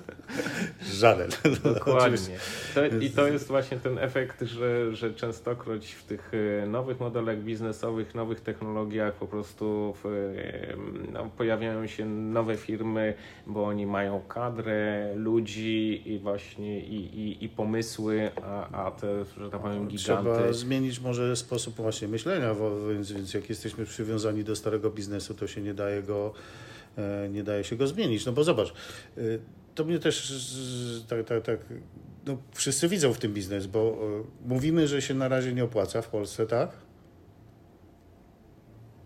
Żaden. 1.00 1.30
Dokładnie. 1.74 2.38
To, 2.74 2.86
I 2.86 3.10
to 3.10 3.26
jest 3.26 3.48
właśnie 3.48 3.76
ten 3.76 3.98
efekt, 3.98 4.42
że, 4.42 4.96
że 4.96 5.14
częstokroć 5.14 5.92
w 5.92 6.04
tych 6.04 6.34
y, 6.34 6.66
nowych 6.66 7.00
modelach 7.00 7.38
biznesowych, 7.38 8.14
nowych 8.14 8.40
technologiach 8.40 9.14
po 9.14 9.26
prostu 9.26 9.94
w, 10.04 10.34
no, 11.12 11.30
pojawiają 11.36 11.86
się 11.86 12.06
nowe 12.06 12.56
firmy, 12.56 13.14
bo 13.46 13.64
oni 13.64 13.86
mają 13.86 14.20
kadrę, 14.28 15.14
ludzi 15.18 16.02
i 16.12 16.18
właśnie 16.18 16.80
i, 16.80 17.20
i, 17.20 17.44
i 17.44 17.48
pomysły, 17.48 18.30
a, 18.42 18.84
a 18.86 18.90
te, 18.90 19.24
że 19.24 19.50
tak 19.50 19.60
powiem, 19.60 19.88
giganty. 19.88 20.30
Trzeba 20.32 20.52
zmienić 20.52 21.00
może 21.00 21.36
sposób 21.36 21.74
właśnie 21.74 22.08
myślenia, 22.08 22.54
więc, 22.88 23.12
więc 23.12 23.34
jak 23.34 23.48
jesteśmy 23.48 23.84
przywiązani 23.84 24.44
do 24.44 24.56
starego 24.56 24.90
biznesu, 24.90 25.34
to 25.34 25.46
się 25.46 25.60
nie 25.60 25.74
daje 25.74 26.02
go, 26.02 26.32
e, 26.96 27.28
nie 27.28 27.42
daje 27.42 27.64
się 27.64 27.76
go 27.76 27.86
zmienić. 27.86 28.26
No 28.26 28.32
bo 28.32 28.44
zobacz, 28.44 28.68
e, 28.68 29.20
to 29.74 29.84
mnie 29.84 29.98
też 29.98 30.32
tak, 31.08 31.24
tak, 31.24 31.42
tak 31.42 31.60
no, 32.26 32.38
wszyscy 32.52 32.88
widzą 32.88 33.12
w 33.12 33.18
tym 33.18 33.34
biznes, 33.34 33.66
bo 33.66 33.80
e, 33.80 34.48
mówimy, 34.48 34.88
że 34.88 35.02
się 35.02 35.14
na 35.14 35.28
razie 35.28 35.52
nie 35.54 35.64
opłaca 35.64 36.02
w 36.02 36.08
Polsce, 36.08 36.46
tak? 36.46 36.70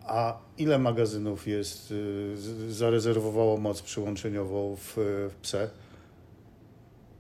A 0.06 0.38
ile 0.58 0.78
magazynów 0.78 1.46
jest, 1.46 1.94
zarezerwowało 2.68 3.56
moc 3.56 3.82
przyłączeniową 3.82 4.76
w, 4.76 4.94
w 5.30 5.34
PSE? 5.42 5.70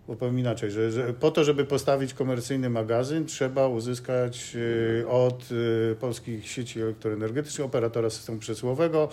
Bo 0.08 0.16
powiem 0.16 0.38
inaczej, 0.38 0.70
że, 0.70 0.90
że, 0.90 1.12
po 1.12 1.30
to, 1.30 1.44
żeby 1.44 1.64
postawić 1.64 2.14
komercyjny 2.14 2.70
magazyn, 2.70 3.26
trzeba 3.26 3.68
uzyskać 3.68 4.52
y, 4.56 5.08
od 5.08 5.52
y, 5.52 5.96
polskich 6.00 6.48
sieci 6.50 6.80
elektroenergetycznych, 6.80 7.66
operatora 7.66 8.10
systemu 8.10 8.38
przesyłowego, 8.38 9.08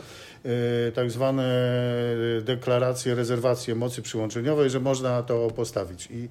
y, 0.45 0.91
tak 0.91 1.11
zwane 1.11 1.45
deklaracje, 2.41 3.15
rezerwacje 3.15 3.75
mocy 3.75 4.01
przyłączeniowej, 4.01 4.69
że 4.69 4.79
można 4.79 5.23
to 5.23 5.47
postawić. 5.51 6.07
I 6.11 6.29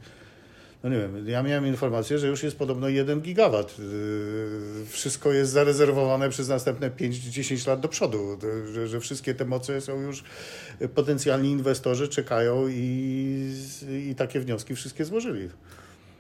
no 0.83 0.91
nie 0.91 0.99
wiem, 0.99 1.29
ja 1.29 1.43
miałem 1.43 1.67
informację, 1.67 2.19
że 2.19 2.29
już 2.29 2.43
jest 2.43 2.59
podobno 2.59 2.89
1 2.89 3.21
gigawat. 3.21 3.79
Yy, 3.79 4.87
wszystko 4.87 5.33
jest 5.33 5.53
zarezerwowane 5.53 6.29
przez 6.29 6.49
następne 6.49 6.91
5-10 6.91 7.69
lat 7.69 7.81
do 7.81 7.89
przodu, 7.89 8.39
że, 8.73 8.89
że, 8.89 9.01
wszystkie 9.01 9.35
te 9.35 9.45
moce 9.45 9.81
są 9.81 10.01
już, 10.01 10.25
potencjalni 10.95 11.51
inwestorzy 11.51 12.09
czekają 12.09 12.69
i, 12.69 13.53
i 14.11 14.15
takie 14.15 14.41
wnioski 14.41 14.75
wszystkie 14.75 15.05
złożyli. 15.05 15.49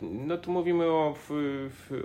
No 0.02 0.38
tu 0.38 0.52
mówimy 0.52 0.84
o, 0.84 1.14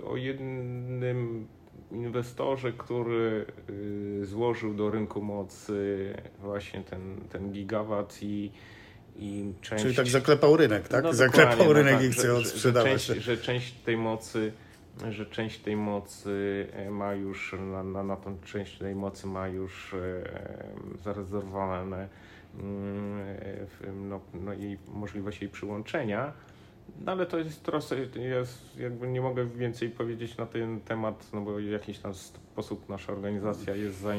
o 0.04 0.16
jednym 0.16 1.46
inwestorze, 1.92 2.72
który 2.72 3.46
yy, 4.18 4.26
złożył 4.26 4.74
do 4.74 4.90
rynku 4.90 5.22
mocy 5.22 6.14
właśnie 6.40 6.82
ten, 6.82 7.16
ten 7.32 7.52
gigawat 7.52 8.18
i 8.22 8.50
i 9.16 9.52
część... 9.60 9.82
Czyli 9.82 9.96
tak 9.96 10.06
zaklepał 10.06 10.56
rynek, 10.56 10.88
tak? 10.88 11.04
No, 11.04 11.12
zaklepał 11.12 11.66
no 11.66 11.72
rynek 11.72 11.94
tak, 11.94 12.04
i 12.04 12.10
chce 12.10 12.34
odsprzedawać. 12.34 13.02
Że, 13.02 13.14
że, 13.14 13.14
część, 13.14 13.24
że 13.24 13.36
część 13.36 13.72
tej 13.72 13.96
mocy 13.96 14.52
że 15.10 15.26
część 15.26 15.58
tej 15.58 15.76
mocy 15.76 16.66
e, 16.72 16.90
ma 16.90 17.14
już, 17.14 17.54
na, 17.72 17.82
na, 17.82 18.02
na 18.02 18.16
tą 18.16 18.38
część 18.44 18.78
tej 18.78 18.94
mocy 18.94 19.26
ma 19.26 19.48
już 19.48 19.94
e, 19.94 20.24
zarezerwowane 21.04 22.08
mm, 22.58 23.20
e, 23.20 23.92
no, 23.92 24.20
no 24.34 24.54
i 24.54 24.78
możliwość 24.88 25.40
jej 25.40 25.50
przyłączenia. 25.50 26.32
No 27.04 27.12
ale 27.12 27.26
to 27.26 27.38
jest 27.38 27.62
trochę, 27.62 27.96
jest, 28.16 28.58
jakby 28.78 29.08
nie 29.08 29.20
mogę 29.20 29.46
więcej 29.46 29.90
powiedzieć 29.90 30.36
na 30.36 30.46
ten 30.46 30.80
temat, 30.80 31.26
no 31.32 31.40
bo 31.40 31.54
w 31.54 31.62
jakiś 31.62 31.98
tam 31.98 32.14
sposób 32.14 32.88
nasza 32.88 33.12
organizacja 33.12 33.76
jest 33.76 34.00
za, 34.00 34.12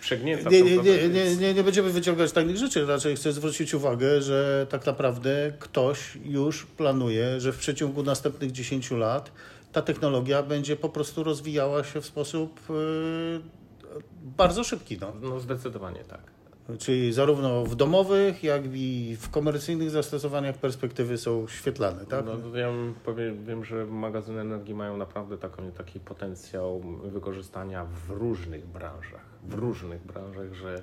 przegnięta. 0.00 0.50
Nie, 0.50 0.62
nie, 0.62 0.76
nie, 0.76 1.08
nie, 1.08 1.36
nie, 1.36 1.54
nie 1.54 1.62
będziemy 1.62 1.90
wyciągać 1.90 2.32
takich 2.32 2.56
rzeczy, 2.56 2.86
raczej 2.86 3.16
chcę 3.16 3.32
zwrócić 3.32 3.74
uwagę, 3.74 4.22
że 4.22 4.66
tak 4.70 4.86
naprawdę 4.86 5.52
ktoś 5.58 6.18
już 6.24 6.66
planuje, 6.66 7.40
że 7.40 7.52
w 7.52 7.58
przeciągu 7.58 8.02
następnych 8.02 8.52
10 8.52 8.90
lat 8.90 9.32
ta 9.72 9.82
technologia 9.82 10.42
będzie 10.42 10.76
po 10.76 10.88
prostu 10.88 11.24
rozwijała 11.24 11.84
się 11.84 12.00
w 12.00 12.06
sposób 12.06 12.60
yy, 12.68 13.40
bardzo 14.36 14.64
szybki. 14.64 14.98
No. 15.00 15.12
no 15.20 15.40
zdecydowanie 15.40 16.04
tak. 16.04 16.20
Czyli 16.78 17.12
zarówno 17.12 17.64
w 17.64 17.76
domowych, 17.76 18.44
jak 18.44 18.62
i 18.72 19.16
w 19.20 19.30
komercyjnych 19.30 19.90
zastosowaniach 19.90 20.58
perspektywy 20.58 21.18
są 21.18 21.48
świetlane, 21.48 22.06
tak? 22.06 22.24
No, 22.24 22.58
ja 22.58 22.68
powiem, 23.04 23.44
wiem, 23.44 23.64
że 23.64 23.86
magazyny 23.86 24.40
energii 24.40 24.74
mają 24.74 24.96
naprawdę 24.96 25.38
taki 25.76 26.00
potencjał 26.00 26.80
wykorzystania 27.04 27.84
w 27.84 28.10
różnych 28.10 28.66
branżach, 28.66 29.24
w 29.42 29.54
różnych 29.54 30.06
branżach, 30.06 30.54
że 30.54 30.82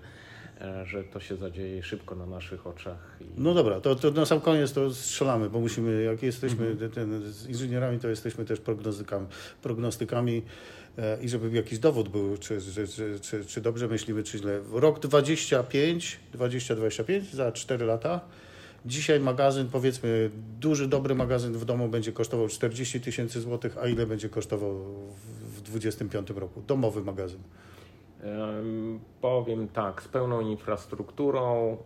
że 0.85 1.03
to 1.03 1.19
się 1.19 1.35
zadzieje 1.35 1.83
szybko 1.83 2.15
na 2.15 2.25
naszych 2.25 2.67
oczach. 2.67 3.17
I... 3.21 3.25
No 3.37 3.53
dobra, 3.53 3.81
to, 3.81 3.95
to 3.95 4.11
na 4.11 4.25
sam 4.25 4.41
koniec 4.41 4.73
to 4.73 4.93
strzelamy, 4.93 5.49
bo 5.49 5.59
musimy, 5.59 6.03
jak 6.03 6.23
jesteśmy 6.23 6.67
mhm. 6.67 6.91
ten, 6.91 7.31
z 7.31 7.47
inżynierami, 7.47 7.99
to 7.99 8.09
jesteśmy 8.09 8.45
też 8.45 8.59
prognostykami. 8.59 9.27
prognostykami 9.61 10.41
E, 10.97 11.17
i 11.21 11.29
żeby 11.29 11.51
jakiś 11.51 11.79
dowód 11.79 12.09
był, 12.09 12.37
czy, 12.37 12.61
czy, 12.61 12.87
czy, 12.87 13.19
czy, 13.19 13.45
czy 13.45 13.61
dobrze 13.61 13.87
myślimy, 13.87 14.23
czy 14.23 14.37
źle. 14.37 14.59
Rok 14.71 14.99
25, 14.99 16.19
20-25, 16.35 17.21
za 17.33 17.51
4 17.51 17.85
lata. 17.85 18.21
Dzisiaj 18.85 19.19
magazyn, 19.19 19.67
powiedzmy, 19.67 20.29
duży, 20.59 20.87
dobry 20.87 21.15
magazyn 21.15 21.53
w 21.53 21.65
domu 21.65 21.89
będzie 21.89 22.11
kosztował 22.11 22.47
40 22.47 23.01
tysięcy 23.01 23.41
złotych, 23.41 23.77
a 23.77 23.87
ile 23.87 24.05
będzie 24.05 24.29
kosztował 24.29 24.75
w 25.41 25.61
2025 25.61 26.29
roku? 26.29 26.61
Domowy 26.67 27.03
magazyn. 27.03 27.39
Powiem 29.21 29.67
tak, 29.67 30.01
z 30.01 30.07
pełną 30.07 30.41
infrastrukturą, 30.41 31.77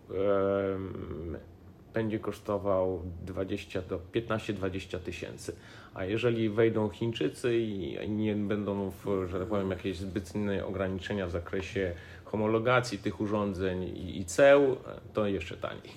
będzie 1.95 2.19
kosztował 2.19 3.01
20 3.25 3.81
do 3.81 3.99
15-20 4.13 4.99
tysięcy. 4.99 5.55
A 5.93 6.05
jeżeli 6.05 6.49
wejdą 6.49 6.89
Chińczycy 6.89 7.57
i 7.57 8.09
nie 8.09 8.35
będą, 8.35 8.91
w, 8.91 9.27
że 9.31 9.39
tak 9.39 9.47
powiem, 9.47 9.71
jakieś 9.71 9.97
zbytnie 9.97 10.65
ograniczenia 10.65 11.27
w 11.27 11.31
zakresie 11.31 11.93
homologacji 12.25 12.97
tych 12.97 13.21
urządzeń 13.21 13.83
i, 13.83 14.25
ceł, 14.25 14.77
to 15.13 15.27
jeszcze 15.27 15.57
taniej. 15.57 15.93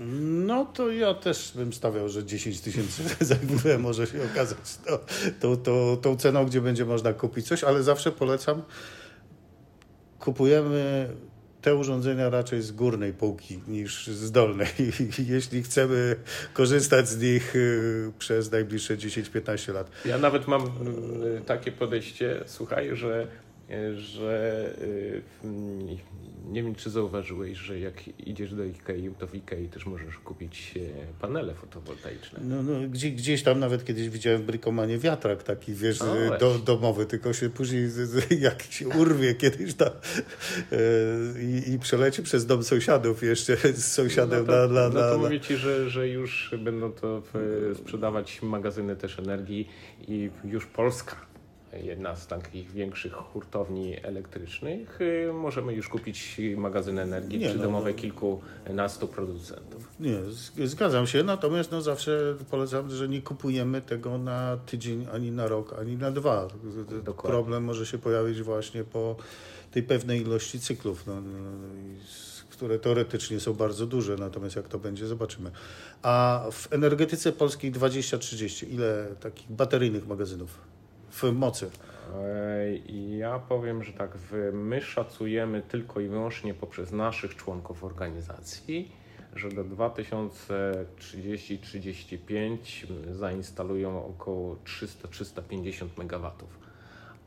No 0.46 0.64
to 0.64 0.90
ja 0.90 1.14
też 1.14 1.52
bym 1.56 1.72
stawiał, 1.72 2.08
że 2.08 2.24
10 2.24 2.60
tysięcy 2.60 3.02
za 3.24 3.34
może 3.78 4.06
się 4.06 4.18
okazać 4.32 4.78
to, 4.86 5.00
to, 5.40 5.56
to, 5.56 5.96
tą 5.96 6.16
ceną, 6.16 6.46
gdzie 6.46 6.60
będzie 6.60 6.84
można 6.84 7.12
kupić 7.12 7.46
coś, 7.46 7.64
ale 7.64 7.82
zawsze 7.82 8.12
polecam, 8.12 8.62
kupujemy 10.28 11.08
te 11.62 11.74
urządzenia 11.74 12.30
raczej 12.30 12.62
z 12.62 12.72
górnej 12.72 13.12
półki 13.12 13.60
niż 13.68 14.06
z 14.06 14.32
dolnej. 14.32 14.68
Jeśli 15.34 15.62
chcemy 15.62 16.16
korzystać 16.52 17.08
z 17.08 17.22
nich 17.22 17.56
y, 17.56 18.12
przez 18.18 18.52
najbliższe 18.52 18.96
10-15 18.96 19.74
lat. 19.74 19.90
Ja 20.04 20.18
nawet 20.18 20.48
mam 20.48 20.62
y, 20.62 21.40
takie 21.46 21.72
podejście, 21.72 22.40
słuchaj, 22.46 22.96
że 22.96 23.26
że 23.94 24.70
y, 24.82 25.22
nie 26.50 26.62
wiem, 26.62 26.74
czy 26.74 26.90
zauważyłeś, 26.90 27.58
że 27.58 27.80
jak 27.80 28.18
idziesz 28.26 28.54
do 28.54 28.64
Ikei, 28.64 29.10
to 29.18 29.26
w 29.26 29.34
Ikei 29.34 29.68
też 29.68 29.86
możesz 29.86 30.18
kupić 30.18 30.74
e, 30.76 31.20
panele 31.20 31.54
fotowoltaiczne. 31.54 32.40
No, 32.42 32.62
no 32.62 32.88
gdzieś, 32.88 33.12
gdzieś 33.12 33.42
tam 33.42 33.60
nawet 33.60 33.84
kiedyś 33.84 34.08
widziałem 34.08 34.42
w 34.42 34.44
Brikomanie 34.44 34.98
wiatrak 34.98 35.42
taki, 35.42 35.74
wiesz, 35.74 36.02
o, 36.02 36.38
do, 36.40 36.58
domowy, 36.58 37.06
tylko 37.06 37.32
się 37.32 37.50
później 37.50 37.88
jak 38.40 38.62
się 38.62 38.88
urwie 38.88 39.34
kiedyś 39.34 39.74
tam 39.74 39.88
e, 39.88 40.76
i, 41.42 41.72
i 41.72 41.78
przeleci 41.78 42.22
przez 42.22 42.46
dom 42.46 42.62
sąsiadów 42.62 43.22
jeszcze 43.22 43.56
z 43.56 43.84
sąsiadem 43.92 44.46
no 44.46 44.52
to, 44.52 44.68
na, 44.68 44.88
na, 44.88 44.88
No 44.88 45.00
to 45.00 45.16
na, 45.16 45.16
mówię 45.16 45.40
Ci, 45.40 45.56
że, 45.56 45.90
że 45.90 46.08
już 46.08 46.54
będą 46.58 46.92
to 46.92 47.22
sprzedawać 47.74 48.42
magazyny 48.42 48.96
też 48.96 49.18
energii 49.18 49.68
i 50.08 50.30
już 50.44 50.66
Polska 50.66 51.27
jedna 51.84 52.16
z 52.16 52.26
takich 52.26 52.70
większych 52.70 53.12
hurtowni 53.12 53.96
elektrycznych, 54.02 55.00
y, 55.00 55.32
możemy 55.32 55.74
już 55.74 55.88
kupić 55.88 56.40
magazyn 56.56 56.98
energii 56.98 57.38
nie, 57.38 57.48
przydomowej 57.48 57.94
no, 57.94 58.00
kilkunastu 58.00 59.08
producentów. 59.08 59.88
Nie, 60.00 60.16
zgadzam 60.66 61.06
się, 61.06 61.22
natomiast 61.22 61.70
no 61.70 61.82
zawsze 61.82 62.34
polecam, 62.50 62.90
że 62.90 63.08
nie 63.08 63.22
kupujemy 63.22 63.82
tego 63.82 64.18
na 64.18 64.56
tydzień, 64.56 65.06
ani 65.12 65.30
na 65.30 65.48
rok, 65.48 65.76
ani 65.80 65.96
na 65.96 66.10
dwa. 66.10 66.48
Dokładnie. 67.04 67.30
Problem 67.30 67.64
może 67.64 67.86
się 67.86 67.98
pojawić 67.98 68.42
właśnie 68.42 68.84
po 68.84 69.16
tej 69.70 69.82
pewnej 69.82 70.20
ilości 70.20 70.60
cyklów, 70.60 71.06
no, 71.06 71.14
no, 71.20 71.50
które 72.50 72.78
teoretycznie 72.78 73.40
są 73.40 73.54
bardzo 73.54 73.86
duże, 73.86 74.16
natomiast 74.16 74.56
jak 74.56 74.68
to 74.68 74.78
będzie, 74.78 75.06
zobaczymy. 75.06 75.50
A 76.02 76.44
w 76.52 76.72
energetyce 76.72 77.32
polskiej 77.32 77.72
20-30, 77.72 78.68
ile 78.70 79.06
takich 79.20 79.52
bateryjnych 79.52 80.06
magazynów? 80.06 80.58
W 81.22 81.32
mocy? 81.32 81.70
Ja 83.18 83.38
powiem, 83.38 83.84
że 83.84 83.92
tak, 83.92 84.18
my 84.52 84.82
szacujemy 84.82 85.62
tylko 85.62 86.00
i 86.00 86.08
wyłącznie 86.08 86.54
poprzez 86.54 86.92
naszych 86.92 87.36
członków 87.36 87.84
organizacji, 87.84 88.92
że 89.34 89.48
do 89.48 89.64
2030-35 89.64 92.58
zainstalują 93.10 94.06
około 94.06 94.54
300-350 94.54 95.86
MW 95.98 96.30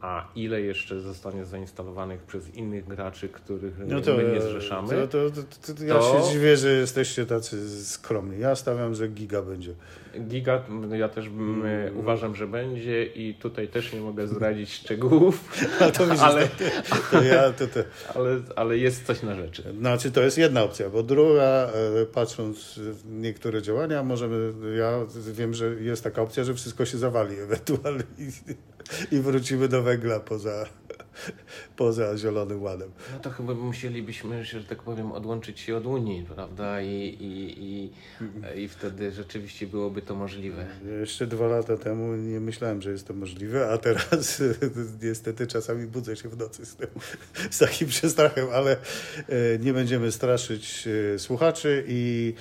a 0.01 0.27
ile 0.35 0.61
jeszcze 0.61 0.99
zostanie 0.99 1.45
zainstalowanych 1.45 2.23
przez 2.23 2.55
innych 2.55 2.87
graczy, 2.87 3.29
których 3.29 3.73
no 3.87 4.01
to, 4.01 4.17
my 4.17 4.31
nie 4.33 4.41
zrzeszamy. 4.41 5.07
To, 5.07 5.07
to, 5.07 5.41
to, 5.73 5.83
ja 5.83 6.01
się 6.01 6.31
dziwię, 6.31 6.57
że 6.57 6.69
jesteście 6.71 7.25
tacy 7.25 7.85
skromni. 7.85 8.39
Ja 8.39 8.55
stawiam, 8.55 8.95
że 8.95 9.07
giga 9.07 9.41
będzie. 9.41 9.73
Giga, 10.27 10.63
no 10.69 10.95
ja 10.95 11.09
też 11.09 11.25
hmm. 11.25 11.97
uważam, 11.97 12.35
że 12.35 12.47
będzie 12.47 13.05
i 13.05 13.33
tutaj 13.33 13.67
też 13.67 13.93
nie 13.93 14.01
mogę 14.01 14.27
zdradzić 14.33 14.73
szczegółów, 14.73 15.57
ale, 16.21 16.47
to, 17.11 17.21
ja, 17.21 17.53
ale, 18.15 18.39
ale 18.55 18.77
jest 18.77 19.05
coś 19.05 19.23
na 19.23 19.35
rzeczy. 19.35 19.63
Znaczy 19.79 20.11
to 20.11 20.21
jest 20.21 20.37
jedna 20.37 20.63
opcja, 20.63 20.89
bo 20.89 21.03
druga, 21.03 21.41
e, 21.41 21.69
patrząc 22.05 22.79
w 22.79 23.11
niektóre 23.11 23.61
działania, 23.61 24.03
możemy, 24.03 24.53
ja 24.77 24.91
wiem, 25.31 25.53
że 25.53 25.65
jest 25.65 26.03
taka 26.03 26.21
opcja, 26.21 26.43
że 26.43 26.53
wszystko 26.53 26.85
się 26.85 26.97
zawali 26.97 27.39
ewentualnie 27.39 28.03
i 29.11 29.19
wrócimy 29.19 29.67
do 29.67 29.83
węgla 29.83 30.19
poza, 30.19 30.65
poza 31.75 32.17
Zielonym 32.17 32.63
Ładem. 32.63 32.91
No 33.13 33.19
to 33.19 33.29
chyba 33.29 33.53
musielibyśmy, 33.53 34.45
że 34.45 34.63
tak 34.63 34.83
powiem, 34.83 35.11
odłączyć 35.11 35.59
się 35.59 35.75
od 35.75 35.85
Unii, 35.85 36.25
prawda? 36.35 36.81
I, 36.81 37.17
i, 37.19 37.63
i, 37.63 37.91
i 38.63 38.67
wtedy 38.67 39.11
rzeczywiście 39.11 39.67
byłoby 39.67 40.01
to 40.01 40.15
możliwe. 40.15 40.67
Jeszcze 40.99 41.27
dwa 41.27 41.47
lata 41.47 41.77
temu 41.77 42.15
nie 42.15 42.39
myślałem, 42.39 42.81
że 42.81 42.91
jest 42.91 43.07
to 43.07 43.13
możliwe, 43.13 43.69
a 43.69 43.77
teraz 43.77 44.43
niestety 45.03 45.47
czasami 45.47 45.87
budzę 45.87 46.15
się 46.15 46.29
w 46.29 46.37
nocy 46.37 46.65
z, 46.65 46.75
tym, 46.75 46.89
z 47.51 47.57
takim 47.57 47.87
przestrachem, 47.87 48.47
ale 48.53 48.71
e, 48.71 48.77
nie 49.59 49.73
będziemy 49.73 50.11
straszyć 50.11 50.87
e, 50.87 51.19
słuchaczy 51.19 51.83
i 51.87 52.33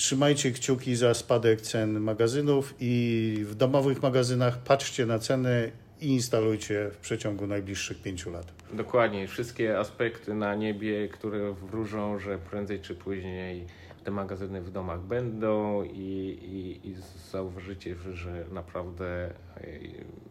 Trzymajcie 0.00 0.52
kciuki 0.52 0.96
za 0.96 1.14
spadek 1.14 1.60
cen 1.60 2.00
magazynów 2.00 2.74
i 2.80 3.44
w 3.48 3.54
domowych 3.54 4.02
magazynach 4.02 4.58
patrzcie 4.58 5.06
na 5.06 5.18
ceny 5.18 5.72
i 6.00 6.06
instalujcie 6.06 6.90
w 6.92 6.96
przeciągu 6.96 7.46
najbliższych 7.46 8.02
pięciu 8.02 8.30
lat. 8.30 8.52
Dokładnie. 8.72 9.28
Wszystkie 9.28 9.78
aspekty 9.78 10.34
na 10.34 10.54
niebie, 10.54 11.08
które 11.08 11.52
wróżą, 11.52 12.18
że 12.18 12.38
prędzej 12.38 12.80
czy 12.80 12.94
później 12.94 13.66
te 14.04 14.10
magazyny 14.10 14.62
w 14.62 14.70
domach 14.70 15.00
będą 15.00 15.84
i, 15.84 16.38
i, 16.42 16.88
i 16.88 16.94
zauważycie, 17.30 17.96
że 18.12 18.44
naprawdę 18.52 19.24
e, 19.24 19.30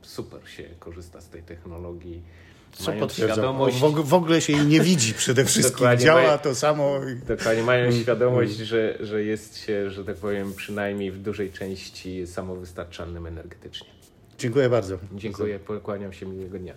super 0.02 0.50
się 0.50 0.64
korzysta 0.80 1.22
z 1.22 1.30
tej 1.30 1.44
technologii. 1.44 2.22
Co 2.72 2.92
potwierdzam. 2.92 3.72
W, 3.72 4.04
w, 4.04 4.14
ogóle 4.14 4.42
się 4.42 4.54
jej 4.54 4.66
nie 4.66 4.82
widzi 4.82 5.14
przede 5.14 5.46
wszystkim. 5.50 5.88
Działa 5.98 6.22
mają, 6.22 6.38
to 6.38 6.56
samo. 6.56 7.00
Dokładnie, 7.28 7.64
mają 7.64 7.86
mm, 7.86 8.02
świadomość, 8.02 8.56
mm. 8.56 8.66
że, 8.66 8.98
że 9.00 9.24
jest 9.24 9.58
się, 9.58 9.90
że 9.90 10.06
tak 10.06 10.16
powiem, 10.16 10.54
przynajmniej 10.54 11.12
w 11.12 11.22
dużej 11.22 11.52
części 11.52 12.28
samowystarczalnym 12.28 13.28
energetycznie. 13.28 13.99
Dziękuję 14.40 14.70
bardzo. 14.70 14.98
Dziękuję, 15.14 15.60
pokłaniam 15.60 16.14
się 16.14 16.26
miłego 16.26 16.60
dnia. 16.60 16.74